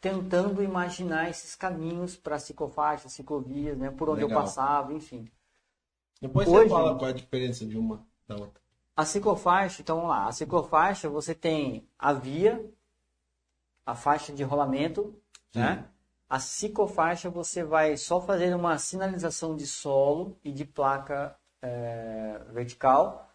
tentando 0.00 0.62
imaginar 0.62 1.30
esses 1.30 1.54
caminhos 1.54 2.16
para 2.16 2.38
ciclofaixas, 2.38 3.12
ciclovias, 3.12 3.78
né? 3.78 3.90
Por 3.90 4.08
onde 4.10 4.22
eu 4.22 4.28
Legal. 4.28 4.42
passava, 4.42 4.92
enfim. 4.92 5.30
Depois 6.20 6.48
Hoje- 6.48 6.64
você 6.64 6.68
fala 6.68 6.96
qual 6.96 7.08
é 7.08 7.12
a 7.12 7.16
diferença 7.16 7.64
de 7.64 7.78
uma 7.78 8.04
da 8.26 8.34
outra. 8.34 8.60
A 8.96 9.04
ciclofaixa, 9.04 9.80
então 9.80 9.96
vamos 9.96 10.10
lá. 10.10 10.26
A 10.26 10.32
ciclofaixa 10.32 11.08
você 11.08 11.34
tem 11.34 11.88
a 11.98 12.12
via, 12.12 12.64
a 13.86 13.94
faixa 13.94 14.32
de 14.32 14.42
rolamento, 14.42 15.14
né? 15.54 15.84
A 16.28 16.38
ciclofaixa 16.38 17.28
você 17.30 17.62
vai 17.62 17.96
só 17.96 18.20
fazer 18.20 18.54
uma 18.54 18.78
sinalização 18.78 19.54
de 19.56 19.66
solo 19.66 20.36
e 20.44 20.50
de 20.50 20.64
placa 20.64 21.36
é, 21.60 22.40
vertical, 22.52 23.28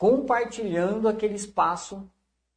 compartilhando 0.00 1.06
aquele 1.08 1.34
espaço 1.34 2.10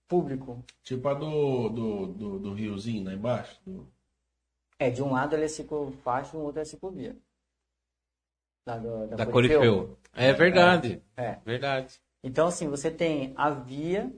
público. 0.07 0.63
Tipo 0.81 1.09
a 1.09 1.13
do, 1.13 1.67
do, 1.67 2.07
do, 2.07 2.39
do 2.39 2.53
riozinho 2.53 3.03
lá 3.03 3.13
embaixo. 3.13 3.59
do- 3.65 3.85
É, 4.79 4.89
de 4.89 5.03
um 5.03 5.11
lado 5.11 5.35
ele 5.35 5.43
é 5.43 5.47
ciclofaixa, 5.49 6.31
do 6.37 6.41
outro 6.41 6.61
é 6.61 6.65
ciclovia. 6.65 7.17
Da, 8.65 8.77
do- 8.77 9.07
Da 9.07 9.25
Corifeu. 9.25 9.97
É 10.13 10.31
verdade. 10.31 11.03
É. 11.17 11.35
Verdade. 11.43 11.99
Então, 12.23 12.47
assim, 12.47 12.69
você 12.69 12.89
tem 12.89 13.33
a 13.35 13.49
via. 13.49 14.09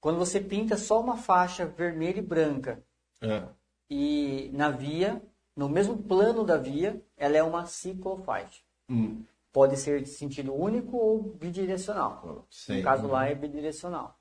Quando 0.00 0.18
você 0.18 0.40
pinta 0.40 0.76
só 0.76 1.00
uma 1.00 1.16
faixa 1.16 1.64
vermelha 1.66 2.18
e 2.18 2.22
branca 2.22 2.82
É. 3.22 3.44
e 3.88 4.50
na 4.52 4.70
via, 4.70 5.22
no 5.54 5.68
mesmo 5.68 6.02
plano 6.02 6.42
da 6.42 6.56
via, 6.56 7.00
ela 7.16 7.36
é 7.36 7.42
uma 7.44 7.64
ciclofaixa. 7.66 8.60
Hum. 8.88 9.22
Pode 9.52 9.76
ser 9.76 10.00
de 10.02 10.08
sentido 10.08 10.54
único 10.54 10.96
ou 10.96 11.22
bidirecional. 11.22 12.46
Sei. 12.50 12.78
No 12.78 12.82
caso 12.84 13.06
lá 13.08 13.26
é 13.28 13.34
bidirecional. 13.34 14.16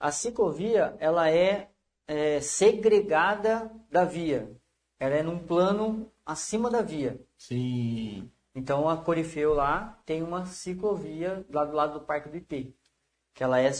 A 0.00 0.10
ciclovia, 0.10 0.96
ela 0.98 1.30
é, 1.30 1.70
é, 2.06 2.40
segregada 2.40 3.70
da 3.90 4.04
via. 4.04 4.50
Ela 4.98 5.16
é 5.16 5.22
num 5.22 5.38
plano 5.38 6.10
acima 6.24 6.70
da 6.70 6.80
via. 6.80 7.20
Sim. 7.36 8.30
Então 8.54 8.88
a 8.88 8.96
Corifeu 8.96 9.52
lá 9.52 10.00
tem 10.06 10.22
uma 10.22 10.46
ciclovia 10.46 11.44
lá 11.50 11.64
do 11.64 11.74
lado 11.76 11.98
do 11.98 12.04
Parque 12.04 12.28
do 12.28 12.36
IP, 12.36 12.74
que 13.34 13.42
ela 13.42 13.60
é 13.60 13.70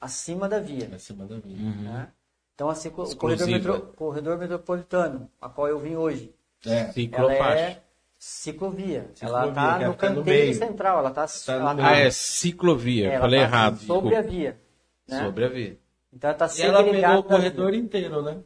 acima 0.00 0.48
da 0.48 0.58
via. 0.60 0.94
Acima 0.94 1.26
da 1.26 1.38
vida. 1.38 1.60
né? 1.62 2.12
Então 2.54 2.68
a 2.68 2.74
ciclo, 2.74 3.04
o 3.04 3.16
corredor, 3.16 3.46
metro- 3.48 3.92
corredor 3.94 4.38
metropolitano, 4.38 5.30
a 5.40 5.48
qual 5.48 5.66
eu 5.68 5.78
vim 5.78 5.96
hoje, 5.96 6.34
É. 6.64 6.80
ela 6.80 6.92
Ciclofaixa. 6.92 7.58
é 7.58 7.82
ciclovia. 8.20 9.10
Ciclovia, 9.14 9.38
ela 9.40 9.48
está 9.48 9.78
no 9.78 9.94
tá 9.94 9.98
canteiro 10.08 10.54
central, 10.54 10.98
ela 10.98 11.08
está 11.08 11.26
Tá 11.26 11.58
no 11.58 11.60
ela 11.64 11.74
tá- 11.74 11.88
Ah, 11.88 11.96
é 11.96 12.10
ciclovia. 12.10 13.08
ela 13.12 13.20
Falei 13.22 13.40
tá 13.40 13.46
errado. 13.46 13.76
Sobre 13.78 14.14
a 14.14 14.20
via. 14.22 14.60
Né? 15.08 15.24
Sobre 15.24 15.44
a 15.44 15.48
via. 15.48 15.78
Então 16.12 16.30
ela 16.30 16.44
está 16.46 16.62
E 16.62 16.66
ela 16.66 16.84
pegou 16.84 17.18
o 17.18 17.22
corredor 17.24 17.74
inteiro, 17.74 18.22
né? 18.22 18.38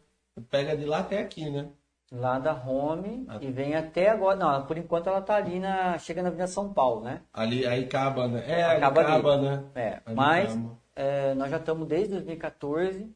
Pega 0.48 0.76
de 0.76 0.84
lá 0.84 1.00
até 1.00 1.18
aqui, 1.18 1.50
né? 1.50 1.68
lá 2.12 2.38
da 2.38 2.52
Home 2.54 3.24
Ah. 3.28 3.38
e 3.40 3.50
vem 3.50 3.74
até 3.74 4.08
agora. 4.08 4.36
Não, 4.36 4.66
por 4.66 4.78
enquanto 4.78 5.08
ela 5.08 5.18
está 5.18 5.34
ali 5.34 5.58
na 5.58 5.98
chega 5.98 6.22
na 6.22 6.28
Avenida 6.28 6.46
São 6.46 6.72
Paulo, 6.72 7.02
né? 7.02 7.22
Ali, 7.32 7.66
aí 7.66 7.84
acaba, 7.84 8.28
né? 8.28 8.44
É, 8.46 8.62
Acaba 8.62 9.00
ali. 9.00 9.10
acaba, 9.10 9.36
né? 9.38 9.64
É, 9.74 10.00
mas 10.14 10.56
é, 10.94 11.34
nós 11.34 11.50
já 11.50 11.56
estamos 11.56 11.88
desde 11.88 12.10
2014 12.14 13.10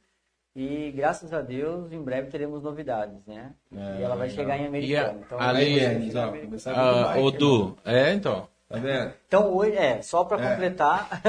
e 0.61 0.91
graças 0.93 1.33
a 1.33 1.41
Deus 1.41 1.93
em 1.93 2.03
breve 2.03 2.31
teremos 2.31 2.63
novidades, 2.63 3.25
né? 3.27 3.53
É, 3.75 4.01
e 4.01 4.03
ela 4.03 4.17
vai 4.17 4.29
legal. 4.29 4.45
chegar 4.45 4.59
em 4.59 4.67
americano. 4.67 5.21
A- 5.21 5.23
então, 5.25 5.41
ali- 5.41 5.85
a 5.85 5.89
vir 6.31 6.47
do 6.49 6.57
Ah, 6.71 7.15
o 7.19 7.31
Du. 7.31 7.77
É, 7.85 8.13
então. 8.13 8.49
Tá 8.69 8.79
vendo? 8.79 9.13
Então 9.27 9.55
hoje, 9.55 9.77
é, 9.77 10.03
só 10.03 10.25
para 10.25 10.45
É. 10.45 10.51
completar, 10.51 11.23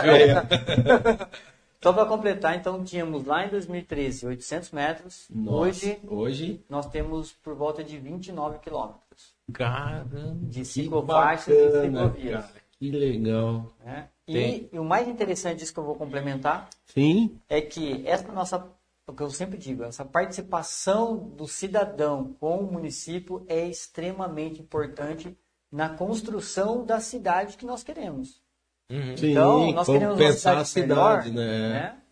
só 1.82 1.92
para 1.92 2.06
completar, 2.06 2.56
então 2.56 2.82
tínhamos 2.82 3.26
lá 3.26 3.44
em 3.44 3.50
2013 3.50 4.26
800 4.26 4.70
metros, 4.70 5.26
Nossa, 5.30 5.56
hoje 5.58 5.98
hoje 6.06 6.64
nós 6.68 6.86
temos 6.86 7.32
por 7.32 7.54
volta 7.54 7.84
de 7.84 7.98
29 7.98 8.58
quilômetros 8.60 9.34
Caramba. 9.52 10.34
de 10.42 10.60
que 10.60 10.64
ciclofaixas 10.64 11.48
e 11.54 11.82
ciclovias. 11.82 12.46
cara. 12.46 12.64
Que 12.78 12.90
legal. 12.90 13.66
né? 13.84 14.08
E, 14.26 14.68
e 14.72 14.78
o 14.78 14.84
mais 14.84 15.06
interessante 15.06 15.58
disso 15.58 15.72
que 15.72 15.78
eu 15.78 15.84
vou 15.84 15.96
complementar 15.96 16.68
Sim. 16.86 17.38
é 17.48 17.60
que 17.60 18.06
essa 18.06 18.30
nossa, 18.32 18.66
o 19.06 19.12
que 19.12 19.22
eu 19.22 19.30
sempre 19.30 19.58
digo, 19.58 19.84
essa 19.84 20.04
participação 20.04 21.16
do 21.16 21.46
cidadão 21.46 22.34
com 22.40 22.58
o 22.58 22.72
município 22.72 23.44
é 23.48 23.66
extremamente 23.68 24.62
importante 24.62 25.36
na 25.70 25.90
construção 25.90 26.84
da 26.86 27.00
cidade 27.00 27.56
que 27.56 27.66
nós 27.66 27.82
queremos. 27.82 28.42
Uhum. 28.90 29.16
Sim, 29.16 29.30
Então, 29.32 29.72
nós 29.72 29.86
como 29.86 29.98
queremos 29.98 30.20
uma 30.20 30.26
pensar 30.26 30.56
a 30.56 30.64
cidade, 30.64 31.24
cidade, 31.24 31.30
melhor, 31.30 31.48
né? 31.48 31.68
né? 31.68 32.02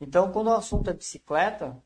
Então, 0.00 0.32
quando 0.32 0.48
o 0.48 0.54
assunto 0.54 0.90
é 0.90 0.92
bicicleta, 0.92 1.76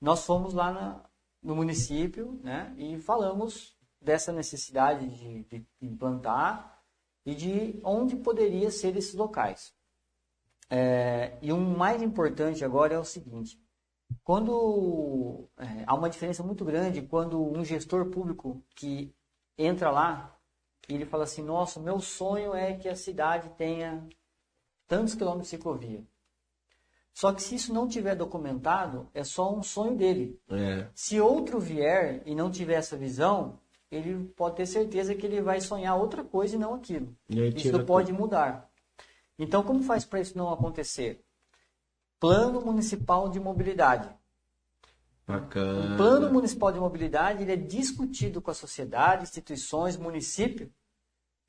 nós 0.00 0.24
fomos 0.24 0.52
lá 0.52 0.72
na- 0.72 1.00
no 1.42 1.54
município 1.54 2.40
né? 2.42 2.72
e 2.76 2.98
falamos 2.98 3.76
dessa 4.00 4.32
necessidade 4.32 5.06
de, 5.08 5.42
de 5.44 5.66
implantar 5.80 6.81
e 7.24 7.34
de 7.34 7.80
onde 7.84 8.16
poderia 8.16 8.70
ser 8.70 8.96
esses 8.96 9.14
locais. 9.14 9.72
É, 10.68 11.36
e 11.42 11.52
o 11.52 11.58
mais 11.58 12.02
importante 12.02 12.64
agora 12.64 12.94
é 12.94 12.98
o 12.98 13.04
seguinte: 13.04 13.60
quando 14.24 15.48
é, 15.58 15.84
há 15.86 15.94
uma 15.94 16.10
diferença 16.10 16.42
muito 16.42 16.64
grande 16.64 17.02
quando 17.02 17.42
um 17.42 17.64
gestor 17.64 18.06
público 18.06 18.62
que 18.74 19.14
entra 19.58 19.90
lá 19.90 20.36
e 20.88 20.94
ele 20.94 21.06
fala 21.06 21.24
assim: 21.24 21.42
Nossa, 21.42 21.80
meu 21.80 22.00
sonho 22.00 22.54
é 22.54 22.74
que 22.74 22.88
a 22.88 22.96
cidade 22.96 23.50
tenha 23.56 24.06
tantos 24.88 25.14
quilômetros 25.14 25.50
de 25.50 25.56
ciclovia. 25.56 26.04
Só 27.14 27.32
que 27.32 27.42
se 27.42 27.54
isso 27.54 27.74
não 27.74 27.86
tiver 27.86 28.14
documentado, 28.14 29.08
é 29.12 29.22
só 29.22 29.54
um 29.54 29.62
sonho 29.62 29.96
dele. 29.96 30.40
É. 30.48 30.88
Se 30.94 31.20
outro 31.20 31.60
vier 31.60 32.22
e 32.24 32.34
não 32.34 32.50
tiver 32.50 32.74
essa 32.74 32.96
visão, 32.96 33.60
ele 33.92 34.24
pode 34.36 34.56
ter 34.56 34.66
certeza 34.66 35.14
que 35.14 35.26
ele 35.26 35.42
vai 35.42 35.60
sonhar 35.60 35.96
outra 35.96 36.24
coisa 36.24 36.56
e 36.56 36.58
não 36.58 36.74
aquilo. 36.74 37.14
E 37.28 37.48
Isso 37.48 37.84
pode 37.84 38.12
mudar. 38.12 38.70
Então, 39.38 39.62
como 39.62 39.82
faz 39.82 40.04
para 40.04 40.20
isso 40.20 40.36
não 40.36 40.50
acontecer? 40.52 41.22
Plano 42.18 42.60
Municipal 42.60 43.28
de 43.28 43.38
Mobilidade. 43.38 44.08
Bacana. 45.26 45.94
O 45.94 45.96
Plano 45.96 46.32
Municipal 46.32 46.72
de 46.72 46.80
Mobilidade 46.80 47.42
ele 47.42 47.52
é 47.52 47.56
discutido 47.56 48.40
com 48.40 48.50
a 48.50 48.54
sociedade, 48.54 49.24
instituições, 49.24 49.96
município, 49.96 50.72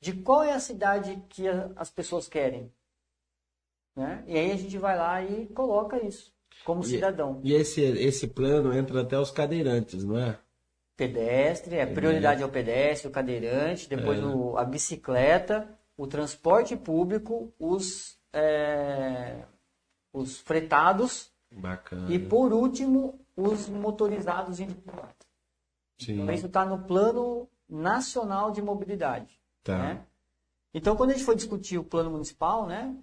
de 0.00 0.12
qual 0.12 0.42
é 0.42 0.52
a 0.52 0.60
cidade 0.60 1.22
que 1.28 1.44
as 1.76 1.90
pessoas 1.90 2.28
querem. 2.28 2.70
Né? 3.96 4.22
E 4.26 4.36
aí 4.36 4.52
a 4.52 4.56
gente 4.56 4.76
vai 4.76 4.96
lá 4.96 5.22
e 5.22 5.46
coloca 5.46 6.04
isso 6.04 6.32
como 6.64 6.82
E- 6.82 6.86
cidadão. 6.86 7.40
E 7.42 7.52
esse, 7.52 7.80
esse 7.80 8.26
plano 8.28 8.72
entra 8.72 9.00
até 9.02 9.18
os 9.18 9.30
cadeirantes, 9.30 10.04
não 10.04 10.18
é? 10.18 10.38
Pedestre, 10.96 11.76
é 11.76 11.86
prioridade 11.86 12.42
ao 12.42 12.48
pedestre, 12.48 13.08
o 13.08 13.10
cadeirante, 13.10 13.88
depois 13.88 14.18
É. 14.20 14.24
o- 14.24 14.56
a 14.56 14.64
bicicleta, 14.64 15.68
o 15.96 16.06
transporte 16.06 16.76
público, 16.76 17.52
os, 17.58 18.16
é, 18.32 19.44
os 20.12 20.38
fretados 20.38 21.32
Bacana. 21.50 22.12
e, 22.12 22.18
por 22.18 22.52
último, 22.52 23.18
os 23.36 23.68
motorizados 23.68 24.60
individuais. 24.60 25.14
Sim. 25.98 26.20
Então, 26.22 26.34
isso 26.34 26.46
está 26.46 26.64
no 26.64 26.78
Plano 26.84 27.48
Nacional 27.68 28.50
de 28.52 28.62
Mobilidade. 28.62 29.40
Tá. 29.64 29.78
né? 29.78 30.04
Então, 30.74 30.94
quando 30.94 31.10
a 31.10 31.12
gente 31.14 31.24
foi 31.24 31.34
discutir 31.34 31.78
o 31.78 31.84
plano 31.84 32.10
municipal, 32.10 32.66
né, 32.66 32.94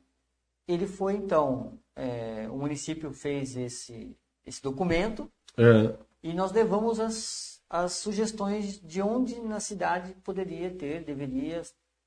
ele 0.68 0.86
foi, 0.86 1.16
então, 1.16 1.80
é, 1.96 2.48
o 2.50 2.56
município 2.58 3.12
fez 3.12 3.58
esse, 3.58 4.16
esse 4.46 4.62
documento 4.62 5.30
É. 5.58 5.98
e 6.22 6.34
nós 6.34 6.52
levamos 6.52 7.00
as, 7.00 7.51
as 7.72 7.94
sugestões 7.94 8.80
de 8.80 9.02
onde 9.02 9.40
na 9.40 9.60
cidade 9.60 10.14
poderia 10.24 10.70
ter, 10.70 11.04
deveria 11.04 11.62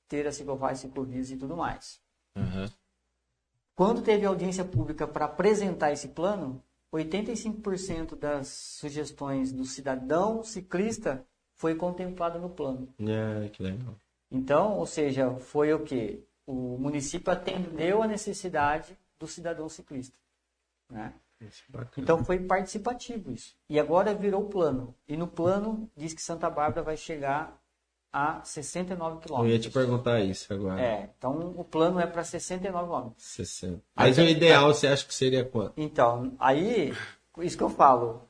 ter 0.07 0.27
as 0.27 0.35
ciclovias, 0.35 0.79
ciclovias 0.79 1.31
e 1.31 1.37
tudo 1.37 1.57
mais. 1.57 1.99
Uhum. 2.37 2.69
Quando 3.73 4.01
teve 4.01 4.25
audiência 4.25 4.63
pública 4.63 5.07
para 5.07 5.25
apresentar 5.25 5.91
esse 5.91 6.09
plano, 6.09 6.63
85% 6.93 8.15
das 8.15 8.47
sugestões 8.47 9.51
do 9.51 9.65
cidadão 9.65 10.43
ciclista 10.43 11.25
foi 11.55 11.73
contemplado 11.75 12.39
no 12.39 12.49
plano. 12.49 12.87
É, 12.99 13.49
que 13.49 13.63
legal. 13.63 13.95
Então, 14.29 14.77
ou 14.77 14.85
seja, 14.85 15.31
foi 15.39 15.73
o 15.73 15.83
que? 15.83 16.23
o 16.45 16.77
município 16.77 17.33
atendeu 17.33 18.03
a 18.03 18.07
necessidade 18.07 18.97
do 19.17 19.27
cidadão 19.27 19.67
ciclista. 19.67 20.17
Né? 20.89 21.13
Então 21.97 22.23
foi 22.23 22.39
participativo 22.39 23.31
isso. 23.31 23.55
E 23.69 23.79
agora 23.79 24.13
virou 24.13 24.45
plano. 24.45 24.93
E 25.07 25.15
no 25.17 25.27
plano 25.27 25.89
diz 25.95 26.13
que 26.13 26.21
Santa 26.21 26.49
Bárbara 26.49 26.83
vai 26.83 26.97
chegar 26.97 27.59
a 28.13 28.41
69 28.43 29.15
Eu 29.15 29.19
quilômetros. 29.21 29.51
ia 29.53 29.59
te 29.59 29.69
perguntar 29.69 30.21
isso 30.21 30.53
agora. 30.53 30.81
É, 30.81 31.09
então 31.17 31.53
o 31.57 31.63
plano 31.65 31.99
é 31.99 32.07
para 32.07 32.23
69 32.23 32.85
quilômetros. 32.87 33.23
60. 33.25 33.81
Mas 33.95 34.17
o 34.17 34.21
ideal 34.21 34.73
você 34.73 34.87
acha 34.87 35.05
que 35.05 35.13
seria 35.13 35.43
quanto? 35.43 35.73
Então, 35.75 36.33
aí, 36.39 36.93
isso 37.39 37.57
que 37.57 37.63
eu 37.63 37.69
falo. 37.69 38.21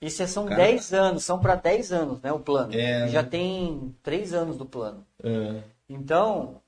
Isso 0.00 0.22
é- 0.22 0.26
são 0.26 0.44
Cara. 0.46 0.56
10 0.62 0.92
anos, 0.94 1.24
são 1.24 1.38
para 1.40 1.56
10 1.56 1.92
anos, 1.92 2.22
né, 2.22 2.32
o 2.32 2.38
plano. 2.38 2.72
É, 2.72 3.08
Já 3.08 3.22
tem 3.22 3.94
3 4.02 4.32
anos 4.32 4.56
do 4.56 4.64
plano. 4.64 5.04
É. 5.22 5.62
Então, 5.88 6.62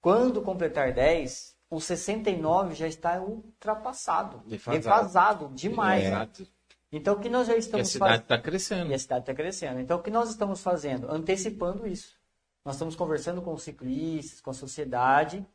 quando 0.00 0.40
completar 0.42 0.92
10, 0.92 1.51
o 1.72 1.80
69 1.80 2.74
já 2.74 2.86
está 2.86 3.18
ultrapassado. 3.18 4.42
Defasado. 4.46 4.82
Defasado 4.82 5.48
demais. 5.54 6.04
Exato. 6.04 6.46
Então, 6.92 7.14
o 7.14 7.18
que 7.18 7.30
nós 7.30 7.46
já 7.46 7.54
Porque 7.54 7.56
a 7.56 7.66
estamos 7.66 7.88
cidade 7.88 8.10
fazendo? 8.10 8.22
está 8.24 8.38
crescendo. 8.38 8.90
E 8.90 8.94
a 8.94 8.98
cidade 8.98 9.22
está 9.22 9.34
crescendo. 9.34 9.80
Então, 9.80 9.98
o 9.98 10.02
que 10.02 10.10
nós 10.10 10.28
estamos 10.28 10.60
fazendo? 10.60 11.10
Antecipando 11.10 11.86
isso. 11.86 12.14
Nós 12.62 12.74
estamos 12.74 12.94
conversando 12.94 13.40
com 13.40 13.54
os 13.54 13.62
ciclistas, 13.62 14.38
com 14.42 14.50
a 14.50 14.54
sociedade. 14.54 15.46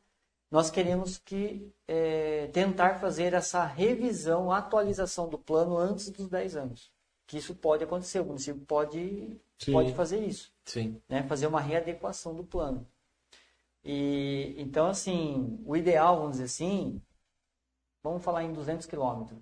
Nós 0.50 0.72
queremos 0.72 1.20
que 1.20 1.72
eh, 1.88 2.50
tentar 2.52 2.96
fazer 2.96 3.36
essa 3.36 3.64
revisão, 3.64 4.52
atualização 4.52 5.30
do 5.30 5.38
plano 5.38 5.78
antes 5.78 6.10
dos 6.10 6.28
10 6.28 6.56
anos. 6.56 6.92
Que 7.28 7.38
isso 7.38 7.54
pode 7.54 7.84
acontecer. 7.84 8.22
O 8.22 8.26
município 8.26 8.66
pode, 8.66 9.40
Sim. 9.60 9.72
pode 9.72 9.94
fazer 9.94 10.26
isso 10.26 10.52
Sim. 10.66 11.00
né, 11.08 11.22
fazer 11.28 11.46
uma 11.46 11.62
readequação 11.62 12.34
do 12.34 12.44
plano. 12.44 12.88
E 13.88 14.56
então 14.58 14.88
assim, 14.88 15.62
o 15.66 15.76
ideal, 15.76 16.18
vamos 16.18 16.34
dizer 16.34 16.44
assim, 16.44 17.02
vamos 18.04 18.24
falar 18.24 18.44
em 18.44 18.52
200 18.52 18.86
quilômetros. 18.86 19.40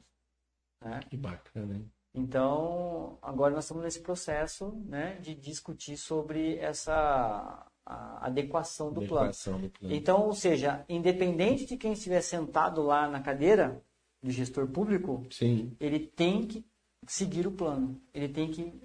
Né? 0.82 1.00
Que 1.10 1.18
bacana, 1.18 1.76
hein? 1.76 1.92
Então, 2.14 3.18
agora 3.22 3.54
nós 3.54 3.66
estamos 3.66 3.84
nesse 3.84 4.00
processo 4.00 4.72
né, 4.86 5.16
de 5.16 5.36
discutir 5.36 5.98
sobre 5.98 6.58
essa 6.60 7.68
adequação 7.86 8.92
do 8.92 9.02
plano. 9.02 9.26
Adequação 9.26 9.60
do 9.60 9.70
plano. 9.70 9.94
Então, 9.94 10.22
ou 10.22 10.34
seja, 10.34 10.86
independente 10.88 11.66
de 11.66 11.76
quem 11.76 11.92
estiver 11.92 12.22
sentado 12.22 12.82
lá 12.82 13.10
na 13.10 13.20
cadeira 13.20 13.84
do 14.24 14.32
gestor 14.32 14.68
público, 14.68 15.26
Sim, 15.30 15.76
ele 15.78 16.00
tem 16.00 16.48
que 16.48 16.66
seguir 17.06 17.46
o 17.46 17.52
plano, 17.52 18.02
ele 18.14 18.30
tem 18.30 18.50
que 18.50 18.82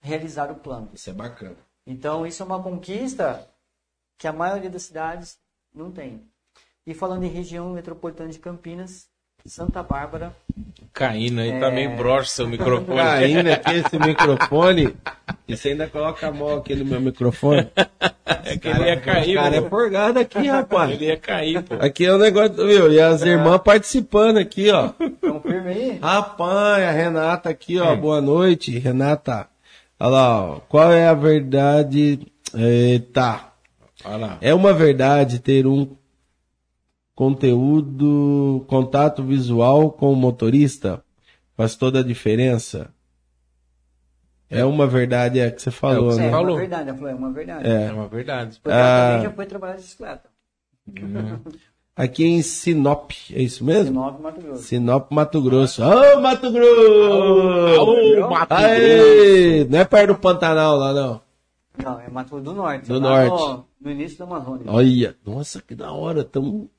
realizar 0.00 0.50
o 0.50 0.56
plano. 0.56 0.90
isso 0.92 1.08
é 1.08 1.12
bacana. 1.12 1.56
Então, 1.86 2.26
isso 2.26 2.42
é 2.42 2.46
uma 2.46 2.62
conquista 2.62 3.48
que 4.22 4.28
a 4.28 4.32
maioria 4.32 4.70
das 4.70 4.84
cidades 4.84 5.36
não 5.74 5.90
tem. 5.90 6.20
E 6.86 6.94
falando 6.94 7.24
em 7.24 7.28
região 7.28 7.70
metropolitana 7.72 8.30
de 8.30 8.38
Campinas, 8.38 9.08
Santa 9.44 9.82
Bárbara, 9.82 10.32
Caindo 10.92 11.40
aí, 11.40 11.50
É. 11.50 11.58
tá 11.58 11.72
meio 11.72 11.96
broxa 11.96 12.30
seu 12.30 12.46
microfone. 12.48 12.98
Caindo 13.00 13.48
aqui 13.50 13.74
esse 13.74 13.98
microfone. 13.98 14.96
E 15.48 15.56
você 15.56 15.70
ainda 15.70 15.88
coloca 15.88 16.28
a 16.28 16.30
mão 16.30 16.58
aqui 16.58 16.76
no 16.76 16.84
meu 16.84 17.00
microfone. 17.00 17.68
É 18.44 18.56
que 18.56 18.68
ele 18.68 18.84
ia 18.84 19.00
cair, 19.00 19.36
O 19.36 19.40
cara 19.42 19.56
é 19.56 19.68
forgado 19.68 20.18
aqui, 20.18 20.46
rapaz. 20.48 20.90
Ele 20.92 21.06
ia 21.06 21.16
cair, 21.16 21.62
pô. 21.62 21.74
Aqui 21.74 22.04
é 22.04 22.12
o 22.12 22.18
negócio, 22.18 22.54
viu? 22.66 22.92
E 22.92 23.00
as 23.00 23.22
irmãs 23.22 23.60
participando 23.62 24.38
aqui, 24.38 24.70
ó. 24.70 24.90
confirma 25.20 25.68
aí. 25.70 25.98
Rapaz, 26.00 26.82
a 26.84 26.90
Renata 26.90 27.50
aqui, 27.50 27.78
ó. 27.78 27.94
Boa 27.94 28.20
noite, 28.20 28.76
Renata. 28.78 29.48
Olha 30.00 30.10
lá, 30.10 30.42
ó. 30.42 30.60
Qual 30.68 30.90
é 30.92 31.06
a 31.08 31.14
verdade? 31.14 32.20
Eita. 32.54 33.51
É 34.40 34.52
uma 34.54 34.72
verdade 34.72 35.38
ter 35.38 35.66
um 35.66 35.96
conteúdo, 37.14 38.64
contato 38.68 39.22
visual 39.22 39.90
com 39.90 40.12
o 40.12 40.16
motorista? 40.16 41.02
Faz 41.56 41.76
toda 41.76 42.00
a 42.00 42.04
diferença? 42.04 42.90
É 44.50 44.64
uma 44.64 44.86
verdade, 44.86 45.40
é 45.40 45.50
que 45.50 45.62
você 45.62 45.70
falou, 45.70 46.10
Você 46.12 46.20
É, 46.20 46.22
né? 46.24 46.28
uma 46.28 46.38
falou. 46.38 46.56
verdade, 46.58 46.88
ela 46.88 46.98
falou, 46.98 47.10
é 47.10 47.14
uma 47.14 47.30
verdade. 47.32 47.66
É. 47.68 47.86
É 47.86 47.92
uma 47.92 48.06
verdade. 48.08 48.60
Porque 48.62 48.76
ela 48.76 48.82
Ah. 48.82 49.08
também 49.12 49.22
já 49.22 49.30
foi 49.34 49.46
trabalhar 49.46 49.76
de 49.76 49.82
bicicleta. 49.82 50.30
Aqui 51.94 52.24
em 52.24 52.42
Sinop, 52.42 53.10
é 53.32 53.42
isso 53.42 53.64
mesmo? 53.64 53.86
Sinop, 53.94 54.20
Mato 54.20 54.40
Grosso. 54.40 54.62
Sinop, 54.62 55.10
Mato 55.12 55.42
Grosso. 55.42 55.82
Ô, 55.82 56.20
Mato 56.20 56.50
Grosso! 56.50 57.82
Ô, 58.24 58.30
Mato 58.30 58.52
Aê! 58.52 59.64
Não 59.68 59.78
é 59.78 59.84
perto 59.84 60.08
do 60.14 60.18
Pantanal 60.18 60.76
lá, 60.76 60.92
não. 60.92 61.20
Não, 61.82 62.00
é 62.00 62.08
Mato 62.10 62.30
Grosso 62.30 62.44
do 62.44 62.54
Norte. 62.54 62.88
Do 62.88 62.98
lá 62.98 63.24
Norte. 63.26 63.42
No, 63.56 63.64
no 63.82 63.90
início 63.90 64.18
da 64.18 64.24
Amazônia. 64.24 64.64
Olha, 64.68 65.16
nossa, 65.24 65.60
que 65.60 65.74
da 65.74 65.92
hora. 65.92 66.24
Tamo... 66.24 66.70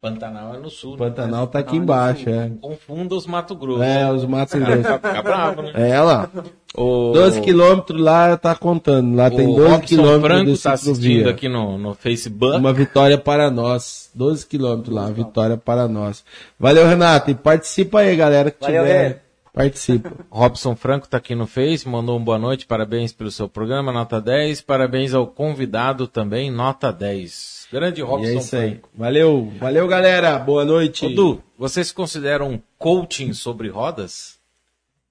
Pantanal 0.00 0.56
é 0.56 0.58
no 0.58 0.68
sul. 0.68 0.92
Né? 0.92 0.98
Pantanal 0.98 1.46
tá 1.46 1.60
aqui 1.60 1.78
Pantanal 1.78 2.08
é 2.08 2.10
embaixo, 2.10 2.28
é. 2.28 2.50
Confunda 2.60 3.14
os 3.14 3.24
Mato 3.24 3.54
Grosso. 3.54 3.84
É, 3.84 4.10
os 4.10 4.24
Mato 4.24 4.58
Grosso. 4.58 4.82
fica 4.82 5.22
bravo, 5.22 5.62
né? 5.62 5.90
É 5.90 6.00
lá. 6.00 6.28
O... 6.74 7.12
12 7.12 7.40
quilômetros 7.40 8.00
lá 8.00 8.36
tá 8.36 8.52
contando. 8.56 9.14
Lá 9.14 9.30
tem 9.30 9.46
o 9.46 9.54
12 9.54 9.68
Robson 9.70 9.86
quilômetros 9.86 10.32
Franco 10.32 10.52
de 10.52 10.62
tá 10.62 10.72
assistindo 10.72 11.28
aqui 11.28 11.48
no, 11.48 11.78
no 11.78 11.94
Facebook. 11.94 12.56
Uma 12.56 12.72
vitória 12.72 13.16
para 13.16 13.48
nós. 13.48 14.10
12 14.12 14.44
quilômetros 14.44 14.92
lá, 14.92 15.08
vitória 15.08 15.56
para 15.56 15.86
nós. 15.86 16.24
Valeu, 16.58 16.84
Renato. 16.84 17.30
E 17.30 17.34
participa 17.36 18.00
aí, 18.00 18.16
galera 18.16 18.50
que 18.50 18.60
Valeu, 18.60 18.82
tiver. 18.82 19.08
Rê. 19.08 19.21
Participa. 19.52 20.10
Robson 20.30 20.74
Franco 20.74 21.06
tá 21.06 21.18
aqui 21.18 21.34
no 21.34 21.46
Face, 21.46 21.86
mandou 21.86 22.18
um 22.18 22.24
boa 22.24 22.38
noite, 22.38 22.66
parabéns 22.66 23.12
pelo 23.12 23.30
seu 23.30 23.48
programa, 23.48 23.92
nota 23.92 24.18
10. 24.18 24.62
Parabéns 24.62 25.12
ao 25.12 25.26
convidado 25.26 26.08
também, 26.08 26.50
nota 26.50 26.90
10. 26.90 27.68
Grande 27.70 28.00
E 28.00 28.04
Robson 28.04 28.28
é 28.28 28.34
isso 28.34 28.56
aí. 28.56 28.70
Franco. 28.70 28.88
Valeu. 28.94 29.52
Valeu, 29.58 29.86
galera. 29.86 30.38
Boa 30.38 30.64
noite. 30.64 31.04
Ô, 31.04 31.08
Du, 31.10 31.42
você 31.58 31.84
se 31.84 31.92
considera 31.92 32.42
um 32.42 32.58
coaching 32.78 33.34
sobre 33.34 33.68
rodas? 33.68 34.38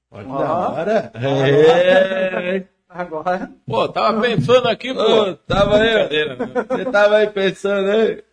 Olha 0.09 0.25
da 0.27 0.69
hora. 0.69 1.11
É. 1.13 2.63
Agora, 2.89 3.49
Pô, 3.65 3.87
tava 3.87 4.19
pensando 4.21 4.67
aqui, 4.67 4.93
pô. 4.93 5.01
Ô, 5.01 5.35
tava 5.35 5.77
aí. 5.77 6.09
Né? 6.27 6.35
Você 6.67 6.85
tava 6.85 7.17
aí 7.17 7.27
pensando 7.27 7.89
aí? 7.89 8.23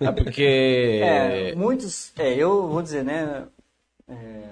É 0.00 0.10
porque. 0.10 1.00
é, 1.04 1.54
muitos, 1.54 2.12
é, 2.18 2.34
eu 2.34 2.66
vou 2.66 2.82
dizer, 2.82 3.04
né, 3.04 3.44
é, 4.08 4.44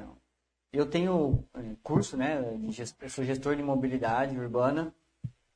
eu 0.72 0.86
tenho 0.86 1.44
é, 1.54 1.76
curso, 1.82 2.16
né, 2.16 2.40
de 2.56 2.82
eu 3.00 3.10
sou 3.10 3.24
gestor 3.24 3.56
de 3.56 3.62
mobilidade 3.62 4.38
urbana, 4.38 4.94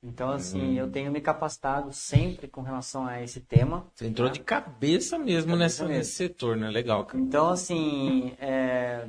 então, 0.02 0.30
assim, 0.30 0.78
eu 0.78 0.90
tenho 0.90 1.10
me 1.10 1.20
capacitado 1.20 1.92
sempre 1.92 2.46
com 2.46 2.62
relação 2.62 3.06
a 3.06 3.20
esse 3.22 3.40
tema. 3.40 3.86
Você 3.92 4.06
entrou 4.06 4.28
de 4.30 4.40
cabeça 4.40 5.18
mesmo 5.18 5.52
Cabeça 5.52 5.56
nessa, 5.56 5.84
mesmo. 5.84 5.98
nesse 5.98 6.12
setor, 6.12 6.56
né? 6.56 6.70
Legal, 6.70 7.04
cara. 7.04 7.18
Então, 7.20 7.48
assim, 7.48 8.36
é, 8.38 9.08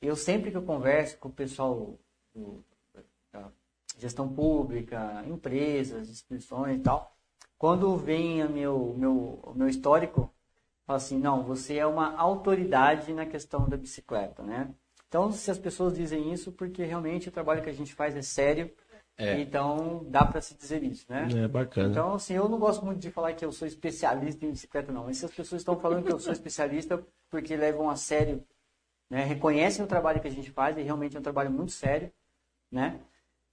eu 0.00 0.16
sempre 0.16 0.50
que 0.50 0.56
eu 0.56 0.62
converso 0.62 1.18
com 1.18 1.28
o 1.28 1.32
pessoal 1.32 1.98
do- 2.34 2.64
da 3.30 3.50
gestão 3.98 4.26
pública, 4.28 5.22
empresas, 5.26 6.08
instituições 6.08 6.78
e 6.78 6.80
tal, 6.80 7.14
quando 7.58 7.94
vem 7.96 8.40
a 8.42 8.48
meu, 8.48 8.94
meu, 8.96 9.40
o 9.42 9.54
meu 9.54 9.68
histórico, 9.68 10.32
fala 10.86 10.96
assim, 10.96 11.18
não, 11.18 11.42
você 11.42 11.76
é 11.76 11.86
uma 11.86 12.16
autoridade 12.16 13.12
na 13.12 13.26
questão 13.26 13.68
da 13.68 13.76
bicicleta, 13.76 14.42
né? 14.42 14.70
Então, 15.16 15.32
se 15.32 15.50
as 15.50 15.58
pessoas 15.58 15.94
dizem 15.94 16.30
isso, 16.30 16.52
porque 16.52 16.84
realmente 16.84 17.30
o 17.30 17.32
trabalho 17.32 17.62
que 17.62 17.70
a 17.70 17.72
gente 17.72 17.94
faz 17.94 18.14
é 18.14 18.20
sério, 18.20 18.70
É. 19.16 19.40
então 19.40 20.04
dá 20.10 20.26
para 20.26 20.42
se 20.42 20.54
dizer 20.54 20.82
isso, 20.82 21.06
né? 21.08 21.26
É 21.44 21.48
bacana. 21.48 21.88
Então, 21.88 22.12
assim, 22.16 22.34
eu 22.34 22.46
não 22.50 22.58
gosto 22.58 22.84
muito 22.84 22.98
de 23.00 23.10
falar 23.10 23.32
que 23.32 23.42
eu 23.42 23.50
sou 23.50 23.66
especialista 23.66 24.44
em 24.44 24.50
bicicleta, 24.50 24.92
não. 24.92 25.04
Mas 25.04 25.16
se 25.16 25.24
as 25.24 25.30
pessoas 25.30 25.62
estão 25.62 25.80
falando 25.80 26.04
que 26.04 26.12
eu 26.12 26.18
sou 26.18 26.34
especialista 26.34 27.02
porque 27.30 27.56
levam 27.56 27.88
a 27.88 27.96
sério, 27.96 28.44
né? 29.08 29.24
reconhecem 29.24 29.82
o 29.82 29.88
trabalho 29.88 30.20
que 30.20 30.28
a 30.28 30.30
gente 30.30 30.50
faz 30.50 30.76
e 30.76 30.82
realmente 30.82 31.16
é 31.16 31.20
um 31.20 31.22
trabalho 31.22 31.50
muito 31.50 31.72
sério, 31.72 32.12
né? 32.70 33.00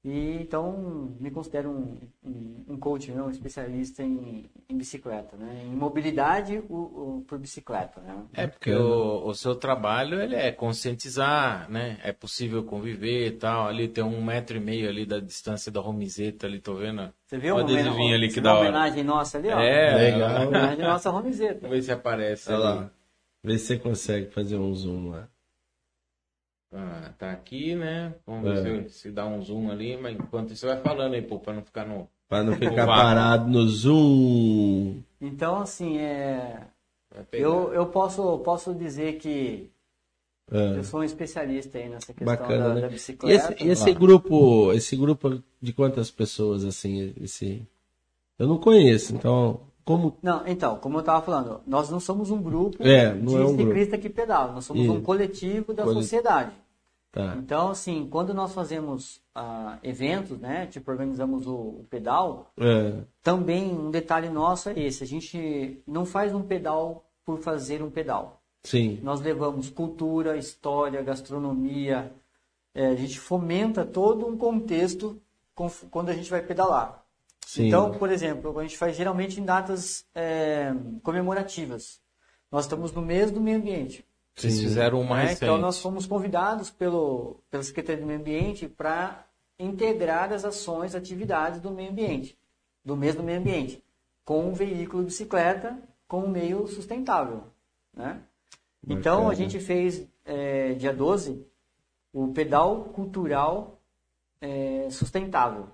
E 0.05 0.41
então 0.41 1.15
me 1.17 1.31
considero 1.31 1.69
um, 1.69 1.97
um, 2.25 2.65
um 2.73 2.77
coach, 2.77 3.09
né? 3.11 3.21
um 3.23 3.29
especialista 3.29 4.03
em, 4.03 4.49
em 4.67 4.77
bicicleta, 4.77 5.37
né? 5.37 5.63
Em 5.63 5.75
mobilidade 5.75 6.61
o, 6.69 6.75
o- 7.19 7.25
por 7.25 7.39
bicicleta, 7.39 8.01
né? 8.01 8.21
É 8.33 8.45
porque 8.45 8.73
o, 8.73 9.25
o 9.25 9.33
seu 9.33 9.55
trabalho 9.55 10.21
ele 10.21 10.35
é 10.35 10.51
conscientizar, 10.51 11.69
né? 11.71 11.99
É 12.03 12.11
possível 12.11 12.63
conviver 12.65 13.27
e 13.27 13.31
tal. 13.31 13.67
Ali 13.67 13.87
tem 13.87 14.03
um 14.03 14.21
metro 14.21 14.57
e 14.57 14.59
meio 14.59 14.89
ali 14.89 15.05
da 15.05 15.21
distância 15.21 15.71
da 15.71 15.79
Romizeta 15.79 16.47
ali, 16.47 16.59
tô 16.59 16.75
vendo? 16.75 17.13
Você 17.25 17.37
viu 17.37 17.55
o 17.55 17.57
uma, 17.59 17.65
homena- 17.65 18.15
ali 18.15 18.27
que 18.27 18.39
uma 18.41 18.43
da 18.43 18.53
hora. 18.55 18.69
homenagem 18.69 19.03
nossa 19.05 19.37
ali, 19.37 19.49
ó? 19.49 19.59
É, 19.61 19.95
Legal. 19.95 20.29
Uma 20.31 20.47
homenagem 20.47 20.83
nossa 20.85 21.09
Romizeta. 21.09 21.59
Vamos 21.61 21.75
ver 21.77 21.81
se 21.83 21.91
aparece 21.93 22.51
Olha 22.51 22.67
ali. 22.67 22.79
lá. 22.79 22.91
Vê 23.41 23.57
se 23.57 23.67
você 23.67 23.77
consegue 23.79 24.31
fazer 24.31 24.57
um 24.57 24.73
zoom 24.75 25.09
lá. 25.11 25.29
Ah, 26.75 27.13
tá 27.19 27.31
aqui, 27.31 27.75
né? 27.75 28.15
Vamos 28.25 28.49
É. 28.49 28.63
ver 28.63 28.89
se, 28.89 28.99
se 28.99 29.11
dá 29.11 29.25
um 29.25 29.41
zoom 29.41 29.69
ali, 29.69 29.95
mas 29.95 30.15
enquanto 30.15 30.51
isso 30.51 30.61
você 30.61 30.73
vai 30.73 30.81
falando 30.81 31.13
aí, 31.13 31.21
pô, 31.21 31.39
pra 31.39 31.53
não 31.53 31.63
ficar 31.63 31.85
no. 31.85 32.09
Pra 32.27 32.43
não 32.43 32.53
ficar 32.55 32.87
parado 32.87 33.49
no 33.49 33.67
zoom. 33.67 35.01
Então, 35.21 35.61
assim, 35.61 35.97
é... 35.99 36.67
Eu, 37.31 37.71
eu 37.73 37.85
posso, 37.85 38.39
posso 38.39 38.73
dizer 38.73 39.17
que 39.19 39.69
É. 40.51 40.77
eu 40.79 40.83
sou 40.83 41.01
um 41.01 41.03
especialista 41.03 41.77
aí 41.77 41.87
nessa 41.87 42.11
questão 42.13 42.25
Bacana, 42.25 42.69
da, 42.69 42.73
né? 42.75 42.81
da 42.81 42.87
E 42.89 42.91
bicicleta. 42.91 43.53
esse, 43.53 43.63
e 43.63 43.69
esse 43.69 43.93
grupo, 43.93 44.73
esse 44.73 44.95
grupo 44.95 45.41
de 45.61 45.73
quantas 45.73 46.09
pessoas 46.11 46.65
assim, 46.65 47.13
esse 47.21 47.61
eu 48.39 48.47
não 48.47 48.57
conheço, 48.57 49.15
então 49.15 49.61
Como. 49.85 50.17
Não, 50.21 50.47
então, 50.47 50.77
como 50.77 50.97
eu 50.97 50.99
estava 51.01 51.21
falando, 51.25 51.61
nós 51.67 51.89
não 51.89 51.99
somos 51.99 52.31
um 52.31 52.41
grupo 52.41 52.81
É, 52.81 53.11
de 53.13 53.35
é 53.35 53.39
um 53.39 53.47
grupo. 53.55 53.57
ciclista 53.63 53.97
que 53.97 54.09
pedala, 54.09 54.53
nós 54.53 54.65
somos 54.65 54.83
Isso. 54.83 54.93
um 54.93 55.01
coletivo 55.01 55.73
da 55.73 55.83
sociedade. 55.85 56.51
Tá. 57.11 57.35
Então, 57.37 57.69
assim, 57.69 58.07
quando 58.09 58.33
nós 58.33 58.53
fazemos 58.53 59.21
ah, 59.35 59.77
eventos, 59.83 60.39
né, 60.39 60.65
tipo, 60.67 60.89
organizamos 60.89 61.45
o, 61.45 61.53
o 61.53 61.85
pedal, 61.89 62.51
É, 62.57 63.01
também 63.21 63.71
um 63.71 63.91
detalhe 63.91 64.29
nosso 64.29 64.69
é 64.69 64.79
esse, 64.79 65.03
a 65.03 65.07
gente 65.07 65.79
não 65.85 66.05
faz 66.05 66.33
um 66.33 66.41
pedal 66.41 67.03
por 67.25 67.37
fazer 67.39 67.83
um 67.83 67.89
pedal. 67.91 68.41
sim. 68.63 68.99
Nós 69.03 69.21
levamos 69.21 69.69
cultura, 69.69 70.37
história, 70.37 71.01
gastronomia, 71.03 72.11
é, 72.73 72.87
a 72.87 72.95
gente 72.95 73.19
fomenta 73.19 73.85
todo 73.85 74.25
um 74.25 74.35
contexto 74.37 75.21
com- 75.53 75.69
quando 75.91 76.09
a 76.09 76.13
gente 76.13 76.29
vai 76.31 76.41
pedalar. 76.41 77.02
Sim. 77.53 77.67
Então, 77.67 77.91
por 77.91 78.11
exemplo, 78.11 78.57
a 78.57 78.63
gente 78.63 78.75
faz 78.75 78.95
geralmente 78.95 79.39
em 79.39 79.45
datas 79.45 80.07
é, 80.15 80.73
comemorativas. 81.03 82.01
Nós 82.51 82.65
estamos 82.65 82.91
no 82.91 82.99
mês 82.99 83.29
do 83.29 83.39
meio 83.39 83.57
ambiente. 83.57 84.03
Vocês 84.35 84.59
fizeram 84.59 84.99
uma 84.99 85.17
né? 85.17 85.21
recente. 85.25 85.43
Então, 85.43 85.59
nós 85.59 85.77
fomos 85.77 86.07
convidados 86.07 86.71
pelo, 86.71 87.43
pela 87.51 87.61
Secretaria 87.61 88.01
do 88.01 88.07
Meio 88.07 88.19
Ambiente 88.19 88.67
para 88.67 89.27
integrar 89.59 90.33
as 90.33 90.43
ações, 90.43 90.95
atividades 90.95 91.61
do 91.61 91.69
meio 91.69 91.91
ambiente, 91.91 92.35
do 92.83 92.97
mês 92.97 93.13
do 93.13 93.21
meio 93.21 93.37
ambiente, 93.37 93.83
com 94.25 94.49
um 94.49 94.53
veículo 94.53 95.03
bicicleta 95.03 95.77
com 96.07 96.23
um 96.23 96.29
meio 96.29 96.65
sustentável. 96.65 97.43
Né? 97.95 98.19
Então, 98.89 99.29
a 99.29 99.35
gente 99.35 99.59
fez, 99.59 100.07
é, 100.25 100.73
dia 100.73 100.91
12, 100.91 101.45
o 102.11 102.29
pedal 102.29 102.85
cultural 102.85 103.79
é, 104.41 104.87
sustentável, 104.89 105.69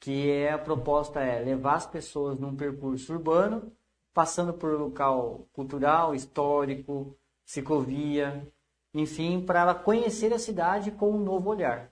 que 0.00 0.30
é 0.30 0.52
a 0.52 0.58
proposta 0.58 1.20
é 1.20 1.40
levar 1.40 1.74
as 1.74 1.86
pessoas 1.86 2.38
num 2.38 2.54
percurso 2.54 3.12
urbano, 3.12 3.72
passando 4.14 4.52
por 4.52 4.78
local 4.78 5.46
cultural, 5.52 6.14
histórico, 6.14 7.16
ciclovia, 7.44 8.46
enfim, 8.94 9.40
para 9.40 9.60
ela 9.60 9.74
conhecer 9.74 10.32
a 10.32 10.38
cidade 10.38 10.90
com 10.90 11.12
um 11.12 11.18
novo 11.18 11.50
olhar. 11.50 11.90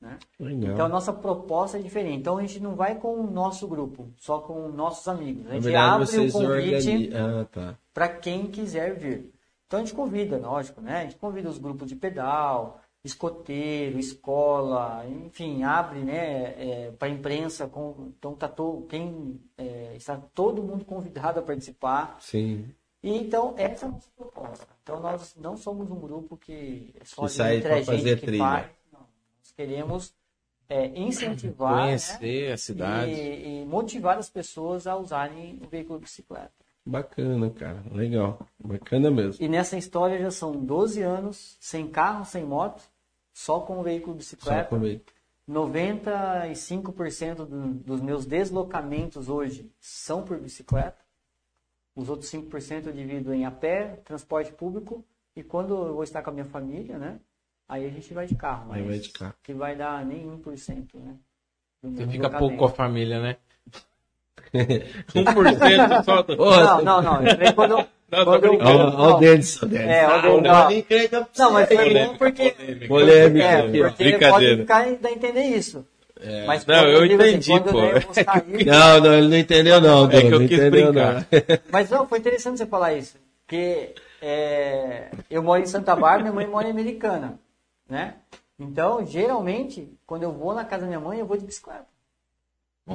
Né? 0.00 0.18
Então, 0.38 0.86
a 0.86 0.88
nossa 0.88 1.12
proposta 1.12 1.78
é 1.78 1.82
diferente. 1.82 2.20
Então, 2.20 2.38
a 2.38 2.40
gente 2.40 2.58
não 2.60 2.74
vai 2.74 2.94
com 2.94 3.20
o 3.20 3.30
nosso 3.30 3.68
grupo, 3.68 4.08
só 4.16 4.38
com 4.38 4.68
nossos 4.68 5.06
amigos. 5.06 5.46
A 5.46 5.54
gente 5.54 5.64
verdade, 5.64 6.02
abre 6.02 6.28
o 6.28 6.32
convite. 6.32 7.10
Ah, 7.14 7.46
tá. 7.50 7.78
para 7.92 8.08
quem 8.08 8.46
quiser 8.46 8.94
vir. 8.94 9.30
Então 9.70 9.78
a 9.78 9.84
gente 9.84 9.94
convida, 9.94 10.36
lógico, 10.36 10.80
né? 10.80 11.02
A 11.02 11.02
gente 11.04 11.14
convida 11.14 11.48
os 11.48 11.56
grupos 11.56 11.88
de 11.88 11.94
pedal, 11.94 12.79
escoteiro, 13.02 13.98
escola, 13.98 15.06
enfim, 15.06 15.62
abre, 15.62 16.00
né, 16.00 16.90
para 16.98 17.08
a 17.08 17.10
imprensa. 17.10 17.66
Com, 17.66 18.12
então 18.18 18.34
tá 18.34 18.48
to, 18.48 18.86
quem 18.88 19.40
é, 19.56 19.94
está 19.96 20.16
todo 20.34 20.62
mundo 20.62 20.84
convidado 20.84 21.40
a 21.40 21.42
participar. 21.42 22.16
Sim. 22.20 22.68
E 23.02 23.16
então 23.16 23.54
essa 23.56 23.86
é 23.86 23.88
a 23.88 23.92
nossa 23.92 24.10
proposta. 24.16 24.66
Então 24.82 25.00
nós 25.00 25.34
não 25.36 25.56
somos 25.56 25.90
um 25.90 25.98
grupo 25.98 26.36
que 26.36 26.94
é 27.00 27.04
só 27.04 27.26
sai 27.26 27.56
entre 27.56 27.72
a 27.72 27.76
gente 27.76 27.86
fazer 27.86 28.20
que 28.20 28.26
trilha. 28.26 28.44
faz. 28.44 28.66
Não, 28.92 29.00
nós 29.00 29.52
queremos 29.56 30.14
é, 30.68 30.86
incentivar, 30.86 31.74
né, 31.76 31.82
Conhecer 31.82 32.52
a 32.52 32.56
cidade. 32.58 33.10
e, 33.10 33.62
e 33.62 33.64
motivar 33.64 34.18
as 34.18 34.28
pessoas 34.28 34.86
a 34.86 34.96
usarem 34.96 35.58
o 35.64 35.68
veículo 35.68 35.98
de 35.98 36.04
bicicleta. 36.04 36.52
Bacana, 36.90 37.50
cara. 37.50 37.82
Legal. 37.92 38.38
Bacana 38.58 39.10
mesmo. 39.10 39.42
E 39.44 39.48
nessa 39.48 39.76
história 39.78 40.18
já 40.20 40.30
são 40.30 40.52
12 40.52 41.00
anos, 41.02 41.56
sem 41.60 41.86
carro, 41.88 42.24
sem 42.24 42.44
moto, 42.44 42.82
só 43.32 43.60
com 43.60 43.78
o 43.78 43.82
veículo 43.82 44.16
de 44.16 44.24
Só 44.24 44.34
bicicleta. 44.36 44.68
comigo. 44.68 45.02
95% 45.48 47.44
do- 47.46 47.74
dos 47.74 48.00
meus 48.00 48.26
deslocamentos 48.26 49.28
hoje 49.28 49.70
são 49.80 50.22
por 50.24 50.38
bicicleta. 50.38 50.98
Os 51.94 52.08
outros 52.08 52.28
5% 52.30 52.86
eu 52.88 52.92
divido 52.92 53.32
em 53.34 53.44
a 53.44 53.50
pé, 53.50 53.96
transporte 54.04 54.52
público. 54.52 55.04
E 55.36 55.42
quando 55.42 55.74
eu 55.74 55.94
vou 55.94 56.02
estar 56.04 56.22
com 56.22 56.30
a 56.30 56.32
minha 56.32 56.44
família, 56.44 56.98
né? 56.98 57.20
Aí 57.68 57.86
a 57.86 57.90
gente 57.90 58.12
vai 58.12 58.26
de 58.26 58.34
carro. 58.34 58.72
Aí 58.72 58.80
mas 58.80 58.90
vai 58.90 58.98
de 58.98 59.08
carro. 59.10 59.34
Que 59.42 59.52
vai 59.54 59.76
dar 59.76 60.04
nem 60.04 60.26
1%, 60.28 60.98
né? 60.98 61.16
Você 61.82 62.06
fica 62.06 62.28
pouco 62.30 62.56
com 62.56 62.64
a 62.64 62.70
família, 62.70 63.20
né? 63.22 63.36
1% 64.54 66.04
só 66.04 66.22
do... 66.22 66.40
Ô, 66.40 66.50
Não, 66.56 66.82
não, 66.82 67.02
não. 67.02 67.22
Eu 67.26 67.54
quando, 67.54 67.70
eu- 67.72 67.86
Não, 68.10 68.18
tô 68.18 68.24
quando 68.24 68.44
eu- 68.44 68.50
brincando. 68.50 68.78
Não. 68.98 69.14
o 69.14 69.18
Dennis, 69.20 69.62
o 69.62 69.66
Dennis. 69.66 69.86
É, 69.86 70.06
ó 70.06 70.10
o 70.10 70.48
Ah, 70.50 70.66
Dennis, 70.68 71.10
não, 71.38 71.52
mas 71.52 71.68
foi 71.68 71.94
bom 71.94 72.16
porque... 72.16 72.50
polêmica. 72.88 73.44
É, 73.44 73.62
porque 73.62 74.04
Brincadeira. 74.04 74.30
pode 74.30 74.56
ficar 74.56 74.96
dar 75.00 75.08
a 75.08 75.12
entender 75.12 75.42
isso. 75.44 75.86
É, 76.22 76.44
Mas 76.44 76.66
não, 76.66 76.74
quando 76.74 76.88
eu 76.90 77.02
assim, 77.02 77.14
entendi, 77.14 77.50
quando, 77.50 77.72
pô. 77.72 78.12
sair- 78.14 78.64
Não, 78.66 79.00
não, 79.00 79.14
ele 79.14 79.28
não 79.28 79.36
entendeu, 79.38 79.80
não. 79.80 80.04
É 80.10 80.20
que 80.20 80.26
eu 80.34 80.46
quis 80.46 80.70
brincar. 80.70 81.14
não. 81.14 81.24
Mas 81.72 81.88
não, 81.88 82.06
foi 82.06 82.18
interessante 82.18 82.58
você 82.58 82.66
falar 82.66 82.92
isso. 82.92 83.16
Porque 83.46 83.94
é, 84.20 85.08
eu 85.30 85.42
moro 85.42 85.62
em 85.62 85.66
Santa 85.66 85.94
Bárbara, 85.96 86.20
minha 86.24 86.32
mãe 86.34 86.46
mora 86.46 86.68
em 86.68 86.72
Americana. 86.72 87.38
Né? 87.88 88.14
Então, 88.58 89.04
geralmente, 89.06 89.88
quando 90.06 90.24
eu 90.24 90.30
vou 90.32 90.54
na 90.54 90.62
casa 90.64 90.82
da 90.82 90.88
minha 90.88 91.00
mãe, 91.00 91.18
eu 91.20 91.26
vou 91.26 91.38
de 91.38 91.46
bicicleta. 91.46 91.86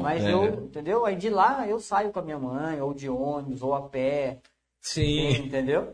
Mas 0.02 0.24
é. 0.24 0.34
eu, 0.34 0.66
entendeu? 0.66 1.06
Aí 1.06 1.16
de 1.16 1.30
lá 1.30 1.68
eu 1.68 1.80
saio 1.80 2.12
com 2.12 2.20
a 2.20 2.22
minha 2.22 2.38
mãe, 2.40 2.82
ou 2.82 2.94
de 2.94 3.10
ônibus, 3.10 3.62
ou 3.62 3.74
a 3.74 3.82
pé. 3.82 4.40
Sim. 4.82 5.30
Entendeu? 5.46 5.94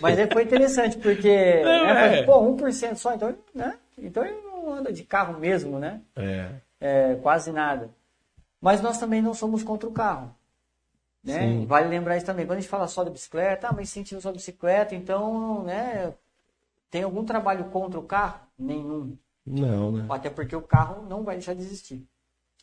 Mas 0.00 0.18
aí 0.18 0.30
foi 0.30 0.44
interessante, 0.44 0.98
porque. 0.98 1.60
Não, 1.64 1.84
né, 1.84 2.18
é. 2.20 2.22
Pô, 2.22 2.40
1% 2.42 2.96
só, 2.96 3.14
então, 3.14 3.34
né? 3.54 3.78
Então 3.98 4.24
ele 4.24 4.40
não 4.42 4.72
anda 4.72 4.92
de 4.92 5.04
carro 5.04 5.38
mesmo, 5.38 5.78
né? 5.78 6.00
É. 6.16 6.50
é, 6.80 7.14
quase 7.16 7.50
nada. 7.50 7.90
Mas 8.60 8.80
nós 8.80 8.98
também 8.98 9.22
não 9.22 9.32
somos 9.32 9.62
contra 9.62 9.88
o 9.88 9.92
carro. 9.92 10.34
Né? 11.24 11.40
Sim. 11.40 11.66
Vale 11.66 11.88
lembrar 11.88 12.16
isso 12.16 12.26
também. 12.26 12.46
Quando 12.46 12.58
a 12.58 12.60
gente 12.60 12.70
fala 12.70 12.88
só 12.88 13.04
da 13.04 13.10
bicicleta, 13.10 13.68
ah, 13.68 13.72
mas 13.72 13.88
incentiva 13.88 14.20
só 14.20 14.32
bicicleta, 14.32 14.94
então, 14.94 15.62
né? 15.64 16.14
Tem 16.90 17.02
algum 17.02 17.24
trabalho 17.24 17.64
contra 17.66 17.98
o 17.98 18.02
carro? 18.02 18.40
Nenhum. 18.58 19.16
Não, 19.46 19.92
né? 19.92 20.06
Até 20.08 20.28
porque 20.28 20.56
o 20.56 20.62
carro 20.62 21.06
não 21.08 21.22
vai 21.22 21.36
deixar 21.36 21.54
de 21.54 21.60
existir. 21.60 22.06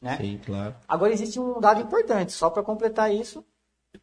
Né? 0.01 0.17
Sim, 0.17 0.39
claro. 0.45 0.75
Agora 0.87 1.13
existe 1.13 1.39
um 1.39 1.59
dado 1.59 1.81
importante, 1.81 2.31
só 2.31 2.49
para 2.49 2.63
completar 2.63 3.13
isso. 3.13 3.43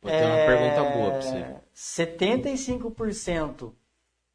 Pô, 0.01 0.09
tem 0.09 0.25
uma 0.25 0.37
é, 0.39 0.47
pergunta 0.47 0.91
boa 0.93 1.11
pra 1.11 1.21
você. 1.21 1.57
75% 1.75 3.73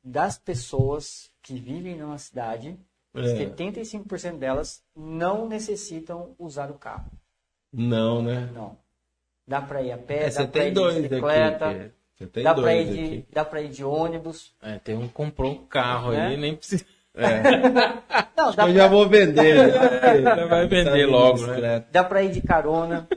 das 0.03 0.38
pessoas 0.38 1.30
que 1.41 1.60
vivem 1.60 1.97
numa 1.97 2.18
cidade, 2.18 2.80
É. 3.14 3.22
75% 3.22 4.38
delas 4.38 4.84
não 4.95 5.47
necessitam 5.47 6.36
usar 6.38 6.72
o 6.72 6.76
carro. 6.76 7.12
Não, 7.72 8.22
né? 8.22 8.49
Não. 8.53 8.78
Dá 9.47 9.62
pra 9.62 9.82
ir 9.82 9.91
a 9.91 9.97
pé, 9.97 10.28
É, 10.28 10.30
dá 10.30 10.47
pra 10.47 10.66
ir 10.66 10.74
de 10.74 11.01
bicicleta, 11.07 11.70
aqui. 11.70 12.28
tem 12.28 12.43
dá, 12.43 12.53
pra 12.53 12.76
ir 12.76 12.86
de, 12.86 13.26
dá 13.34 13.62
ir 13.62 13.70
de 13.70 13.84
ônibus. 13.84 14.55
É, 14.62 14.78
tem 14.78 14.95
um 14.95 15.07
que 15.07 15.14
comprou 15.14 15.51
um 15.51 15.66
carro 15.66 16.12
Né? 16.12 16.28
aí, 16.28 16.38
nem 16.38 16.55
precisa. 16.55 16.86
Não, 18.38 18.53
dá, 18.53 18.68
Eu 18.68 18.74
já 18.74 18.80
pra, 18.80 18.88
vou 18.88 19.07
vender. 19.10 19.72
Já 20.24 20.45
vai 20.45 20.68
vender 20.68 21.05
logo, 21.05 21.45
né? 21.47 21.86
dá 21.91 22.03
pra 22.03 22.24
ir 22.24 22.32
de 22.32 22.41
carona. 22.41 23.07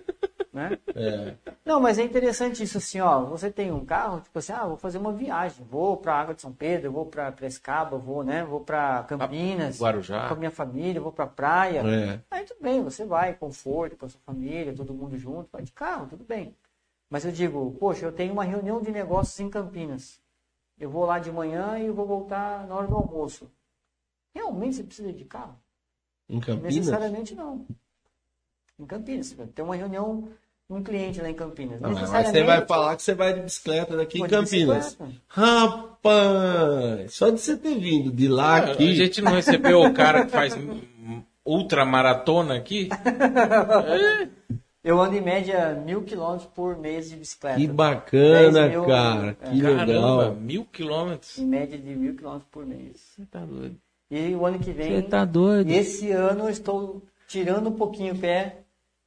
né? 0.52 0.78
É. 0.94 1.34
Não, 1.64 1.80
mas 1.80 1.98
é 1.98 2.02
interessante 2.02 2.62
isso 2.62 2.78
assim, 2.78 3.00
ó. 3.00 3.24
Você 3.24 3.50
tem 3.50 3.70
um 3.72 3.84
carro, 3.84 4.20
tipo 4.20 4.38
assim, 4.38 4.52
ah, 4.52 4.66
vou 4.66 4.76
fazer 4.76 4.98
uma 4.98 5.12
viagem, 5.12 5.64
vou 5.64 5.96
pra 5.96 6.14
Água 6.16 6.34
de 6.34 6.42
São 6.42 6.52
Pedro, 6.52 6.92
vou 6.92 7.06
pra 7.06 7.32
Prescaba, 7.32 7.96
vou, 7.96 8.22
né? 8.22 8.44
Vou 8.44 8.60
pra 8.60 9.04
Campinas, 9.04 9.80
Guarujá. 9.80 10.28
com 10.28 10.34
a 10.34 10.36
minha 10.36 10.50
família, 10.50 11.00
vou 11.00 11.12
pra 11.12 11.26
praia. 11.26 11.80
É. 11.80 12.20
Aí 12.30 12.44
tudo 12.44 12.58
bem, 12.60 12.82
você 12.82 13.04
vai, 13.04 13.32
conforto 13.34 13.96
com 13.96 14.06
a 14.06 14.08
sua 14.08 14.20
família, 14.26 14.74
todo 14.74 14.92
mundo 14.92 15.16
junto, 15.16 15.48
vai 15.52 15.62
de 15.62 15.72
carro, 15.72 16.06
tudo 16.06 16.24
bem. 16.24 16.54
Mas 17.08 17.24
eu 17.24 17.30
digo, 17.32 17.76
poxa, 17.78 18.06
eu 18.06 18.12
tenho 18.12 18.32
uma 18.32 18.44
reunião 18.44 18.80
de 18.82 18.90
negócios 18.90 19.38
em 19.38 19.48
Campinas. 19.48 20.20
Eu 20.78 20.90
vou 20.90 21.04
lá 21.06 21.18
de 21.18 21.30
manhã 21.30 21.78
e 21.78 21.90
vou 21.90 22.06
voltar 22.06 22.66
na 22.66 22.74
hora 22.74 22.86
do 22.88 22.96
almoço. 22.96 23.50
Realmente 24.34 24.76
você 24.76 24.82
precisa 24.84 25.12
de 25.12 25.24
carro? 25.24 25.56
Em 26.28 26.40
Campinas? 26.40 26.74
Necessariamente 26.74 27.34
não. 27.34 27.66
Em 28.78 28.86
Campinas. 28.86 29.26
Você 29.28 29.46
tem 29.46 29.64
uma 29.64 29.76
reunião 29.76 30.28
com 30.68 30.76
um 30.76 30.82
cliente 30.82 31.20
lá 31.20 31.28
em 31.28 31.34
Campinas. 31.34 31.80
Não, 31.80 31.90
mas 31.90 32.00
Necessariamente, 32.00 32.38
você 32.38 32.44
vai 32.44 32.66
falar 32.66 32.96
que 32.96 33.02
você 33.02 33.14
vai 33.14 33.34
de 33.34 33.40
bicicleta 33.40 33.96
daqui 33.96 34.20
em 34.22 34.26
Campinas. 34.26 34.96
Rapaz, 35.28 37.12
só 37.14 37.28
de 37.30 37.40
você 37.40 37.56
ter 37.56 37.78
vindo 37.78 38.10
de 38.10 38.28
lá 38.28 38.54
A 38.56 38.72
aqui. 38.72 38.94
gente 38.94 39.20
não 39.20 39.32
recebeu 39.32 39.80
o 39.82 39.92
cara 39.92 40.24
que 40.24 40.30
faz 40.32 40.56
ultramaratona 41.44 42.56
aqui? 42.56 42.88
Eu 44.84 45.00
ando 45.00 45.16
em 45.16 45.20
média 45.20 45.74
mil 45.74 46.02
quilômetros 46.02 46.48
por 46.52 46.76
mês 46.76 47.08
de 47.08 47.14
bicicleta. 47.16 47.56
Que 47.56 47.68
bacana, 47.68 48.62
10 48.68 48.70
mil, 48.72 48.84
cara. 48.84 49.36
é. 49.40 49.50
Que 49.50 49.60
Caramba, 49.60 49.84
legal. 49.84 50.34
mil 50.34 50.64
quilômetros. 50.64 51.38
Em 51.38 51.46
média 51.46 51.78
de 51.78 51.94
mil 51.94 52.16
quilômetros 52.16 52.48
por 52.50 52.66
mês. 52.66 52.96
Você 53.14 53.24
tá 53.26 53.44
doido. 53.44 53.76
E 54.14 54.34
o 54.34 54.44
ano 54.44 54.58
que 54.58 54.70
vem. 54.72 55.00
doido. 55.24 55.70
E 55.70 55.74
esse 55.74 56.10
ano 56.12 56.44
eu 56.44 56.50
estou 56.50 57.02
tirando 57.26 57.70
um 57.70 57.72
pouquinho 57.72 58.12
o 58.14 58.18
pé, 58.18 58.58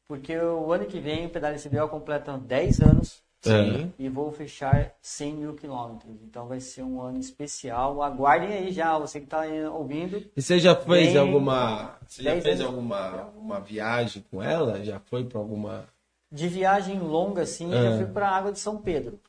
porque 0.08 0.36
o 0.36 0.74
ano 0.74 0.86
que 0.86 1.00
vem 1.00 1.28
o 1.28 1.30
Pedal 1.30 1.54
CBO 1.54 1.88
completa 1.88 2.36
10 2.36 2.82
anos 2.82 3.22
Sim. 3.40 3.94
e 4.00 4.10
vou 4.10 4.32
fechar 4.32 4.94
100 5.04 5.34
mil 5.36 5.54
quilômetros. 5.54 6.12
Então 6.24 6.48
vai 6.48 6.60
ser 6.60 6.82
um 6.82 7.00
ano 7.00 7.20
especial. 7.20 8.02
Aguardem 8.02 8.50
aí 8.52 8.72
já, 8.72 8.98
você 8.98 9.20
que 9.20 9.28
está 9.28 9.44
ouvindo. 9.72 10.24
E 10.36 10.42
você 10.42 10.58
já 10.58 10.76
fez 10.76 11.10
Bem- 11.14 11.18
alguma. 11.20 11.98
Você 12.08 12.24
já 12.24 12.32
fez 12.42 12.60
anos. 12.60 12.62
alguma 12.74 13.26
uma 13.38 13.60
viagem 13.60 14.26
com 14.32 14.42
ela? 14.42 14.84
Já 14.84 15.00
foi 15.00 15.24
pra 15.24 15.38
alguma. 15.40 15.86
De 16.32 16.48
viagem 16.48 16.98
longa, 17.00 17.44
assim, 17.44 17.72
eu 17.72 17.78
É. 17.78 17.92
já 17.92 17.98
fui 17.98 18.08
para 18.08 18.28
a 18.28 18.36
Água 18.36 18.52
de 18.52 18.58
São 18.60 18.78
Pedro. 18.78 19.20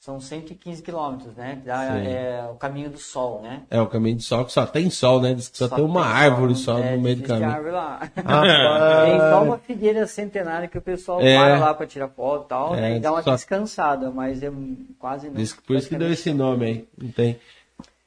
São 0.00 0.20
115 0.20 0.80
quilômetros, 0.80 1.34
né? 1.34 1.60
Dá- 1.64 1.92
Sim. 1.94 2.06
É 2.06 2.48
o 2.50 2.54
caminho 2.54 2.88
do 2.88 2.98
sol, 2.98 3.42
né? 3.42 3.62
É 3.68 3.80
o 3.80 3.86
caminho 3.88 4.16
de 4.16 4.22
sol 4.22 4.44
que 4.44 4.52
só 4.52 4.64
tem 4.64 4.88
sol, 4.90 5.20
né? 5.20 5.34
Diz 5.34 5.48
que 5.48 5.58
só, 5.58 5.68
tem 5.68 5.84
uma 5.84 6.02
tem 6.04 6.12
árvore 6.12 6.54
sol, 6.54 6.78
só 6.78 6.84
é, 6.84 6.94
no 6.96 7.02
meio 7.02 7.16
do 7.16 7.24
caminho. 7.24 7.50
árvore 7.50 7.72
lá. 7.72 8.10
Rapaz. 8.14 9.10
Tem 9.10 9.18
só 9.18 9.42
uma 9.42 9.58
figueira 9.58 10.06
centenária 10.06 10.68
que 10.68 10.78
o 10.78 10.82
pessoal 10.82 11.20
É. 11.20 11.36
para 11.36 11.58
lá 11.58 11.74
para 11.74 11.86
tirar 11.86 12.08
foto 12.08 12.44
e 12.44 12.48
tal, 12.48 12.74
É, 12.76 12.80
né? 12.80 12.96
E 12.96 13.00
dá 13.00 13.10
uma 13.12 13.22
só- 13.22 13.34
descansada, 13.34 14.08
mas 14.10 14.40
é 14.40 14.52
quase 15.00 15.28
não. 15.28 15.34
Diz 15.34 15.52
que 15.52 15.62
por 15.62 15.74
isso 15.74 15.88
que 15.88 15.96
deu 15.96 16.12
esse 16.12 16.32
nome 16.32 16.64
aí. 16.64 16.88
Não 16.96 17.10
tem. 17.10 17.40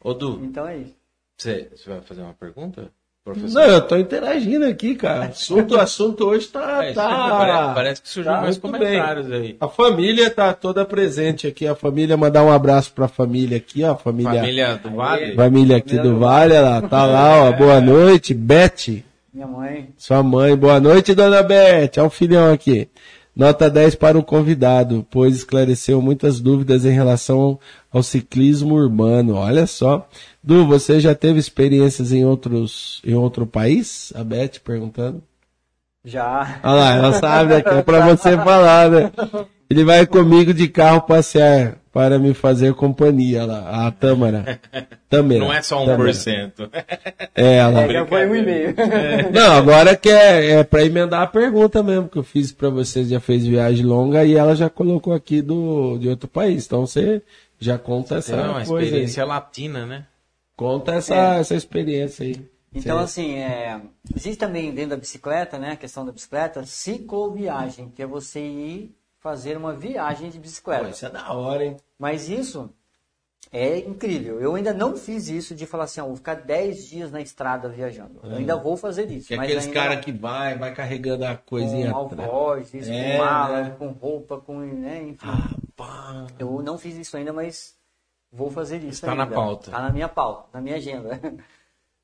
Ô, 0.02 0.14
Du, 0.14 0.40
Então 0.46 0.66
é 0.66 0.78
isso. 0.78 0.96
você, 1.38 1.70
você 1.76 1.90
vai 1.90 2.00
fazer 2.02 2.22
uma 2.22 2.34
pergunta? 2.34 2.90
Professor? 3.24 3.54
Não, 3.54 3.70
eu 3.70 3.82
tô 3.82 3.98
interagindo 3.98 4.66
aqui, 4.66 4.96
cara. 4.96 5.26
Assunto, 5.32 5.76
o 5.76 5.80
assunto 5.80 6.26
hoje 6.26 6.48
tá. 6.48 6.84
É, 6.84 6.92
tá... 6.92 7.30
parece, 7.30 7.74
parece 7.76 8.02
que 8.02 8.10
surgiu 8.10 8.32
tá 8.32 8.42
mais 8.42 8.58
comentários 8.58 9.32
aí. 9.32 9.56
A 9.60 9.68
família 9.68 10.30
tá 10.32 10.52
toda 10.54 10.84
presente 10.84 11.46
aqui. 11.46 11.68
A 11.68 11.76
família, 11.76 12.18
mandar 12.18 12.44
um 12.44 12.52
abraço 12.52 12.92
pra 12.94 13.08
família 13.08 13.58
aqui, 13.58 13.84
ó. 13.84 13.96
Família, 13.96 14.42
família, 14.42 14.76
do 14.84 14.90
Vale? 14.96 15.26
aqui 15.26 15.36
Família 15.36 15.80
do 15.80 16.02
do 16.02 16.20
Vale, 16.20 16.54
ela 16.56 16.82
tá 16.82 17.06
lá, 17.06 17.44
ó. 17.44 17.52
Boa 17.52 17.80
noite, 17.80 18.34
Beth. 18.34 19.04
Minha 19.32 19.48
mãe. 19.48 19.90
Sua 19.98 20.24
mãe, 20.24 20.56
boa 20.58 20.80
noite, 20.80 21.14
dona 21.14 21.44
Beth. 21.44 21.92
Olha 21.98 22.08
o 22.08 22.10
filhão 22.10 22.52
aqui. 22.52 22.90
Nota 23.36 23.70
10 23.70 23.96
para 23.96 24.18
o 24.20 24.24
convidado, 24.24 25.06
pois 25.10 25.36
esclareceu 25.36 26.02
muitas 26.02 26.42
dúvidas 26.42 26.84
em 26.84 26.92
relação 26.92 27.58
ao 27.92 28.04
ciclismo 28.04 28.76
urbano. 28.76 29.36
Olha 29.36 29.66
só. 29.66 30.08
Du, 30.44 30.66
você 30.68 31.00
já 31.00 31.16
teve 31.16 31.40
experiências 31.40 32.12
em 32.12 32.26
outros 32.26 33.02
em 33.06 33.14
outro 33.14 33.48
país? 33.48 34.12
A 34.16 34.24
Beth 34.24 34.60
perguntando. 34.64 35.24
Já. 36.04 36.60
Olha 36.64 36.74
lá, 36.74 36.96
ela 36.96 37.14
sabe, 37.14 37.54
né? 37.54 37.64
É 37.66 37.82
pra 37.82 38.06
você 38.10 38.36
falar, 38.36 38.90
né? 38.90 39.12
Ele 39.70 39.86
vai 39.86 40.06
comigo 40.06 40.54
de 40.54 40.68
carro 40.68 41.02
passear 41.02 41.81
para 41.92 42.18
me 42.18 42.34
fazer 42.34 42.74
companhia 42.74 43.46
lá. 43.46 43.88
A 43.88 43.92
Tâmara. 43.92 44.60
Tâmara. 45.10 45.40
Não 45.40 45.52
é 45.54 45.62
só 45.62 45.86
Tâmara. 45.86 46.10
1%. 46.12 46.70
É, 47.36 47.58
ela. 47.58 47.82
É, 47.84 47.92
já 47.94 48.06
foi 48.06 48.28
um 48.30 48.36
e-mail. 48.36 48.74
Não, 49.34 49.52
agora 49.54 49.96
que 49.96 50.10
é, 50.10 50.52
é 50.60 50.64
pra 50.64 50.84
emendar 50.86 51.22
a 51.22 51.28
pergunta 51.28 51.84
mesmo 51.84 52.08
que 52.08 52.18
eu 52.18 52.24
fiz 52.24 52.52
pra 52.52 52.70
você, 52.70 53.04
já 53.04 53.20
fez 53.20 53.46
viagem 53.46 53.86
longa 53.86 54.24
e 54.24 54.36
ela 54.36 54.56
já 54.56 54.70
colocou 54.70 55.14
aqui 55.14 55.42
do, 55.42 55.98
de 55.98 56.08
outro 56.08 56.30
país. 56.30 56.66
Então 56.66 56.86
você 56.86 57.22
já 57.60 57.78
conta 57.78 58.16
essa 58.18 58.36
É 58.36 58.42
uma 58.42 58.54
coisa 58.66 58.74
aí. 58.78 58.84
experiência 58.86 59.26
latina, 59.26 59.86
né? 59.86 60.06
Conta 60.56 60.94
essa, 60.94 61.16
É. 61.16 61.40
essa 61.40 61.56
experiência 61.56 62.26
aí. 62.26 62.36
Então, 62.74 63.00
Você- 63.00 63.04
assim, 63.22 63.36
é, 63.36 63.82
existe 64.16 64.38
também 64.40 64.72
dentro 64.74 64.92
da 64.92 64.96
bicicleta, 64.98 65.60
né, 65.60 65.72
a 65.72 65.76
questão 65.76 66.06
da 66.06 66.12
bicicleta, 66.14 66.64
cicloviagem, 66.64 67.92
que 67.94 68.02
é 68.02 68.08
você 68.08 68.40
ir 68.40 68.96
fazer 69.22 69.56
uma 69.56 69.72
viagem 69.74 70.30
de 70.30 70.38
Pô, 70.38 70.42
bicicleta. 70.42 70.90
isso 70.90 71.06
é 71.06 71.10
da 71.10 71.32
hora, 71.32 71.64
hein? 71.64 71.78
Mas 71.98 72.28
isso 72.28 72.70
é 73.52 73.78
incrível. 73.80 74.42
Eu 74.42 74.56
ainda 74.56 74.74
não 74.74 74.98
fiz 74.98 75.30
isso 75.30 75.54
de 75.54 75.66
falar 75.66 75.84
assim, 75.86 76.02
ó, 76.02 76.08
vou 76.08 76.16
ficar 76.16 76.36
10 76.36 76.88
dias 76.90 77.12
na 77.12 77.22
estrada 77.22 77.70
viajando. 77.70 78.20
Eu 78.24 78.38
ainda 78.38 78.58
vou 78.58 78.76
fazer 78.76 79.10
isso. 79.12 79.28
Que 79.28 79.36
é 79.36 79.38
mas 79.38 79.46
aqueles 79.46 79.66
ainda 79.68 79.80
caras 79.80 80.04
que 80.06 80.12
vai, 80.12 80.58
vai 80.58 80.74
carregando 80.74 81.24
a 81.26 81.38
coisinha 81.38 81.92
com 81.94 82.58
isso, 82.58 82.92
É, 82.92 83.18
com 83.18 83.24
mala, 83.24 83.62
né? 83.62 83.76
com 83.78 83.88
roupa, 83.90 84.38
com, 84.40 84.60
né, 84.60 85.04
enfim. 85.04 85.28
Pá. 85.76 86.28
Eu 86.40 86.62
não 86.62 86.78
fiz 86.78 86.98
isso 86.98 87.16
ainda, 87.16 87.32
mas 87.32 87.76
vou 88.32 88.50
fazer 88.50 88.78
isso 88.78 89.06
Está 89.06 89.12
ainda. 89.12 89.26
na 89.26 89.32
pauta. 89.32 89.68
Está 89.70 89.82
na 89.82 89.92
minha 89.92 90.10
pauta, 90.10 90.48
na 90.54 90.62
minha 90.62 90.76
agenda. 90.76 91.20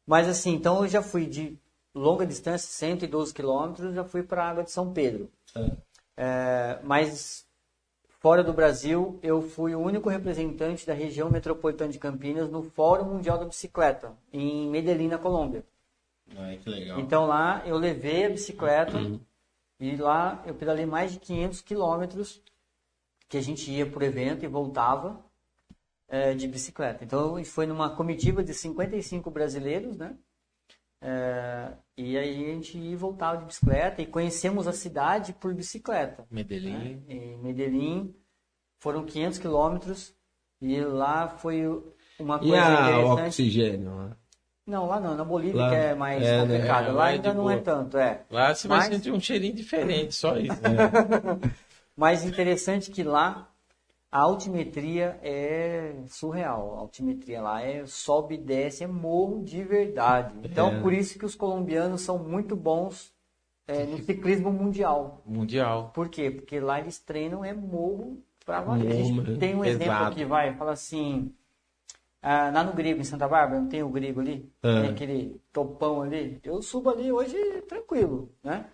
Mas 0.06 0.26
assim, 0.30 0.54
então 0.54 0.84
eu 0.84 0.88
já 0.88 1.02
fui 1.02 1.26
de 1.26 1.60
longa 1.94 2.26
distância, 2.26 2.66
112 2.70 3.34
quilômetros, 3.34 3.94
já 3.94 4.06
fui 4.06 4.24
para 4.24 4.42
a 4.42 4.50
Água 4.50 4.64
de 4.64 4.72
São 4.72 4.94
Pedro. 4.94 5.30
É, 5.54 5.70
mas 6.84 7.48
fora 8.20 8.44
do 8.44 8.54
Brasil, 8.54 9.20
eu 9.22 9.42
fui 9.42 9.76
o 9.76 9.80
único 9.80 10.10
representante 10.10 10.86
da 10.86 10.94
região 10.94 11.30
metropolitana 11.30 11.92
de 11.92 12.00
Campinas 12.00 12.50
no 12.50 12.64
Fórum 12.64 13.06
Mundial 13.06 13.38
da 13.38 13.46
Bicicleta, 13.46 14.14
em 14.34 14.70
Medellín, 14.70 15.08
na 15.08 15.18
Colômbia. 15.18 15.64
Ai, 16.36 16.58
que 16.58 16.70
legal. 16.70 17.00
Então 17.00 17.26
lá 17.26 17.64
eu 17.66 17.78
levei 17.78 18.26
a 18.26 18.30
bicicleta 18.30 18.98
e 19.80 19.96
lá 19.96 20.44
eu 20.46 20.56
pedalei 20.56 20.86
mais 20.86 21.12
de 21.12 21.20
500 21.20 21.62
quilômetros 21.62 22.42
que 23.30 23.38
a 23.38 23.42
gente 23.42 23.70
ia 23.72 23.86
por 23.86 24.02
evento 24.02 24.44
e 24.44 24.48
voltava 24.48 25.24
eh, 26.08 26.34
de 26.34 26.48
bicicleta. 26.48 27.04
Então 27.04 27.44
foi 27.46 27.66
numa 27.66 27.96
comitiva 27.96 28.44
de 28.44 28.54
55 28.54 29.30
brasileiros, 29.30 29.98
né? 29.98 30.18
Eh, 31.02 31.72
e 31.98 32.18
aí 32.18 32.46
a 32.46 32.54
gente 32.56 32.78
ia 32.78 32.92
e 32.92 32.96
voltava 32.96 33.38
de 33.38 33.46
bicicleta 33.46 34.02
e 34.02 34.06
conhecemos 34.06 34.68
a 34.68 34.74
cidade 34.74 35.34
por 35.34 35.54
bicicleta. 35.54 36.26
Medellín. 36.32 37.04
Em 37.08 37.38
Medellín 37.38 38.16
foram 38.80 39.04
500 39.06 39.38
quilômetros 39.40 40.14
e 40.62 40.80
lá 40.82 41.28
foi 41.28 41.66
uma 42.20 42.38
E 42.38 42.40
coisa 42.50 42.66
a 42.66 42.90
interessante. 42.92 43.28
oxigênio? 43.28 43.90
né? 43.92 44.12
Não, 44.66 44.86
lá 44.86 45.00
não, 45.00 45.16
na 45.16 45.24
Bolívia 45.24 45.62
Lá- 45.62 45.70
que 45.70 45.76
é 45.76 45.96
mais 45.96 46.22
é, 46.22 46.46
né? 46.46 46.56
complicado. 46.58 46.86
É, 46.86 46.88
lá 46.90 46.94
lá 46.94 47.10
é 47.10 47.14
ainda 47.14 47.34
não 47.34 47.50
é 47.50 47.54
boa. 47.54 47.64
tanto, 47.64 47.98
é. 47.98 48.26
Lá 48.30 48.54
você 48.54 48.68
vai 48.68 48.80
Mas- 48.80 48.88
sentir 48.90 49.12
um 49.12 49.20
cheirinho 49.20 49.54
diferente, 49.56 50.14
só 50.16 50.36
isso. 50.38 50.62
né? 50.62 50.78
Mas 51.96 52.26
interessante 52.26 52.92
que 52.92 53.02
lá 53.04 53.50
a 54.18 54.22
altimetria 54.22 55.20
é 55.22 55.94
surreal. 56.08 56.76
A 56.76 56.80
altimetria 56.80 57.40
lá 57.40 57.62
é 57.62 57.86
sobe 57.86 58.34
e 58.34 58.38
desce, 58.40 58.84
é 58.84 58.88
morro 58.88 59.44
de 59.44 59.64
verdade. 59.64 60.34
Então, 60.44 60.70
É. 60.70 60.82
por 60.82 60.92
isso 60.92 61.20
que 61.20 61.26
os 61.26 61.36
colombianos 61.36 62.02
são 62.02 62.18
muito 62.18 62.56
bons 62.56 63.14
é, 63.68 63.86
no 63.86 64.00
ciclismo 64.00 64.52
mundial. 64.52 65.22
Mundial. 65.24 65.92
Por 65.94 66.10
quê? 66.10 66.32
Porque 66.32 66.60
lá 66.60 66.80
eles 66.80 66.98
treinam 66.98 67.46
é 67.46 67.54
morro 67.54 68.18
pra 68.44 68.60
valer. 68.60 68.88
Mesmo. 68.88 69.38
tem 69.38 69.54
um 69.54 69.64
exemplo 69.64 69.94
aqui, 69.94 70.26
vai, 70.26 70.56
fala 70.56 70.72
assim. 70.72 71.32
ah, 72.20 72.50
lá 72.52 72.64
no 72.64 72.74
Grego, 72.74 73.00
em 73.00 73.04
Santa 73.04 73.28
Bárbara, 73.28 73.62
não 73.62 73.70
tem 73.70 73.84
o 73.84 73.90
Grego 73.90 74.20
ali? 74.20 74.52
É. 74.64 74.82
Tem 74.82 74.90
aquele 74.90 75.40
topão 75.54 76.02
ali. 76.02 76.40
Eu 76.44 76.60
subo 76.64 76.90
ali 76.90 77.12
hoje 77.12 77.38
tranquilo, 77.70 78.32
né? 78.44 78.66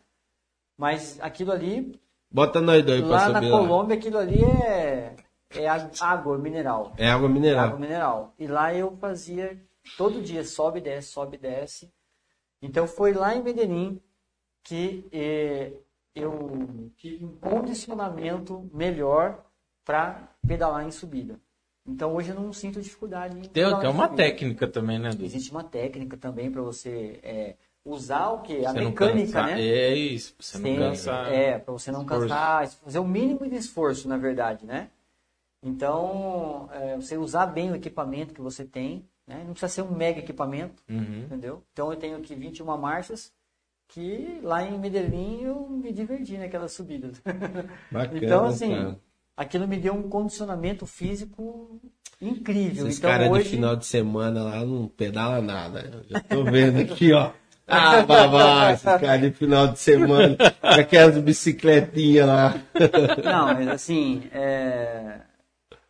Mas 0.78 1.20
aquilo 1.22 1.52
ali, 1.52 2.00
Bota 2.32 2.62
nós 2.62 2.84
dois 2.86 3.02
pra 3.02 3.10
lá 3.10 3.30
na 3.30 3.40
subir 3.42 3.52
lá. 3.52 3.60
Colômbia, 3.60 3.98
aquilo 3.98 4.18
ali 4.18 4.42
é, 4.44 5.16
é 5.56 5.68
a- 5.68 5.90
água 6.02 6.38
mineral. 6.38 6.94
É 6.98 7.10
água 7.10 7.28
É 7.28 7.32
mineral. 7.32 7.66
água 7.66 7.80
mineral. 7.80 8.34
E 8.40 8.48
lá 8.48 8.74
eu 8.74 8.96
fazia 8.98 9.62
todo 9.98 10.22
dia, 10.22 10.44
sobe 10.44 10.80
e 10.80 10.82
desce, 10.82 11.10
sobe 11.10 11.36
e 11.38 11.40
desce. 11.40 11.92
Então 12.62 12.88
foi 12.88 13.14
lá 13.14 13.36
em 13.36 13.44
Medellín 13.44 14.00
que 14.64 15.06
eh, 15.12 15.74
eu 16.16 16.90
tive 16.96 17.26
um 17.26 17.36
condicionamento 17.38 18.70
melhor 18.74 19.44
para 19.84 20.30
pedalar 20.48 20.86
em 20.88 20.92
subida. 20.92 21.40
Então 21.86 22.16
hoje 22.16 22.30
eu 22.30 22.36
não 22.36 22.54
sinto 22.54 22.82
dificuldade 22.82 23.38
em 23.38 23.42
Tem, 23.42 23.52
pedalar 23.52 23.82
tem 23.82 23.90
em 23.90 23.94
uma 23.94 24.06
subida. 24.08 24.24
técnica 24.24 24.68
também, 24.68 25.00
né, 25.00 25.10
Du? 25.10 25.26
Existe 25.26 25.52
uma 25.52 25.64
técnica 25.66 26.16
também 26.16 26.50
para 26.50 26.62
você 26.62 27.20
eh, 27.22 27.56
usar 27.84 28.30
o 28.30 28.42
que? 28.42 28.66
A 28.66 28.72
Você 28.72 28.80
mecânica, 28.80 29.44
né? 29.44 29.62
É 29.62 29.94
isso, 29.94 30.34
pra 30.36 30.46
você 30.46 30.58
não 30.58 30.64
Sim, 30.70 30.78
cansar. 30.80 31.34
É, 31.34 31.60
para 31.60 31.74
você 31.74 31.92
não 31.92 32.02
Esforço. 32.04 32.28
cansar, 32.30 32.68
fazer 32.70 33.00
o 33.00 33.06
mínimo 33.06 33.50
de 33.50 33.56
esforço, 33.56 34.08
na 34.08 34.16
verdade, 34.16 34.66
né? 34.66 34.90
Então, 35.64 36.70
é, 36.74 36.96
você 36.96 37.18
usar 37.18 37.46
bem 37.46 37.72
o 37.72 37.76
equipamento 37.76 38.34
que 38.34 38.42
você 38.42 38.66
tem, 38.66 39.06
né? 39.28 39.44
Não 39.46 39.54
precisa 39.54 39.70
ser 39.72 39.82
um 39.82 39.92
mega 39.96 40.20
equipamento, 40.20 40.84
Uhum. 40.90 41.24
entendeu? 41.26 41.64
Então, 41.72 41.92
eu 41.92 41.98
tenho 41.98 42.18
aqui 42.18 42.36
21 42.36 42.78
marchas, 42.78 43.32
que 43.88 44.40
lá 44.44 44.64
em 44.64 44.78
Medellín 44.78 45.42
eu 45.44 45.68
me 45.70 45.92
diverti 45.94 46.38
naquelas 46.38 46.74
subidas. 46.74 47.22
Bacana, 47.92 48.20
então, 48.22 48.46
assim, 48.46 48.74
cara. 48.74 49.00
aquilo 49.38 49.68
me 49.68 49.78
deu 49.78 49.94
um 49.94 50.10
condicionamento 50.10 50.86
físico 50.86 51.80
incrível. 52.22 52.88
Esses 52.88 53.00
então, 53.00 53.10
caras 53.12 53.30
hoje... 53.30 53.44
de 53.44 53.50
final 53.52 53.76
de 53.76 53.86
semana 53.86 54.44
lá 54.44 54.66
não 54.66 54.88
pedala 54.88 55.42
nada. 55.42 55.90
Eu 55.94 56.04
já 56.10 56.20
tô 56.22 56.44
vendo 56.44 56.80
aqui, 56.82 57.14
ó. 57.14 57.32
Ah, 57.66 58.02
babá, 58.02 58.74
esses 58.74 58.84
caras 58.84 59.22
de 59.22 59.32
final 59.32 59.68
de 59.70 59.80
semana, 59.80 60.36
com 60.36 60.68
aquelas 60.68 61.18
bicicletinhas 61.18 62.28
lá. 62.28 62.56
Não, 63.24 63.54
mas 63.54 63.68
assim, 63.70 64.24
é, 64.34 65.22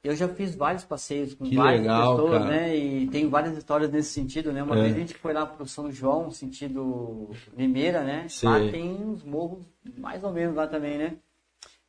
eu 0.04 0.16
já 0.16 0.28
fiz 0.28 0.54
vários 0.56 0.84
passeios 0.84 1.34
com 1.34 1.46
Que 1.46 1.56
várias 1.56 1.82
legal, 1.82 2.16
pessoas, 2.18 2.40
cara. 2.40 2.50
né? 2.52 2.76
E 2.76 3.08
tenho 3.08 3.30
várias 3.30 3.58
histórias 3.58 3.90
nesse 3.92 4.10
sentido, 4.12 4.52
né? 4.52 4.62
Uma 4.62 4.78
É. 4.78 4.82
vez 4.84 4.96
a 4.96 5.00
gente 5.00 5.14
foi 5.16 5.34
lá 5.34 5.46
pro 5.46 5.66
São 5.68 5.92
João, 5.92 6.30
sentido 6.30 7.30
Limeira, 7.58 8.04
né? 8.04 8.28
Sim. 8.28 8.48
Lá 8.48 8.60
tem 8.72 9.04
uns 9.04 9.24
morros 9.24 9.66
mais 9.98 10.24
ou 10.24 10.32
menos 10.32 10.56
lá 10.56 10.68
também, 10.68 10.98
né? 10.98 11.16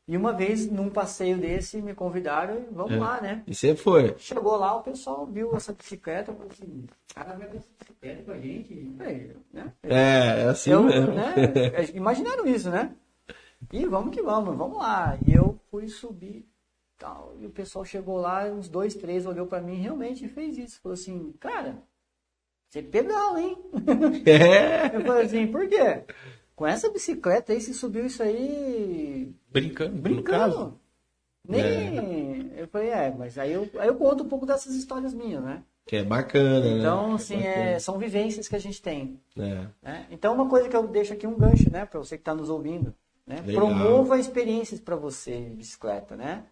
E 0.06 0.16
uma 0.18 0.34
vez, 0.34 0.70
num 0.70 0.90
passeio 0.90 1.38
desse, 1.38 1.80
me 1.80 1.94
convidaram 1.94 2.56
e 2.58 2.66
vamos 2.74 2.92
É. 2.92 2.98
lá, 2.98 3.20
né? 3.22 3.42
E 3.46 3.54
você 3.54 3.74
foi? 3.74 4.14
Chegou 4.18 4.54
lá, 4.56 4.76
o 4.76 4.82
pessoal 4.82 5.24
viu 5.24 5.56
essa 5.56 5.72
bicicleta, 5.72 6.30
falou 6.30 6.50
assim, 6.52 6.84
cara, 7.14 7.32
vai 7.34 7.48
essa 7.48 7.66
bicicleta 7.80 8.22
com 8.22 8.30
a 8.32 8.38
gente, 8.38 8.94
Aí, 9.00 9.30
né? 9.50 9.72
É, 9.82 10.42
é 10.42 10.44
assim 10.44 10.70
Eu, 10.72 10.82
mesmo. 10.82 11.14
né, 11.14 11.34
imaginaram 11.94 12.46
isso, 12.46 12.68
né? 12.70 12.92
E 13.72 13.86
vamos 13.86 14.14
que 14.14 14.20
vamos, 14.20 14.54
vamos 14.56 14.76
lá. 14.76 15.18
E 15.26 15.32
eu 15.32 15.58
fui 15.70 15.88
subir 15.88 16.46
tal. 16.98 17.34
E 17.40 17.46
o 17.46 17.50
pessoal 17.50 17.84
chegou 17.84 18.18
lá, 18.18 18.44
uns 18.46 18.68
dois, 18.68 18.94
três 18.94 19.26
olhou 19.26 19.46
pra 19.46 19.60
mim 19.60 19.74
e 19.74 19.80
realmente 19.80 20.28
fez 20.28 20.58
isso. 20.58 20.80
Falou 20.80 20.94
assim, 20.94 21.32
cara, 21.40 21.82
você 22.68 22.82
pedala, 22.82 23.40
hein? 23.40 23.58
É. 24.26 24.96
Eu 24.96 25.04
falei 25.04 25.26
assim, 25.26 25.46
por 25.46 25.68
quê? 25.68 26.04
com 26.54 26.66
essa 26.66 26.90
bicicleta 26.90 27.52
aí, 27.52 27.60
se 27.60 27.74
subiu 27.74 28.06
isso 28.06 28.22
aí 28.22 29.34
Brincando, 29.50 30.00
brincando. 30.00 30.80
Nem. 31.46 32.52
Eu 32.56 32.66
falei, 32.68 32.88
é, 32.88 33.10
mas 33.10 33.36
aí 33.38 33.52
eu, 33.52 33.68
aí 33.78 33.88
eu 33.88 33.96
conto 33.96 34.24
um 34.24 34.28
pouco 34.28 34.46
dessas 34.46 34.74
histórias 34.74 35.12
minhas, 35.12 35.42
né? 35.42 35.62
Que 35.86 35.96
é 35.96 36.04
bacana, 36.04 36.60
né? 36.60 36.78
Então, 36.78 37.14
assim, 37.14 37.38
Que 37.38 37.46
é, 37.46 37.78
são 37.78 37.98
vivências 37.98 38.48
que 38.48 38.56
a 38.56 38.58
gente 38.58 38.80
tem. 38.80 39.20
bacana. 39.36 39.74
né? 39.82 40.06
Então, 40.10 40.32
uma 40.32 40.48
coisa 40.48 40.68
que 40.68 40.76
eu 40.76 40.86
deixo 40.86 41.12
aqui 41.12 41.26
um 41.26 41.36
gancho, 41.36 41.70
né, 41.70 41.84
para 41.84 41.98
você 41.98 42.16
que 42.16 42.22
está 42.22 42.34
nos 42.34 42.48
ouvindo, 42.48 42.94
né? 43.26 43.42
Promova 43.52 44.18
experiências 44.18 44.80
para 44.80 44.96
você 44.96 45.42
de 45.42 45.56
bicicleta, 45.56 46.16
né? 46.16 46.44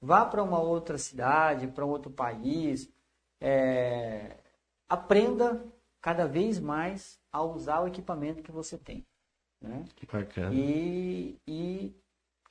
Vá 0.00 0.24
para 0.24 0.42
uma 0.42 0.60
outra 0.60 0.96
cidade, 0.98 1.66
para 1.66 1.84
um 1.84 1.88
outro 1.90 2.10
país, 2.10 2.88
é, 3.40 4.36
aprenda 4.88 5.62
cada 6.00 6.26
vez 6.26 6.60
mais 6.60 7.18
a 7.32 7.42
usar 7.42 7.80
o 7.80 7.88
equipamento 7.88 8.42
que 8.42 8.52
você 8.52 8.78
tem, 8.78 9.04
né? 9.60 9.84
Que 9.96 10.06
bacana. 10.06 10.54
E, 10.54 11.36
e 11.46 11.92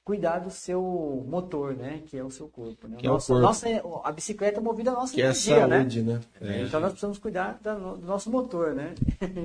cuidar 0.03 0.39
do 0.39 0.49
seu 0.51 1.23
motor, 1.27 1.73
né? 1.75 2.01
Que 2.05 2.17
é 2.17 2.23
o 2.23 2.29
seu 2.29 2.47
corpo, 2.49 2.87
né? 2.87 2.97
Que 2.97 3.07
é 3.07 3.09
o 3.09 3.13
Nossa- 3.13 3.27
corpo. 3.33 3.41
nossa- 3.41 3.67
a 4.03 4.11
bicicleta 4.11 4.59
é 4.59 4.63
movida 4.63 4.91
a 4.91 4.93
nossa 4.93 5.13
Que 5.13 5.21
é 5.21 5.25
energia, 5.25 5.67
né? 5.67 5.77
saúde, 5.79 6.01
né? 6.01 6.21
É. 6.41 6.61
Então 6.63 6.79
nós 6.81 6.91
precisamos 6.91 7.17
cuidar 7.17 7.57
da- 7.61 7.75
do 7.75 7.97
nosso 8.05 8.29
motor, 8.29 8.73
né? 8.75 8.93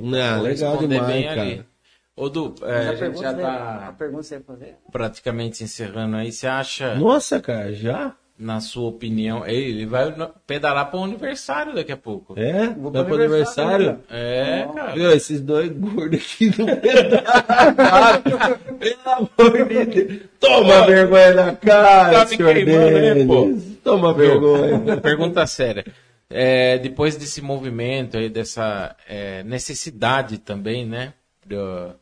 Não, 0.03 0.42
legal 0.42 0.76
demais, 0.76 1.24
cara. 1.24 1.42
ali. 1.42 1.66
Ô, 2.15 2.29
Du, 2.29 2.55
é, 2.63 2.89
a 2.89 2.95
gente 2.95 3.21
já 3.21 3.33
você- 3.33 3.43
a 3.43 3.47
tá 3.47 3.95
pergunta 3.99 4.23
você 4.23 4.35
vai 4.39 4.45
fazer? 4.45 4.77
praticamente 4.93 5.57
se 5.57 5.65
encerrando 5.65 6.17
aí. 6.17 6.31
Você 6.31 6.47
acha, 6.47 6.95
Nossa, 6.97 7.41
cara, 7.41 7.73
já? 7.73 8.15
na 8.39 8.61
sua 8.61 8.89
opinião, 8.89 9.47
ele 9.47 9.87
vai 9.87 10.13
pedalar 10.47 10.91
para 10.91 11.01
o 11.01 11.05
aniversário 11.05 11.75
daqui 11.75 11.91
a 11.93 11.97
pouco. 11.97 12.35
É? 12.39 12.69
Vou 12.69 12.91
Vai 12.91 13.03
pro 13.05 13.15
pro 13.15 13.23
aniversário? 13.23 13.75
aniversário, 13.91 14.05
É, 14.11 14.69
cara. 14.75 14.93
Viu, 14.93 15.11
esses 15.13 15.41
dois 15.41 15.71
gordos 15.73 16.21
aqui 16.21 16.47
no 16.59 16.67
pedaço. 16.77 18.23
Pelo 18.79 19.01
amor 19.07 19.69
de 19.69 19.85
Deus. 20.05 20.21
Toma 20.41 20.87
vergonha 20.87 21.35
na 21.35 21.57
cara, 21.57 22.11
Tá 22.25 22.25
me 22.31 22.37
queimando, 22.37 22.91
né, 22.99 23.27
pô? 23.27 23.59
Toma 23.85 24.13
vergonha. 24.13 24.97
Pergunta 25.01 25.47
séria. 25.47 25.85
É, 26.29 26.79
depois 26.79 27.17
desse 27.17 27.41
movimento 27.41 28.17
aí, 28.19 28.29
dessa 28.29 28.95
é, 29.09 29.43
necessidade 29.45 30.37
também, 30.39 30.85
né? 30.87 31.15
do- 31.45 31.95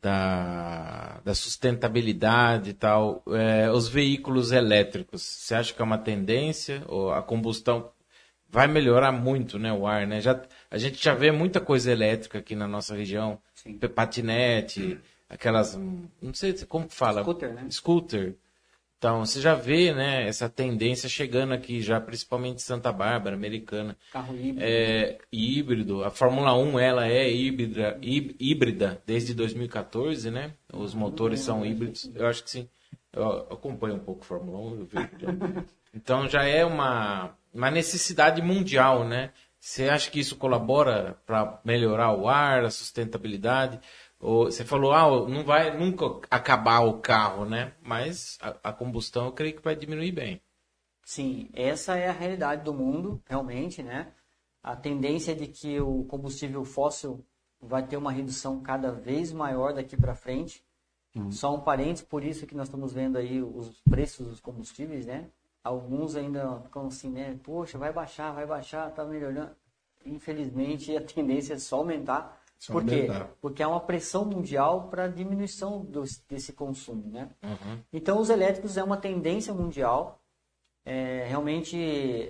da, 0.00 1.20
da 1.24 1.34
sustentabilidade 1.34 2.70
e 2.70 2.74
tal, 2.74 3.22
é, 3.28 3.70
os 3.70 3.88
veículos 3.88 4.52
elétricos, 4.52 5.22
você 5.22 5.54
acha 5.54 5.74
que 5.74 5.82
é 5.82 5.84
uma 5.84 5.98
tendência? 5.98 6.82
Ou 6.86 7.12
a 7.12 7.22
combustão 7.22 7.90
vai 8.48 8.66
melhorar 8.66 9.12
muito, 9.12 9.58
né? 9.58 9.72
O 9.72 9.86
ar, 9.86 10.06
né? 10.06 10.20
Já, 10.20 10.40
a 10.70 10.78
gente 10.78 11.02
já 11.02 11.14
vê 11.14 11.30
muita 11.30 11.60
coisa 11.60 11.90
elétrica 11.90 12.38
aqui 12.38 12.54
na 12.54 12.66
nossa 12.66 12.94
região. 12.94 13.38
Sim. 13.54 13.78
Patinete, 13.78 14.98
aquelas. 15.28 15.76
Não 15.76 16.32
sei 16.32 16.54
como 16.66 16.86
que 16.86 16.94
fala. 16.94 17.22
Scooter, 17.22 17.54
né? 17.54 17.66
Scooter. 17.70 18.34
Então, 18.98 19.24
você 19.24 19.40
já 19.40 19.54
vê, 19.54 19.94
né, 19.94 20.26
essa 20.26 20.48
tendência 20.48 21.08
chegando 21.08 21.52
aqui, 21.54 21.80
já 21.80 22.00
principalmente 22.00 22.56
em 22.56 22.58
Santa 22.58 22.90
Bárbara, 22.90 23.36
americana. 23.36 23.96
Carro 24.12 24.34
híbrido. 24.34 24.58
É 24.60 25.18
híbrido. 25.32 26.04
A 26.04 26.10
Fórmula 26.10 26.52
1, 26.58 26.78
ela 26.80 27.06
é 27.06 27.30
híbrida, 27.30 27.96
hí- 28.02 28.34
híbrida 28.40 29.00
desde 29.06 29.34
2014, 29.34 30.32
né? 30.32 30.52
Os 30.72 30.94
motores 30.94 31.38
são 31.40 31.64
híbridos. 31.64 32.10
Eu 32.12 32.26
acho 32.26 32.42
que 32.42 32.50
sim. 32.50 32.68
Eu 33.12 33.28
acompanho 33.50 33.94
um 33.94 34.00
pouco 34.00 34.22
a 34.22 34.24
Fórmula 34.26 34.58
1. 34.58 34.78
eu 34.80 34.86
vejo. 34.86 35.08
Então, 35.94 36.28
já 36.28 36.42
é 36.44 36.64
uma, 36.64 37.30
uma 37.54 37.70
necessidade 37.70 38.42
mundial, 38.42 39.04
né? 39.04 39.30
Você 39.60 39.88
acha 39.88 40.10
que 40.10 40.20
isso 40.20 40.36
colabora 40.36 41.16
para 41.26 41.60
melhorar 41.64 42.12
o 42.12 42.28
ar, 42.28 42.64
a 42.64 42.70
sustentabilidade? 42.70 43.78
Ou 44.20 44.46
você 44.46 44.64
falou, 44.64 44.92
ah, 44.92 45.28
não 45.28 45.44
vai 45.44 45.76
nunca 45.76 46.06
acabar 46.30 46.80
o 46.80 47.00
carro, 47.00 47.44
né? 47.44 47.72
Mas 47.80 48.38
a, 48.40 48.70
a 48.70 48.72
combustão 48.72 49.26
eu 49.26 49.32
creio 49.32 49.54
que 49.54 49.62
vai 49.62 49.76
diminuir 49.76 50.12
bem. 50.12 50.42
Sim, 51.04 51.48
essa 51.54 51.96
é 51.96 52.08
a 52.08 52.12
realidade 52.12 52.64
do 52.64 52.74
mundo, 52.74 53.22
realmente, 53.26 53.82
né? 53.82 54.12
A 54.62 54.76
tendência 54.76 55.32
é 55.32 55.34
de 55.34 55.46
que 55.46 55.80
o 55.80 56.04
combustível 56.04 56.64
fóssil 56.64 57.24
vai 57.60 57.86
ter 57.86 57.96
uma 57.96 58.12
redução 58.12 58.60
cada 58.60 58.92
vez 58.92 59.32
maior 59.32 59.72
daqui 59.72 59.96
para 59.96 60.14
frente. 60.14 60.62
Só 61.30 61.54
um 61.54 61.60
parênteses, 61.60 62.06
por 62.06 62.22
isso 62.22 62.46
que 62.46 62.54
nós 62.54 62.68
estamos 62.68 62.92
vendo 62.92 63.18
aí 63.18 63.42
os 63.42 63.80
preços 63.80 64.26
dos 64.28 64.40
combustíveis, 64.40 65.06
né? 65.06 65.28
Alguns 65.64 66.14
ainda 66.14 66.60
ficam 66.60 66.86
assim, 66.86 67.10
né? 67.10 67.38
Poxa, 67.42 67.76
vai 67.76 67.92
baixar, 67.92 68.32
vai 68.32 68.46
baixar, 68.46 68.90
tá 68.92 69.04
melhorando. 69.04 69.50
Infelizmente, 70.06 70.96
a 70.96 71.00
tendência 71.00 71.54
é 71.54 71.58
só 71.58 71.78
aumentar. 71.78 72.40
Só 72.58 72.72
por 72.72 72.84
quê? 72.84 72.94
aumentar. 72.94 73.30
Porque 73.40 73.62
há 73.62 73.68
uma 73.68 73.80
pressão 73.80 74.24
mundial 74.24 74.88
para 74.88 75.06
diminuição 75.06 75.84
dos- 75.84 76.18
desse 76.28 76.52
consumo, 76.52 77.08
né? 77.10 77.30
Uhum. 77.42 77.78
Então, 77.92 78.20
os 78.20 78.30
elétricos 78.30 78.76
é 78.76 78.82
uma 78.82 78.96
tendência 78.96 79.54
mundial. 79.54 80.20
É, 80.84 81.24
realmente 81.28 81.76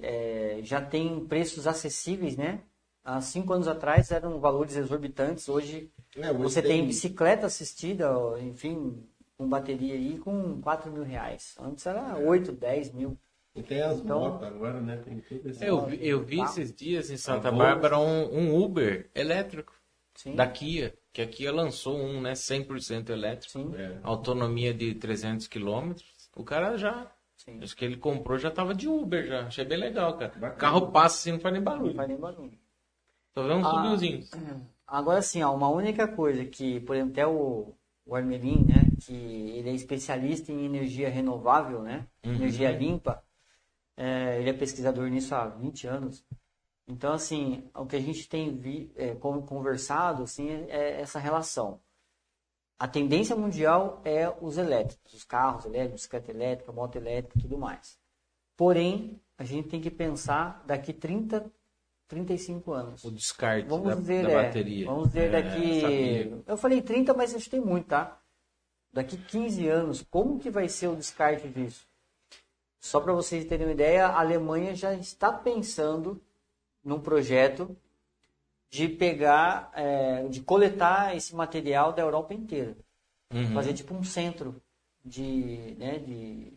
é, 0.03 0.61
já 0.63 0.81
tem 0.81 1.25
preços 1.27 1.67
acessíveis, 1.67 2.37
né? 2.37 2.61
Há 3.05 3.21
cinco 3.21 3.53
anos 3.53 3.69
atrás 3.69 4.11
eram 4.11 4.39
valores 4.41 4.77
exorbitantes. 4.77 5.49
Hoje 5.49 5.91
É, 6.17 6.31
hoje 6.31 6.43
você 6.43 6.61
tem- 6.61 6.79
tem 6.79 6.87
bicicleta 6.87 7.47
assistida, 7.47 8.11
enfim, 8.41 9.03
com 9.39 9.49
bateria 9.49 9.95
aí, 9.95 10.19
com 10.19 10.61
4 10.61 10.91
mil 10.91 11.05
reais. 11.05 11.55
Antes 11.61 11.87
era 11.87 12.19
8, 12.19 12.51
10 12.53 12.93
mil. 12.93 13.17
E 13.55 13.63
tem 13.63 13.81
as 13.81 14.01
Então- 14.01 14.21
motos 14.21 14.47
agora, 14.47 14.81
né? 14.81 14.97
Tem 14.99 15.21
tudo 15.21 15.49
esse 15.49 15.65
Eu 15.65 15.87
vi, 15.87 16.07
eu 16.07 16.23
vi 16.23 16.41
esses 16.41 16.73
dias 16.75 17.11
em 17.11 17.17
Santa 17.17 17.51
Tá. 17.51 17.57
Bárbara 17.57 17.99
um, 17.99 18.37
um 18.37 18.63
Uber 18.63 19.09
elétrico 19.15 19.73
Sim, 20.19 20.35
da 20.35 20.49
Kia, 20.49 20.99
que 21.13 21.23
a 21.23 21.29
Kia 21.29 21.53
lançou 21.53 21.97
um, 21.97 22.21
né, 22.21 22.35
100% 22.35 23.11
elétrico, 23.11 23.53
sim, 23.53 23.73
É. 23.77 24.01
autonomia 24.03 24.75
de 24.75 24.93
300 24.97 25.47
quilômetros. 25.47 26.05
O 26.37 26.43
cara 26.43 26.77
já, 26.77 27.09
sim. 27.37 27.61
acho 27.63 27.77
que 27.77 27.85
ele 27.85 27.97
comprou 27.97 28.37
já 28.37 28.51
tava 28.51 28.75
de 28.75 28.89
Uber 28.89 29.25
já, 29.25 29.47
achei 29.47 29.65
bem 29.65 29.79
legal, 29.79 30.19
cara. 30.19 30.33
Bacana. 30.33 30.55
O 30.55 30.59
carro 30.59 30.91
passa 30.91 31.19
assim, 31.19 31.33
não 31.33 31.39
faz 31.39 31.53
nem 31.53 31.63
Não 31.63 31.71
barulho. 31.73 31.95
faz 31.95 32.09
nem 32.09 32.19
barulho. 32.19 32.59
Tô 33.33 33.45
vendo 33.45 33.59
uns 33.59 33.67
Ah. 33.67 33.97
Agora 34.89 35.23
sim, 35.23 35.41
ó, 35.43 35.55
uma 35.55 35.69
única 35.69 36.09
coisa 36.09 36.45
que, 36.45 36.81
por 36.81 36.97
exemplo, 36.97 37.13
até 37.13 37.25
o, 37.27 37.75
o 38.05 38.17
Armelin, 38.17 38.65
né, 38.65 38.87
que 39.01 39.13
ele 39.15 39.69
é 39.71 39.73
especialista 39.73 40.51
em 40.51 40.65
energia 40.65 41.09
renovável, 41.11 41.81
né, 41.83 42.09
Uhum. 42.25 42.35
energia 42.35 42.73
limpa, 42.73 43.23
é, 43.97 44.41
ele 44.41 44.51
é 44.51 44.53
pesquisador 44.53 45.09
nisso 45.09 45.33
há 45.35 45.47
20 45.47 45.87
anos. 45.87 46.25
Então, 46.89 47.13
assim, 47.13 47.69
o 47.75 47.85
que 47.85 47.97
a 47.97 48.01
gente 48.01 48.27
tem 48.29 48.57
vi, 48.57 48.91
é, 48.97 49.15
con- 49.15 49.43
conversado, 49.43 50.23
assim, 50.23 50.49
é, 50.69 51.01
essa 51.01 51.19
relação. 51.19 51.81
A 52.79 52.89
tendência 52.89 53.37
mundial 53.37 54.01
é 54.05 54.29
os 54.41 54.57
elétricos, 54.57 55.13
os 55.13 55.25
carros 55.25 55.67
elétricos, 55.67 56.01
bicicleta 56.01 56.31
elétrica, 56.31 56.73
moto 56.73 56.97
elétrica 56.97 57.39
e 57.39 57.43
tudo 57.43 57.59
mais. 57.59 57.99
Porém, 58.57 59.21
a 59.37 59.45
gente 59.45 59.69
tem 59.69 59.81
que 59.81 59.91
pensar 59.91 60.65
daqui 60.67 60.93
30, 60.93 61.53
35 62.09 62.73
anos. 62.73 63.05
O 63.05 63.11
descarte 63.11 63.69
Vamos 63.69 63.89
da, 63.89 63.95
dizer, 63.97 64.23
da 64.27 64.31
é, 64.31 64.45
bateria. 64.47 64.87
Vamos 64.87 65.09
dizer 65.09 65.35
É, 65.35 65.43
daqui. 65.43 65.81
sabia. 65.81 66.43
Eu 66.47 66.57
falei 66.57 66.81
30, 66.81 67.13
mas 67.15 67.35
eu 67.35 67.41
chutei 67.41 67.61
muito, 67.61 67.89
tá? 67.89 68.19
Daqui 68.93 69.19
15 69.19 69.69
anos, 69.69 70.03
como 70.09 70.39
que 70.39 70.49
vai 70.51 70.69
ser 70.69 70.89
o 70.89 70.97
descarte 70.97 71.49
disso? 71.49 71.87
Só 72.81 73.01
para 73.01 73.13
vocês 73.13 73.45
terem 73.45 73.67
uma 73.67 73.73
ideia, 73.73 74.07
a 74.07 74.21
Alemanha 74.21 74.75
já 74.75 74.95
está 74.95 75.33
pensando 75.33 76.23
num 76.89 77.01
projeto 77.01 77.77
de 78.71 78.89
pegar, 78.89 79.71
é, 79.75 80.27
de 80.29 80.41
coletar 80.41 81.15
esse 81.17 81.35
material 81.35 81.93
da 81.93 82.03
Europa 82.03 82.35
inteira. 82.35 82.77
Uhum. 83.33 83.53
Fazer 83.53 83.75
tipo 83.75 83.95
um 83.95 84.03
centro 84.03 84.61
de, 85.05 85.75
né, 85.79 85.99
de 85.99 86.53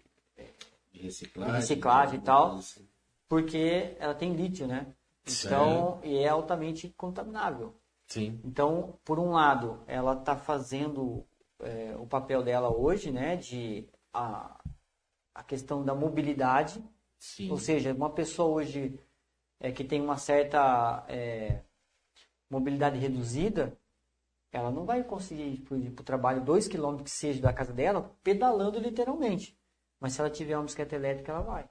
De 0.91 1.01
reciclagem. 1.01 1.53
De 1.53 1.59
reciclagem 1.59 2.19
e 2.19 2.21
tal. 2.21 2.55
assim. 2.55 2.87
porque 3.27 3.95
ela 3.99 4.13
tem 4.15 4.33
lítio, 4.33 4.67
né? 4.67 4.87
Então, 5.27 5.99
e 6.03 6.17
é 6.17 6.27
altamente 6.27 6.89
contaminável. 6.97 7.75
Sim. 8.07 8.39
Então, 8.43 8.97
por 9.05 9.19
um 9.19 9.31
lado, 9.31 9.79
ela 9.87 10.13
está 10.13 10.35
fazendo 10.35 11.23
é, 11.59 11.95
o 11.97 12.05
papel 12.05 12.43
dela 12.43 12.69
hoje, 12.75 13.11
né, 13.11 13.35
de 13.37 13.87
a, 14.13 14.59
a 15.35 15.43
questão 15.43 15.83
da 15.83 15.93
mobilidade, 15.95 16.83
Sim. 17.19 17.49
ou 17.51 17.57
seja, 17.57 17.93
uma 17.93 18.09
pessoa 18.09 18.49
hoje 18.49 18.99
é, 19.61 19.71
que 19.71 19.83
tem 19.83 20.01
uma 20.01 20.17
certa 20.17 21.05
é, 21.07 21.61
mobilidade 22.49 22.97
reduzida, 22.99 23.77
ela 24.51 24.71
não 24.71 24.85
vai 24.85 25.03
conseguir 25.03 25.43
ir 25.53 25.91
para 25.91 26.01
o 26.01 26.05
trabalho 26.05 26.43
dois 26.43 26.67
quilômetros 26.67 27.11
que 27.11 27.17
seja 27.17 27.41
da 27.41 27.53
casa 27.53 27.71
dela, 27.71 28.13
pedalando 28.23 28.79
literalmente. 28.79 29.57
Mas 29.99 30.13
se 30.13 30.19
ela 30.19 30.29
tiver 30.29 30.57
uma 30.57 30.65
bicicleta 30.65 30.95
elétrica, 30.95 31.31
ela 31.31 31.41
vai. 31.41 31.69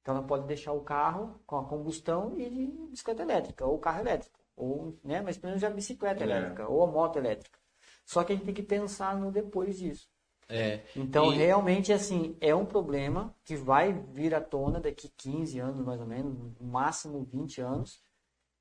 Então 0.00 0.16
ela 0.16 0.26
pode 0.26 0.46
deixar 0.46 0.72
o 0.72 0.80
carro 0.80 1.38
com 1.44 1.58
a 1.58 1.64
combustão 1.64 2.38
e 2.38 2.48
de 2.48 2.66
bicicleta 2.90 3.22
elétrica, 3.22 3.66
ou 3.66 3.78
carro 3.78 4.00
elétrico, 4.00 4.38
ou, 4.56 4.96
né, 5.04 5.20
mas 5.20 5.36
pelo 5.36 5.50
menos 5.50 5.64
a 5.64 5.70
bicicleta 5.70 6.22
É. 6.22 6.26
elétrica, 6.26 6.68
ou 6.68 6.82
a 6.82 6.86
moto 6.86 7.18
elétrica. 7.18 7.58
Só 8.06 8.24
que 8.24 8.32
a 8.32 8.36
gente 8.36 8.46
tem 8.46 8.54
que 8.54 8.62
pensar 8.62 9.16
no 9.18 9.30
depois 9.30 9.76
disso. 9.76 10.08
É. 10.48 10.80
Então, 10.96 11.32
E- 11.32 11.36
realmente, 11.36 11.92
assim, 11.92 12.36
é 12.40 12.54
um 12.54 12.64
problema 12.64 13.34
que 13.44 13.54
vai 13.54 13.92
vir 14.12 14.34
à 14.34 14.40
tona 14.40 14.80
daqui 14.80 15.10
15 15.16 15.58
anos, 15.58 15.84
mais 15.84 16.00
ou 16.00 16.06
menos, 16.06 16.34
no 16.58 16.66
máximo 16.66 17.22
20 17.30 17.60
anos. 17.60 18.00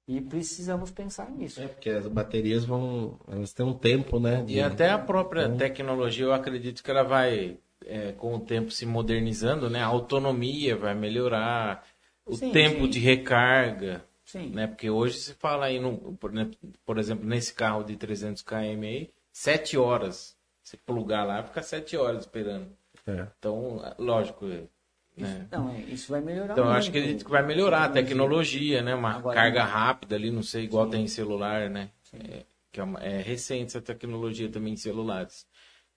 E 0.07 0.21
precisamos 0.21 0.89
pensar 0.89 1.29
nisso. 1.31 1.59
É, 1.59 1.67
porque 1.67 1.89
as 1.89 2.07
baterias 2.07 2.63
vão. 2.63 3.19
Elas 3.27 3.51
têm 3.51 3.65
um 3.65 3.73
tempo, 3.73 4.19
né? 4.19 4.41
E 4.47 4.53
de- 4.53 4.61
até 4.61 4.89
a 4.89 4.97
própria 4.97 5.49
tecnologia, 5.49 6.23
eu 6.25 6.31
acredito 6.33 6.81
que 6.81 6.89
ela 6.89 7.03
vai, 7.03 7.57
é, 7.85 8.13
com 8.13 8.35
o 8.35 8.39
tempo, 8.39 8.71
se 8.71 8.85
modernizando, 8.85 9.69
né? 9.69 9.81
A 9.81 9.87
autonomia 9.87 10.77
vai 10.77 10.95
melhorar, 10.95 11.85
o 12.25 12.37
Sim, 12.37 12.53
tempo 12.53 12.85
sim. 12.85 12.89
de 12.89 12.99
recarga, 12.99 14.05
Sim. 14.25 14.51
né? 14.51 14.67
Porque 14.67 14.89
hoje 14.89 15.17
se 15.19 15.33
fala 15.33 15.65
aí, 15.65 15.77
no, 15.77 15.97
por, 16.15 16.31
né, 16.31 16.49
por 16.85 16.97
exemplo, 16.97 17.25
nesse 17.25 17.53
carro 17.53 17.83
de 17.83 17.97
300 17.97 18.41
km 18.41 18.83
aí, 18.83 19.09
7 19.33 19.77
horas. 19.77 20.36
Se 20.67 20.75
plugar 20.75 21.23
lá, 21.25 21.41
fica 21.43 21.63
7 21.63 21.95
horas 21.95 22.23
esperando. 22.23 22.67
É. 23.07 23.25
Então, 23.39 23.81
lógico, 23.97 24.45
né? 24.45 24.63
Então, 25.17 25.69
é, 25.69 25.79
isso 25.79 26.11
vai 26.11 26.19
melhorar 26.19 26.51
Então, 26.51 26.65
muito. 26.65 26.77
acho 26.77 26.91
que 26.91 27.23
vai 27.23 27.41
melhorar 27.41 27.85
a 27.85 27.89
tecnologia, 27.89 28.81
né? 28.81 28.93
Uma 28.93 29.15
Agora- 29.15 29.33
carga 29.33 29.63
rápida 29.63 30.17
ali, 30.17 30.29
não 30.29 30.43
sei, 30.43 30.65
igual 30.65 30.89
tem 30.89 31.03
em 31.05 31.07
celular, 31.07 31.69
né? 31.69 31.89
É, 32.13 32.43
que 32.69 32.81
é, 32.81 32.83
uma- 32.83 32.99
é 32.99 33.21
recente 33.21 33.67
essa 33.67 33.81
tecnologia 33.81 34.49
também 34.49 34.73
em 34.73 34.75
celulares. 34.75 35.47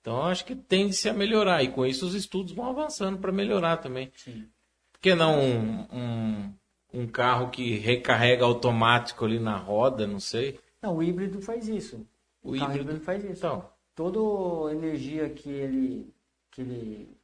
Então, 0.00 0.18
eu 0.18 0.22
acho 0.26 0.44
que 0.44 0.54
tende-se 0.54 1.08
a 1.08 1.12
melhorar. 1.12 1.64
E 1.64 1.68
com 1.72 1.84
isso, 1.84 2.06
os 2.06 2.14
estudos 2.14 2.52
vão 2.52 2.66
avançando 2.70 3.18
para 3.18 3.32
melhorar 3.32 3.78
também. 3.78 4.12
Sim. 4.14 4.46
Por 4.92 5.00
que 5.00 5.16
não 5.16 5.36
um, 5.36 5.86
um, 5.92 6.54
um 6.94 7.06
carro 7.08 7.50
que 7.50 7.74
recarrega 7.76 8.44
automático 8.44 9.24
ali 9.24 9.40
na 9.40 9.56
roda, 9.56 10.06
não 10.06 10.20
sei? 10.20 10.60
Não, 10.80 10.96
o 10.96 11.02
híbrido 11.02 11.42
faz 11.42 11.68
isso. 11.68 12.06
O 12.40 12.52
O, 12.54 12.58
carro 12.58 12.70
híbrido- 12.70 12.90
híbrido 12.90 13.04
faz 13.04 13.24
isso. 13.24 13.44
Então, 13.44 13.68
Toda 14.00 14.70
a 14.70 14.72
energia 14.72 15.28
que 15.28 15.50
ele, 15.50 16.14
que 16.50 16.62
ele 16.62 17.18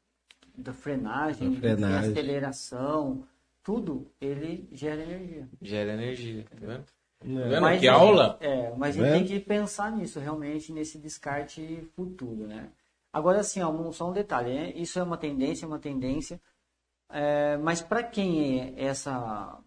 da 0.54 0.74
frenagem, 0.74 1.54
Da 1.54 1.58
frenagem. 1.58 1.90
da 1.90 2.00
aceleração, 2.10 3.26
tudo, 3.62 4.12
ele 4.20 4.68
gera 4.72 5.02
energia. 5.02 5.48
gera 5.62 5.94
energia, 5.94 6.44
tá 6.44 6.56
vendo? 6.60 6.84
Tá 6.84 7.48
vendo? 7.48 7.60
Mas 7.62 7.80
que 7.80 7.88
a 7.88 7.94
aula? 7.94 8.24
gente- 8.38 8.44
é, 8.44 8.74
mas 8.76 8.76
a 8.76 8.76
Tá 8.76 8.90
gente 8.90 9.02
vendo? 9.04 9.12
tem 9.12 9.24
que 9.40 9.40
pensar 9.46 9.90
nisso, 9.90 10.20
realmente, 10.20 10.70
nesse 10.70 10.98
descarte 10.98 11.88
futuro, 11.96 12.46
né? 12.46 12.70
Agora, 13.10 13.40
assim, 13.40 13.62
ó, 13.62 13.92
só 13.92 14.10
um 14.10 14.12
detalhe, 14.12 14.52
né? 14.52 14.72
isso 14.76 14.98
é 14.98 15.02
uma 15.02 15.16
tendência, 15.16 15.64
é 15.64 15.68
uma 15.68 15.78
tendência, 15.78 16.38
é, 17.08 17.56
mas 17.56 17.80
para 17.80 18.02
quem 18.02 18.60
é 18.60 18.84
essa, 18.84 19.58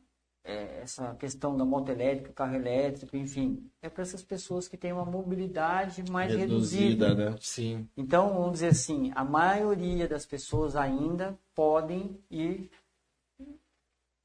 é, 0.50 0.80
essa 0.82 1.14
questão 1.16 1.56
da 1.56 1.64
moto 1.64 1.89
elétrica, 1.89 2.34
carro 2.34 2.56
elétrico, 2.56 3.16
enfim, 3.16 3.70
é 3.84 3.88
para 3.88 4.02
essas 4.02 4.24
pessoas 4.24 4.68
que 4.68 4.76
têm 4.76 4.91
uma 4.91 5.06
mobilidade 5.06 6.04
mais 6.10 6.34
reduzida. 6.34 7.10
Reduzida, 7.10 7.32
né? 7.32 7.38
Sim. 7.39 7.88
Então, 7.95 8.34
vamos 8.34 8.54
dizer 8.54 8.70
assim, 8.70 9.12
a 9.14 9.24
maioria 9.24 10.08
das 10.08 10.26
pessoas 10.26 10.76
ainda 10.76 11.38
podem 11.54 12.20
ir 12.32 12.72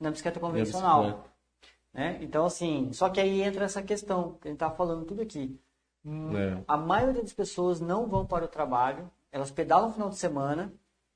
na 0.00 0.10
bicicleta 0.10 0.40
convencional. 0.40 1.02
bicicleta. 1.02 1.30
Né? 1.92 2.18
Então, 2.22 2.46
assim, 2.46 2.90
só 2.92 3.10
que 3.10 3.20
aí 3.20 3.42
entra 3.42 3.66
essa 3.66 3.82
questão, 3.82 4.38
que 4.40 4.48
a 4.48 4.50
gente 4.50 4.56
está 4.56 4.70
falando 4.70 5.04
tudo 5.04 5.20
aqui. 5.20 5.60
É. 6.06 6.64
A 6.66 6.76
maioria 6.76 7.22
das 7.22 7.34
pessoas 7.34 7.80
não 7.80 8.06
vão 8.06 8.24
para 8.24 8.46
o 8.46 8.48
trabalho, 8.48 9.10
elas 9.30 9.50
pedalam 9.50 9.88
no 9.88 9.94
final 9.94 10.08
de 10.08 10.16
semana, 10.16 10.72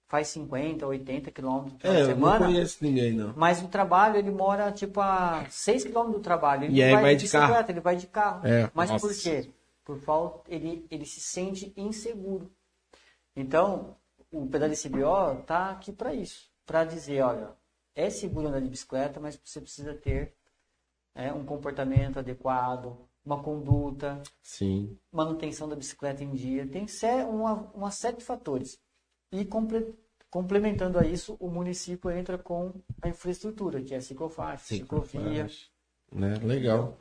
faz 0.08 0.28
50, 0.28 0.86
80 0.86 1.30
quilômetros 1.30 1.80
final 1.80 1.94
É, 1.94 1.96
de 1.98 2.02
eu 2.02 2.08
não 2.08 2.14
semana, 2.16 2.46
conheço 2.46 2.78
ninguém, 2.82 3.12
não. 3.12 3.34
mas 3.36 3.62
o 3.62 3.68
trabalho, 3.68 4.16
ele 4.16 4.30
mora 4.30 4.72
tipo 4.72 5.00
a 5.00 5.44
6 5.50 5.84
quilômetros 5.84 6.16
do 6.20 6.22
trabalho. 6.22 6.64
Ele 6.64 6.78
E 6.78 6.82
aí 6.82 6.92
vai 6.92 7.14
de 7.14 7.22
bicicleta, 7.22 7.54
carro. 7.54 7.70
ele 7.70 7.80
vai 7.80 7.96
de 7.96 8.06
carro. 8.06 8.46
É, 8.46 8.70
mas 8.74 8.90
nossa. 8.90 9.06
por 9.06 9.14
quê? 9.16 9.50
Por 9.84 9.98
falta, 10.00 10.42
ele, 10.52 10.86
ele 10.90 11.04
se 11.06 11.20
sente 11.20 11.72
inseguro. 11.76 12.50
Então, 13.36 13.96
o 14.30 14.46
Pedal 14.46 14.70
CBO 14.70 15.42
tá 15.46 15.70
aqui 15.70 15.92
para 15.92 16.12
isso, 16.14 16.50
para 16.66 16.84
dizer, 16.84 17.22
olha, 17.22 17.50
é 17.94 18.10
seguro 18.10 18.48
andar 18.48 18.60
de 18.60 18.68
bicicleta, 18.68 19.20
mas 19.20 19.40
você 19.42 19.60
precisa 19.60 19.94
ter 19.94 20.34
é, 21.14 21.32
um 21.32 21.44
comportamento 21.44 22.18
adequado, 22.18 22.96
uma 23.24 23.42
conduta, 23.42 24.22
Sim. 24.42 24.98
manutenção 25.12 25.68
da 25.68 25.76
bicicleta 25.76 26.22
em 26.24 26.32
dia, 26.32 26.66
tem 26.66 26.86
sé- 26.86 27.24
uma, 27.24 27.54
uma 27.74 27.90
série 27.90 28.16
de 28.16 28.24
fatores. 28.24 28.78
E 29.32 29.44
comple- 29.44 29.94
complementando 30.30 30.98
a 30.98 31.06
isso, 31.06 31.36
o 31.38 31.48
município 31.48 32.10
entra 32.10 32.38
com 32.38 32.72
a 33.02 33.08
infraestrutura, 33.08 33.80
que 33.80 33.94
é 33.94 34.00
ciclofaixa, 34.00 34.64
ciclovia. 34.64 35.48
Né? 36.12 36.34
Legal. 36.42 36.96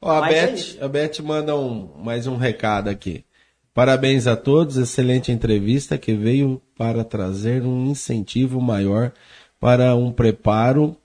Ó, 0.00 0.10
a, 0.10 0.20
Mas 0.22 0.36
é 0.36 0.46
Beth, 0.46 0.54
isso. 0.54 0.84
a 0.84 0.88
Beth 0.88 1.18
manda 1.22 1.56
um, 1.56 1.92
mais 1.98 2.26
um 2.26 2.36
recado 2.36 2.88
aqui. 2.88 3.24
Parabéns 3.74 4.26
a 4.26 4.36
todos, 4.36 4.76
excelente 4.76 5.30
entrevista 5.30 5.96
que 5.98 6.14
veio 6.14 6.60
para 6.76 7.04
trazer 7.04 7.62
um 7.62 7.86
incentivo 7.86 8.60
maior 8.60 9.12
para 9.60 9.94
um 9.94 10.10
preparo 10.12 10.96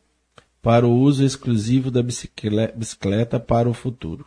para 0.62 0.88
o 0.88 0.94
uso 0.94 1.24
exclusivo 1.26 1.92
da 1.92 2.02
bicicleta, 2.02 2.74
bicicleta 2.76 3.40
para 3.40 3.70
o 3.70 3.74
futuro. 3.74 4.26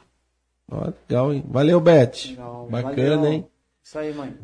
Ó, 0.70 0.84
legal, 1.09 1.32
hein? 1.32 1.43
Valeu, 1.49 1.80
Beth. 1.80 2.26
Legal, 2.28 2.68
Bacana, 2.68 3.16
valeu. 3.16 3.32
hein? 3.32 3.47
Isso 3.87 4.01
aí, 4.01 4.12
mãe. 4.12 4.34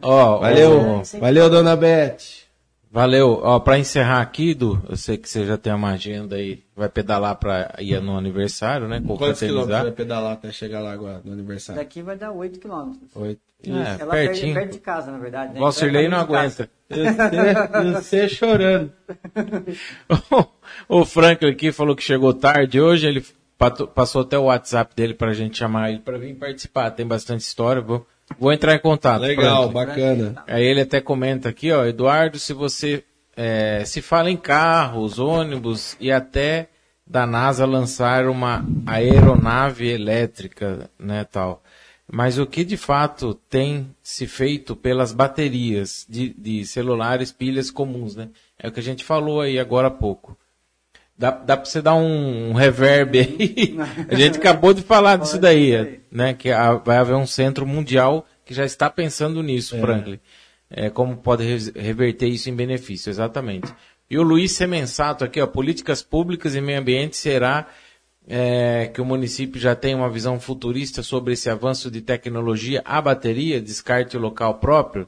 Ó, 0.00 0.38
Valeu, 0.40 1.02
valeu, 1.20 1.50
dona 1.50 1.76
Beth. 1.76 2.46
Valeu. 2.90 3.38
Ó, 3.42 3.60
pra 3.60 3.78
encerrar 3.78 4.22
aqui, 4.22 4.54
Du, 4.54 4.82
eu 4.88 4.96
sei 4.96 5.18
que 5.18 5.28
você 5.28 5.44
já 5.44 5.58
tem 5.58 5.70
uma 5.74 5.90
agenda 5.90 6.36
aí, 6.36 6.62
vai 6.74 6.88
pedalar 6.88 7.36
pra 7.36 7.74
ir 7.78 8.00
no 8.00 8.16
aniversário, 8.16 8.88
né? 8.88 8.98
Quantos 8.98 9.38
quilômetros 9.38 9.76
você 9.76 9.82
vai 9.82 9.92
pedalar 9.92 10.32
até 10.32 10.50
chegar 10.50 10.80
lá 10.80 10.92
agora 10.92 11.20
no 11.22 11.30
aniversário? 11.30 11.78
Daqui 11.78 12.00
vai 12.00 12.16
dar 12.16 12.32
8 12.32 12.58
quilômetros. 12.58 13.14
Oito. 13.16 13.42
É, 13.66 14.00
Ela 14.00 14.12
perde 14.12 14.28
pertinho. 14.28 14.54
perto 14.54 14.72
de 14.72 14.78
casa, 14.78 15.12
na 15.12 15.18
verdade. 15.18 15.52
Né? 15.52 15.60
Valcirlei 15.60 16.08
não 16.08 16.16
aguenta. 16.16 16.70
Você, 17.96 18.30
chorando. 18.30 18.90
o 20.88 21.04
Franklin 21.04 21.50
aqui 21.50 21.70
falou 21.70 21.94
que 21.94 22.02
chegou 22.02 22.32
tarde 22.32 22.80
hoje, 22.80 23.06
ele 23.06 23.22
passou 23.94 24.22
até 24.22 24.38
o 24.38 24.44
WhatsApp 24.44 24.96
dele 24.96 25.12
pra 25.12 25.34
gente 25.34 25.58
chamar 25.58 25.90
ele 25.90 25.98
pra 25.98 26.16
vir 26.16 26.34
participar. 26.34 26.90
Tem 26.92 27.06
bastante 27.06 27.42
história, 27.42 27.82
vou, 27.82 28.06
vou 28.38 28.52
entrar 28.52 28.74
em 28.74 28.80
contato. 28.80 29.22
Legal, 29.22 29.68
bacana. 29.68 30.42
Aí 30.46 30.64
ele 30.64 30.80
até 30.80 31.00
comenta 31.00 31.48
aqui, 31.48 31.72
ó, 31.72 31.84
Eduardo, 31.84 32.38
se 32.38 32.52
você 32.52 33.04
é, 33.36 33.84
se 33.84 34.02
fala 34.02 34.30
em 34.30 34.36
carros, 34.36 35.18
ônibus 35.18 35.96
e 35.98 36.12
até 36.12 36.68
da 37.06 37.26
NASA 37.26 37.66
lançar 37.66 38.26
uma 38.26 38.64
aeronave 38.86 39.88
elétrica, 39.88 40.90
né, 40.98 41.24
tal. 41.24 41.62
Mas 42.12 42.38
o 42.38 42.46
que 42.46 42.64
de 42.64 42.76
fato 42.76 43.34
tem 43.48 43.94
se 44.02 44.26
feito 44.26 44.74
pelas 44.76 45.12
baterias 45.12 46.04
de, 46.08 46.34
de 46.36 46.64
celulares, 46.66 47.32
pilhas 47.32 47.70
comuns, 47.70 48.16
né? 48.16 48.28
É 48.58 48.68
o 48.68 48.72
que 48.72 48.80
a 48.80 48.82
gente 48.82 49.04
falou 49.04 49.40
aí 49.40 49.58
agora 49.58 49.88
há 49.88 49.92
pouco. 49.92 50.36
Dá, 51.20 51.30
dá 51.32 51.54
pra 51.54 51.66
você 51.66 51.82
dar 51.82 51.94
um, 51.96 52.48
um 52.48 52.52
reverb 52.54 53.18
aí. 53.18 53.76
A 54.08 54.14
gente 54.14 54.38
acabou 54.38 54.72
de 54.72 54.80
falar 54.80 55.16
disso 55.18 55.38
daí, 55.38 56.00
né? 56.10 56.32
Que 56.32 56.50
a- 56.50 56.76
vai 56.76 56.96
haver 56.96 57.14
um 57.14 57.26
centro 57.26 57.66
mundial 57.66 58.26
que 58.42 58.54
já 58.54 58.64
está 58.64 58.88
pensando 58.88 59.42
nisso, 59.42 59.78
Franklin. 59.78 60.18
É, 60.70 60.88
como 60.88 61.18
pode 61.18 61.44
re- 61.44 61.72
reverter 61.78 62.26
isso 62.26 62.48
em 62.48 62.54
benefício, 62.56 63.10
exatamente. 63.10 63.70
E 64.08 64.16
o 64.16 64.22
Luiz 64.22 64.52
Semensato 64.52 65.22
aqui, 65.22 65.38
ó, 65.42 65.46
políticas 65.46 66.02
públicas 66.02 66.54
e 66.54 66.60
meio 66.62 66.80
ambiente 66.80 67.18
será 67.18 67.66
é, 68.26 68.86
que 68.86 69.00
o 69.02 69.04
município 69.04 69.60
já 69.60 69.74
tem 69.74 69.94
uma 69.94 70.08
visão 70.08 70.40
futurista 70.40 71.02
sobre 71.02 71.34
esse 71.34 71.50
avanço 71.50 71.90
de 71.90 72.00
tecnologia 72.00 72.80
a 72.82 72.98
bateria, 73.02 73.60
descarte 73.60 74.16
local 74.16 74.54
próprio? 74.54 75.06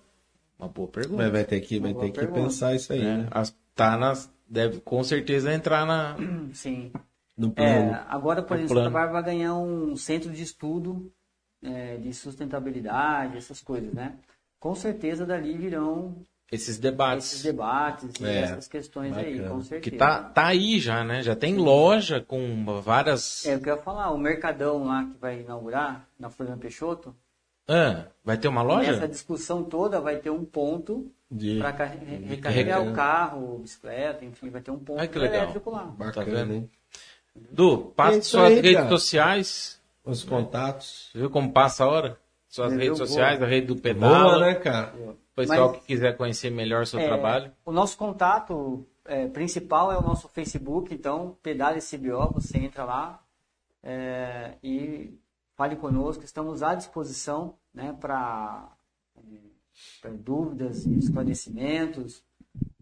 Uma 0.59 0.69
boa 0.69 0.89
pergunta. 0.89 1.23
Mas 1.23 1.33
vai 1.33 1.45
ter 1.45 1.61
que, 1.61 1.79
vai 1.81 1.95
ter 1.95 2.11
que 2.11 2.19
pergunta. 2.21 2.41
pensar 2.43 2.75
isso 2.75 2.93
aí, 2.93 3.01
né? 3.01 3.17
né? 3.17 3.27
As, 3.31 3.57
tá 3.75 3.97
nas, 3.97 4.31
deve 4.53 4.81
com 4.81 5.03
certeza 5.03 5.53
entrar 5.53 5.87
na. 5.87 6.17
Sim. 6.53 6.93
No 7.37 7.51
plano. 7.51 7.93
É, 7.93 8.05
agora, 8.09 8.43
por 8.43 8.57
exemplo, 8.59 8.75
plano. 8.75 8.89
o 8.89 8.91
Trabalho 8.93 9.13
vai 9.13 9.23
ganhar 9.23 9.55
um 9.57 9.97
centro 9.97 10.31
de 10.31 10.43
estudo 10.43 11.11
é, 11.63 11.97
de 11.97 12.13
sustentabilidade, 12.13 13.39
essas 13.39 13.63
coisas, 13.63 13.93
né? 13.95 14.19
Com 14.61 14.75
certeza 14.75 15.25
dali 15.25 15.57
virão 15.57 16.15
Esses 16.53 16.79
debates. 16.79 17.29
esses 17.33 17.43
debates 17.43 18.11
e 18.21 18.25
É, 18.27 18.41
essas 18.43 18.69
questões 18.69 19.17
aí, 19.17 19.37
bacana. 19.37 19.55
com 19.55 19.61
certeza. 19.63 19.91
Que 19.91 19.97
tá, 19.97 20.23
tá 20.25 20.47
aí 20.49 20.79
já, 20.79 21.03
né? 21.03 21.23
Já 21.23 21.35
tem 21.35 21.57
loja 21.57 22.21
com 22.21 22.65
várias. 22.83 23.47
É 23.47 23.55
eu 23.55 23.61
ia 23.65 23.77
falar, 23.79 24.11
o 24.11 24.19
Mercadão 24.19 24.85
lá 24.85 25.05
que 25.05 25.19
vai 25.19 25.41
inaugurar, 25.41 26.07
na 26.19 26.29
Floriano 26.29 26.61
Peixoto, 26.61 27.17
Ah, 27.69 28.07
vai 28.25 28.37
ter 28.37 28.49
uma 28.49 28.63
loja? 28.63 28.93
nessa 28.93 29.09
discussão 29.09 29.63
toda 29.65 30.01
vai 30.01 30.17
ter 30.17 30.31
um 30.31 30.45
ponto 30.45 31.11
De... 31.31 31.59
para 31.59 31.71
recarregar 32.27 32.83
o 32.83 32.93
carro, 32.93 33.59
bicicleta, 33.59 34.25
enfim, 34.25 34.51
vai 34.51 34.61
ter 34.61 34.71
um 34.71 34.79
ponto 34.79 35.01
Ai, 35.01 35.09
que 35.09 35.19
legal. 35.19 35.43
elétrico 35.45 35.71
lá. 35.71 35.85
Bacana, 35.85 36.13
Tá 36.13 36.25
vendo? 36.25 36.53
hein? 36.55 36.71
Du, 37.51 37.93
passa 37.97 38.19
É 38.19 38.21
suas 38.23 38.45
aí, 38.45 38.55
redes 38.57 38.75
cara. 38.75 38.89
sociais. 38.89 39.81
Os 40.05 40.25
contatos. 40.25 41.11
Viu 41.15 41.31
como 41.31 41.53
passa 41.53 41.85
a 41.85 41.89
hora? 41.89 42.19
Suas 42.49 42.73
Entendeu? 42.73 42.93
redes 42.95 42.99
sociais, 43.09 43.39
Boa. 43.39 43.47
a 43.47 43.51
rede 43.51 43.67
do 43.69 43.77
pedal. 43.77 44.11
Boa, 44.11 44.41
né, 44.41 44.55
cara? 44.57 44.93
O 44.97 45.17
pessoal 45.35 45.69
Mas- 45.71 45.81
que 45.81 45.87
quiser 45.87 46.17
conhecer 46.17 46.51
melhor 46.51 46.83
o 46.83 46.87
seu 46.87 46.99
É, 47.01 47.07
trabalho. 47.07 47.53
O 47.65 47.71
nosso 47.73 47.97
contato 47.97 48.85
é, 49.07 49.27
principal 49.29 49.91
é 49.93 49.97
o 49.97 50.03
nosso 50.03 50.29
Facebook, 50.29 50.93
então 50.93 51.37
Pedale 51.43 51.81
CBO, 51.81 52.33
você 52.35 52.59
entra 52.59 52.85
lá 52.85 53.23
é, 53.83 54.55
e 54.63 55.15
fale 55.63 55.77
conosco, 55.77 56.25
estamos 56.25 56.61
à 56.61 56.75
disposição 56.75 57.55
né, 57.73 57.97
para 58.01 58.69
dúvidas 60.19 60.85
e 60.87 60.99
esclarecimentos. 60.99 62.21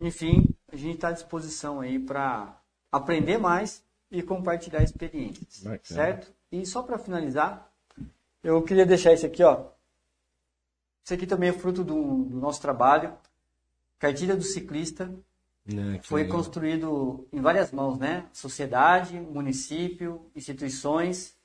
Enfim, 0.01 0.49
a 0.67 0.77
gente 0.77 0.95
está 0.95 1.09
à 1.09 1.13
disposição 1.13 1.83
aí 1.83 1.99
para 1.99 2.59
aprender 2.91 3.37
mais 3.37 3.85
e 4.11 4.23
compartilhar 4.23 4.83
experiências, 4.83 5.59
Bacana. 5.63 5.83
certo? 5.83 6.33
E 6.51 6.65
só 6.65 6.83
para 6.83 6.99
finalizar, 6.99 7.71
eu 8.43 8.63
queria 8.63 8.87
deixar 8.87 9.13
isso 9.13 9.27
aqui, 9.27 9.43
ó. 9.43 9.67
Isso 11.05 11.13
aqui 11.13 11.27
também 11.27 11.51
é 11.51 11.53
fruto 11.53 11.85
do, 11.85 12.25
do 12.25 12.41
nosso 12.41 12.63
trabalho. 12.63 13.13
Cartilha 13.99 14.35
do 14.35 14.43
ciclista 14.43 15.13
que 15.67 16.09
foi 16.09 16.23
legal. 16.23 16.39
construído 16.39 17.29
em 17.31 17.43
várias 17.43 17.71
mãos, 17.73 17.99
né? 17.99 18.27
Sociedade, 18.33 19.21
município, 19.21 20.25
instituições. 20.35 21.39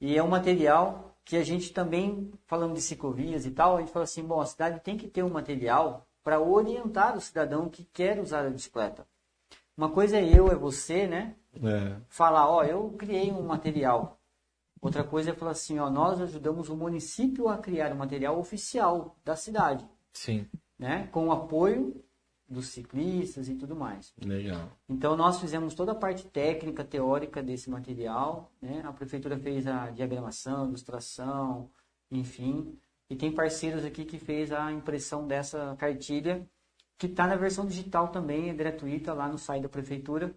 E 0.00 0.16
é 0.16 0.22
um 0.22 0.28
material 0.28 1.14
que 1.24 1.36
a 1.36 1.44
gente 1.44 1.72
também, 1.72 2.32
falando 2.46 2.74
de 2.74 2.80
ciclovias 2.80 3.44
e 3.44 3.50
tal, 3.50 3.76
a 3.76 3.80
gente 3.80 3.92
fala 3.92 4.04
assim, 4.04 4.24
bom, 4.24 4.40
a 4.40 4.46
cidade 4.46 4.80
tem 4.80 4.96
que 4.96 5.06
ter 5.06 5.22
um 5.22 5.30
material 5.30 6.06
para 6.24 6.40
orientar 6.40 7.16
o 7.16 7.20
cidadão 7.20 7.68
que 7.68 7.84
quer 7.84 8.18
usar 8.18 8.46
a 8.46 8.50
bicicleta. 8.50 9.06
Uma 9.76 9.90
coisa 9.90 10.18
é 10.18 10.24
eu, 10.24 10.50
é 10.50 10.54
você, 10.54 11.06
né? 11.06 11.36
É. 11.54 11.96
Falar, 12.08 12.48
ó, 12.50 12.64
eu 12.64 12.90
criei 12.98 13.30
um 13.30 13.42
material. 13.42 14.18
Outra 14.80 15.04
coisa 15.04 15.30
é 15.30 15.34
falar 15.34 15.52
assim, 15.52 15.78
ó, 15.78 15.90
nós 15.90 16.20
ajudamos 16.20 16.68
o 16.68 16.76
município 16.76 17.48
a 17.48 17.58
criar 17.58 17.92
um 17.92 17.96
material 17.96 18.38
oficial 18.38 19.16
da 19.24 19.36
cidade, 19.36 19.86
Sim. 20.12 20.46
né? 20.78 21.08
Com 21.12 21.28
o 21.28 21.32
apoio 21.32 22.02
dos 22.50 22.66
ciclistas 22.68 23.48
e 23.48 23.54
tudo 23.54 23.76
mais. 23.76 24.12
Legal. 24.20 24.76
Então 24.88 25.16
nós 25.16 25.40
fizemos 25.40 25.72
toda 25.72 25.92
a 25.92 25.94
parte 25.94 26.26
técnica, 26.26 26.84
teórica 26.84 27.40
desse 27.40 27.70
material, 27.70 28.50
né? 28.60 28.82
A 28.84 28.92
prefeitura 28.92 29.38
fez 29.38 29.68
a 29.68 29.90
diagramação, 29.90 30.66
ilustração, 30.66 31.70
enfim, 32.10 32.76
e 33.08 33.14
tem 33.14 33.32
parceiros 33.32 33.84
aqui 33.84 34.04
que 34.04 34.18
fez 34.18 34.52
a 34.52 34.72
impressão 34.72 35.26
dessa 35.26 35.76
cartilha, 35.78 36.44
que 36.98 37.06
está 37.06 37.26
na 37.26 37.36
versão 37.36 37.66
digital 37.66 38.08
também, 38.08 38.50
é 38.50 38.54
gratuita 38.54 39.14
lá 39.14 39.28
no 39.28 39.38
site 39.38 39.62
da 39.62 39.68
prefeitura. 39.68 40.34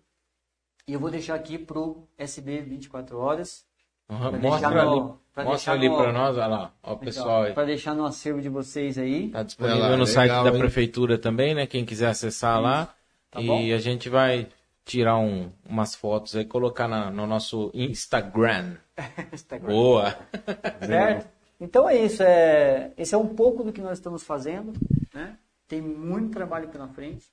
E 0.87 0.93
eu 0.93 0.99
vou 0.99 1.09
deixar 1.11 1.35
aqui 1.35 1.57
pro 1.57 2.07
SB 2.17 2.61
24 2.61 3.17
horas. 3.17 3.65
Uhum. 4.13 4.39
Mostra 4.39 4.69
no- 4.85 4.91
ali, 5.03 5.13
pra 5.33 5.43
mostra 5.43 5.73
ali 5.73 5.89
no- 5.89 5.97
pra 5.97 6.11
nós, 6.13 6.37
olha 6.37 6.47
lá. 6.47 6.71
Ó, 6.83 6.93
o 6.93 6.97
pessoal 6.97 7.43
aí. 7.43 7.53
Para 7.53 7.65
deixar 7.65 7.93
no 7.95 8.05
acervo 8.05 8.41
de 8.41 8.49
vocês 8.49 8.97
aí. 8.97 9.29
Tá 9.29 9.43
disponível 9.43 9.79
lá, 9.81 9.97
no 9.97 10.05
site 10.05 10.29
legal, 10.29 10.43
da 10.43 10.51
hein? 10.51 10.59
prefeitura 10.59 11.17
também, 11.17 11.53
né? 11.55 11.65
Quem 11.67 11.83
quiser 11.85 12.07
acessar 12.09 12.61
lá. 12.61 12.93
Tá 13.31 13.41
e 13.41 13.47
bom? 13.47 13.57
a 13.73 13.77
gente 13.79 14.09
vai 14.09 14.47
tirar 14.85 15.17
um- 15.17 15.49
umas 15.67 15.95
fotos 15.95 16.35
aí, 16.35 16.45
colocar 16.45 16.87
na- 16.87 17.09
no 17.09 17.25
nosso 17.25 17.71
Instagram. 17.73 18.75
Instagram. 19.33 19.67
Boa! 19.73 20.15
Certo? 20.85 21.27
Então 21.59 21.89
é 21.89 21.95
isso. 21.97 22.21
É, 22.21 22.91
esse 22.97 23.15
é 23.15 23.17
um 23.17 23.27
pouco 23.29 23.63
do 23.63 23.71
que 23.71 23.81
nós 23.81 23.93
estamos 23.97 24.23
fazendo. 24.23 24.73
Né? 25.13 25.37
Tem 25.67 25.81
muito 25.81 26.31
trabalho 26.33 26.67
pela 26.67 26.87
frente. 26.89 27.25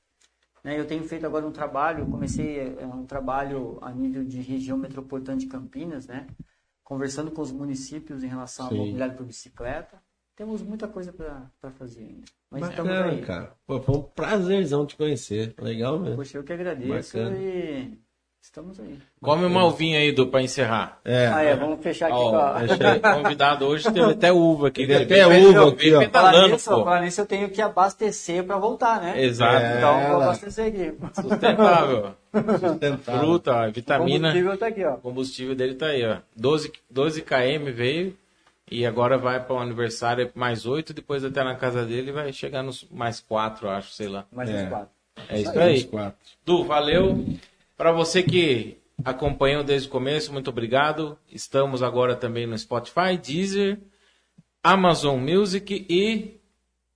Né? 0.62 0.78
Eu 0.78 0.86
tenho 0.86 1.02
feito 1.05 1.27
agora 1.27 1.47
um 1.47 1.51
trabalho, 1.51 2.07
comecei 2.07 2.77
é, 2.78 2.86
um 2.86 3.05
trabalho 3.05 3.78
a 3.82 3.90
nível 3.90 4.23
de 4.24 4.40
região 4.40 4.77
metropolitana 4.78 5.39
de 5.39 5.47
Campinas, 5.47 6.07
né? 6.07 6.27
Conversando 6.91 7.31
com 7.31 7.41
os 7.41 7.53
municípios 7.53 8.25
em 8.25 8.27
relação 8.27 8.67
à 8.67 8.69
Sim. 8.71 8.79
mobilidade 8.79 9.15
por 9.15 9.25
bicicleta. 9.25 10.03
Temos 10.35 10.61
muita 10.61 10.89
coisa 10.89 11.12
para 11.12 11.71
fazer 11.71 12.01
ainda. 12.01 12.25
Mas 12.51 12.62
Bacana, 12.62 13.17
cara. 13.23 13.55
Pô, 13.65 13.81
foi 13.81 13.97
um 13.97 14.03
prazerzão 14.03 14.85
te 14.85 14.97
conhecer. 14.97 15.55
Legal 15.61 16.01
mesmo. 16.01 16.17
Poxa, 16.17 16.39
eu 16.39 16.43
que 16.43 16.53
agradeço 16.53 17.17
Bacana. 17.17 17.39
e 17.39 17.97
estamos 18.43 18.81
aí. 18.81 18.99
Come 19.21 19.45
uma 19.45 19.65
uvinha 19.65 19.99
aí, 19.99 20.12
Du, 20.12 20.27
pra 20.27 20.43
encerrar. 20.43 20.99
É. 21.05 21.27
Ah, 21.29 21.43
é, 21.43 21.55
vamos 21.57 21.81
fechar 21.83 22.07
aqui 22.07 22.17
Ó, 22.17 22.31
com 22.31 22.37
a... 22.37 23.15
convidado 23.15 23.67
hoje, 23.67 23.85
teve 23.85 24.11
até 24.12 24.33
uva 24.33 24.69
aqui. 24.69 24.87
Teve 24.87 25.05
Veio 25.05 25.27
até 25.27 25.61
uva 25.61 25.69
aqui, 25.71 25.89
ó. 25.95 26.01
Falar 26.01 26.07
pedalando, 26.31 26.49
nisso, 26.55 26.71
pô. 26.71 26.85
falar 26.85 27.01
nisso, 27.03 27.21
eu 27.21 27.27
tenho 27.27 27.49
que 27.51 27.62
abastecer 27.62 28.45
para 28.45 28.57
voltar, 28.59 29.01
né? 29.01 29.23
Exato. 29.23 29.57
É. 29.65 29.77
Então, 29.79 29.93
vou 29.95 30.03
Ela. 30.03 30.25
abastecer 30.25 30.67
aqui. 30.67 30.95
Sustentável. 31.21 32.15
Sustentável. 32.33 33.21
Fruta, 33.21 33.53
ó, 33.55 33.69
O 33.69 33.73
vitamina. 33.73 34.29
combustível 34.29 34.59
tá 34.59 34.67
aqui, 34.67 34.85
ó. 34.85 34.95
O 34.95 34.99
combustível 34.99 35.55
dele 35.55 35.75
tá 35.75 35.87
aí, 35.87 36.05
ó. 36.07 36.17
12, 36.37 36.73
12 36.91 37.23
km 37.23 37.71
veio 37.75 38.17
e 38.71 38.87
agora 38.87 39.19
vai 39.19 39.41
para 39.45 39.55
o 39.55 39.59
aniversário 39.59 40.31
mais 40.35 40.65
8, 40.67 40.95
depois 40.95 41.25
até 41.25 41.43
na 41.45 41.57
casa 41.57 41.85
dele 41.85 42.12
vai 42.12 42.33
chegar 42.33 42.62
nos 42.62 42.87
mais 42.91 43.21
4, 43.21 43.69
acho, 43.69 43.91
sei 43.93 44.09
lá. 44.09 44.25
Mais 44.33 44.49
É. 44.51 44.62
uns 44.65 44.69
quatro. 44.69 44.89
É 45.29 45.41
isso 45.41 45.59
aí. 45.59 45.75
24. 45.75 46.15
Du, 46.47 46.65
valeu. 46.65 47.25
Para 47.81 47.93
você 47.93 48.23
que 48.23 48.77
acompanhou 49.02 49.65
desde 49.65 49.89
o 49.89 49.90
começo, 49.90 50.35
muito 50.35 50.51
obrigado. 50.51 51.16
Estamos 51.32 51.82
agora 51.82 52.15
também 52.15 52.47
no 52.47 52.59
Spotify, 52.59 53.16
Deezer, 53.16 53.81
Amazon 54.62 55.19
Music 55.19 55.86
e 55.89 56.39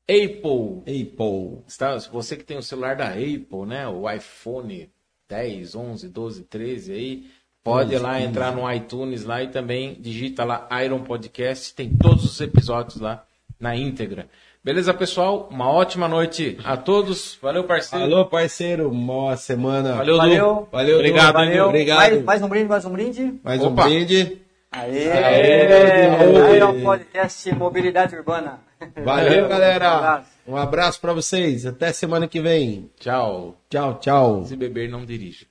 Apple. 0.03 1.07
Pô. 1.17 1.63
Está, 1.67 1.97
você 2.13 2.37
que 2.37 2.45
tem 2.45 2.59
o 2.59 2.63
celular 2.63 2.97
da 2.97 3.09
Apple, 3.09 3.65
né? 3.67 3.89
O 3.89 4.11
iPhone 4.11 4.91
10, 5.27 5.75
11, 5.75 6.09
12, 6.11 6.45
13 6.45 6.93
aí, 6.93 7.31
pode 7.63 7.97
lá 7.97 8.21
entrar 8.21 8.55
no 8.55 8.71
iTunes 8.71 9.25
lá 9.25 9.43
e 9.43 9.49
também 9.49 9.95
digita 9.99 10.45
lá 10.45 10.69
Iron 10.85 11.03
Podcast, 11.03 11.75
tem 11.75 11.97
todos 11.97 12.27
os 12.27 12.39
episódios 12.43 13.01
lá 13.01 13.27
na 13.59 13.75
íntegra. 13.75 14.29
Beleza, 14.65 14.95
pessoal? 14.95 15.47
Uma 15.51 15.71
ótima 15.71 16.09
noite 16.09 16.57
a 16.65 16.75
todos. 16.77 17.39
Valeu, 17.43 17.65
parceiro. 17.65 18.05
Alô, 18.07 18.25
parceiro. 18.25 18.91
Boa 18.91 19.37
semana. 19.37 19.97
Valeu, 19.97 20.15
Du. 20.15 20.19
Valeu. 20.19 20.69
Valeu, 20.73 20.97
Obrigado, 20.97 21.27
Du. 21.27 21.33
Valeu. 21.35 21.67
Obrigado. 21.67 21.99
Mais, 21.99 22.25
mais 22.25 22.43
um 22.43 22.49
brinde, 22.49 22.69
mais 22.69 22.85
um 22.87 22.91
brinde. 22.91 23.35
Mais 23.45 23.63
Opa. 23.63 23.83
um 23.85 23.89
brinde. 23.89 24.39
Aê! 24.73 25.13
Aê. 25.13 26.07
Aí 26.09 26.59
é 26.59 26.65
o 26.65 26.83
podcast 26.83 27.55
Mobilidade 27.55 28.17
Urbana. 28.17 28.59
Valeu, 29.05 29.45
Um 29.45 29.49
galera. 29.49 29.89
abraço. 29.93 30.29
Um 30.49 30.57
abraço 30.57 31.01
pra 31.01 31.13
vocês. 31.13 31.67
Até 31.67 31.93
semana 31.93 32.27
que 32.27 32.41
vem. 32.41 32.91
Tchau. 32.99 33.57
Tchau, 33.69 33.99
tchau. 34.01 34.45
Se 34.47 34.57
beber, 34.57 34.89
não 34.91 35.05
dirija. 35.05 35.45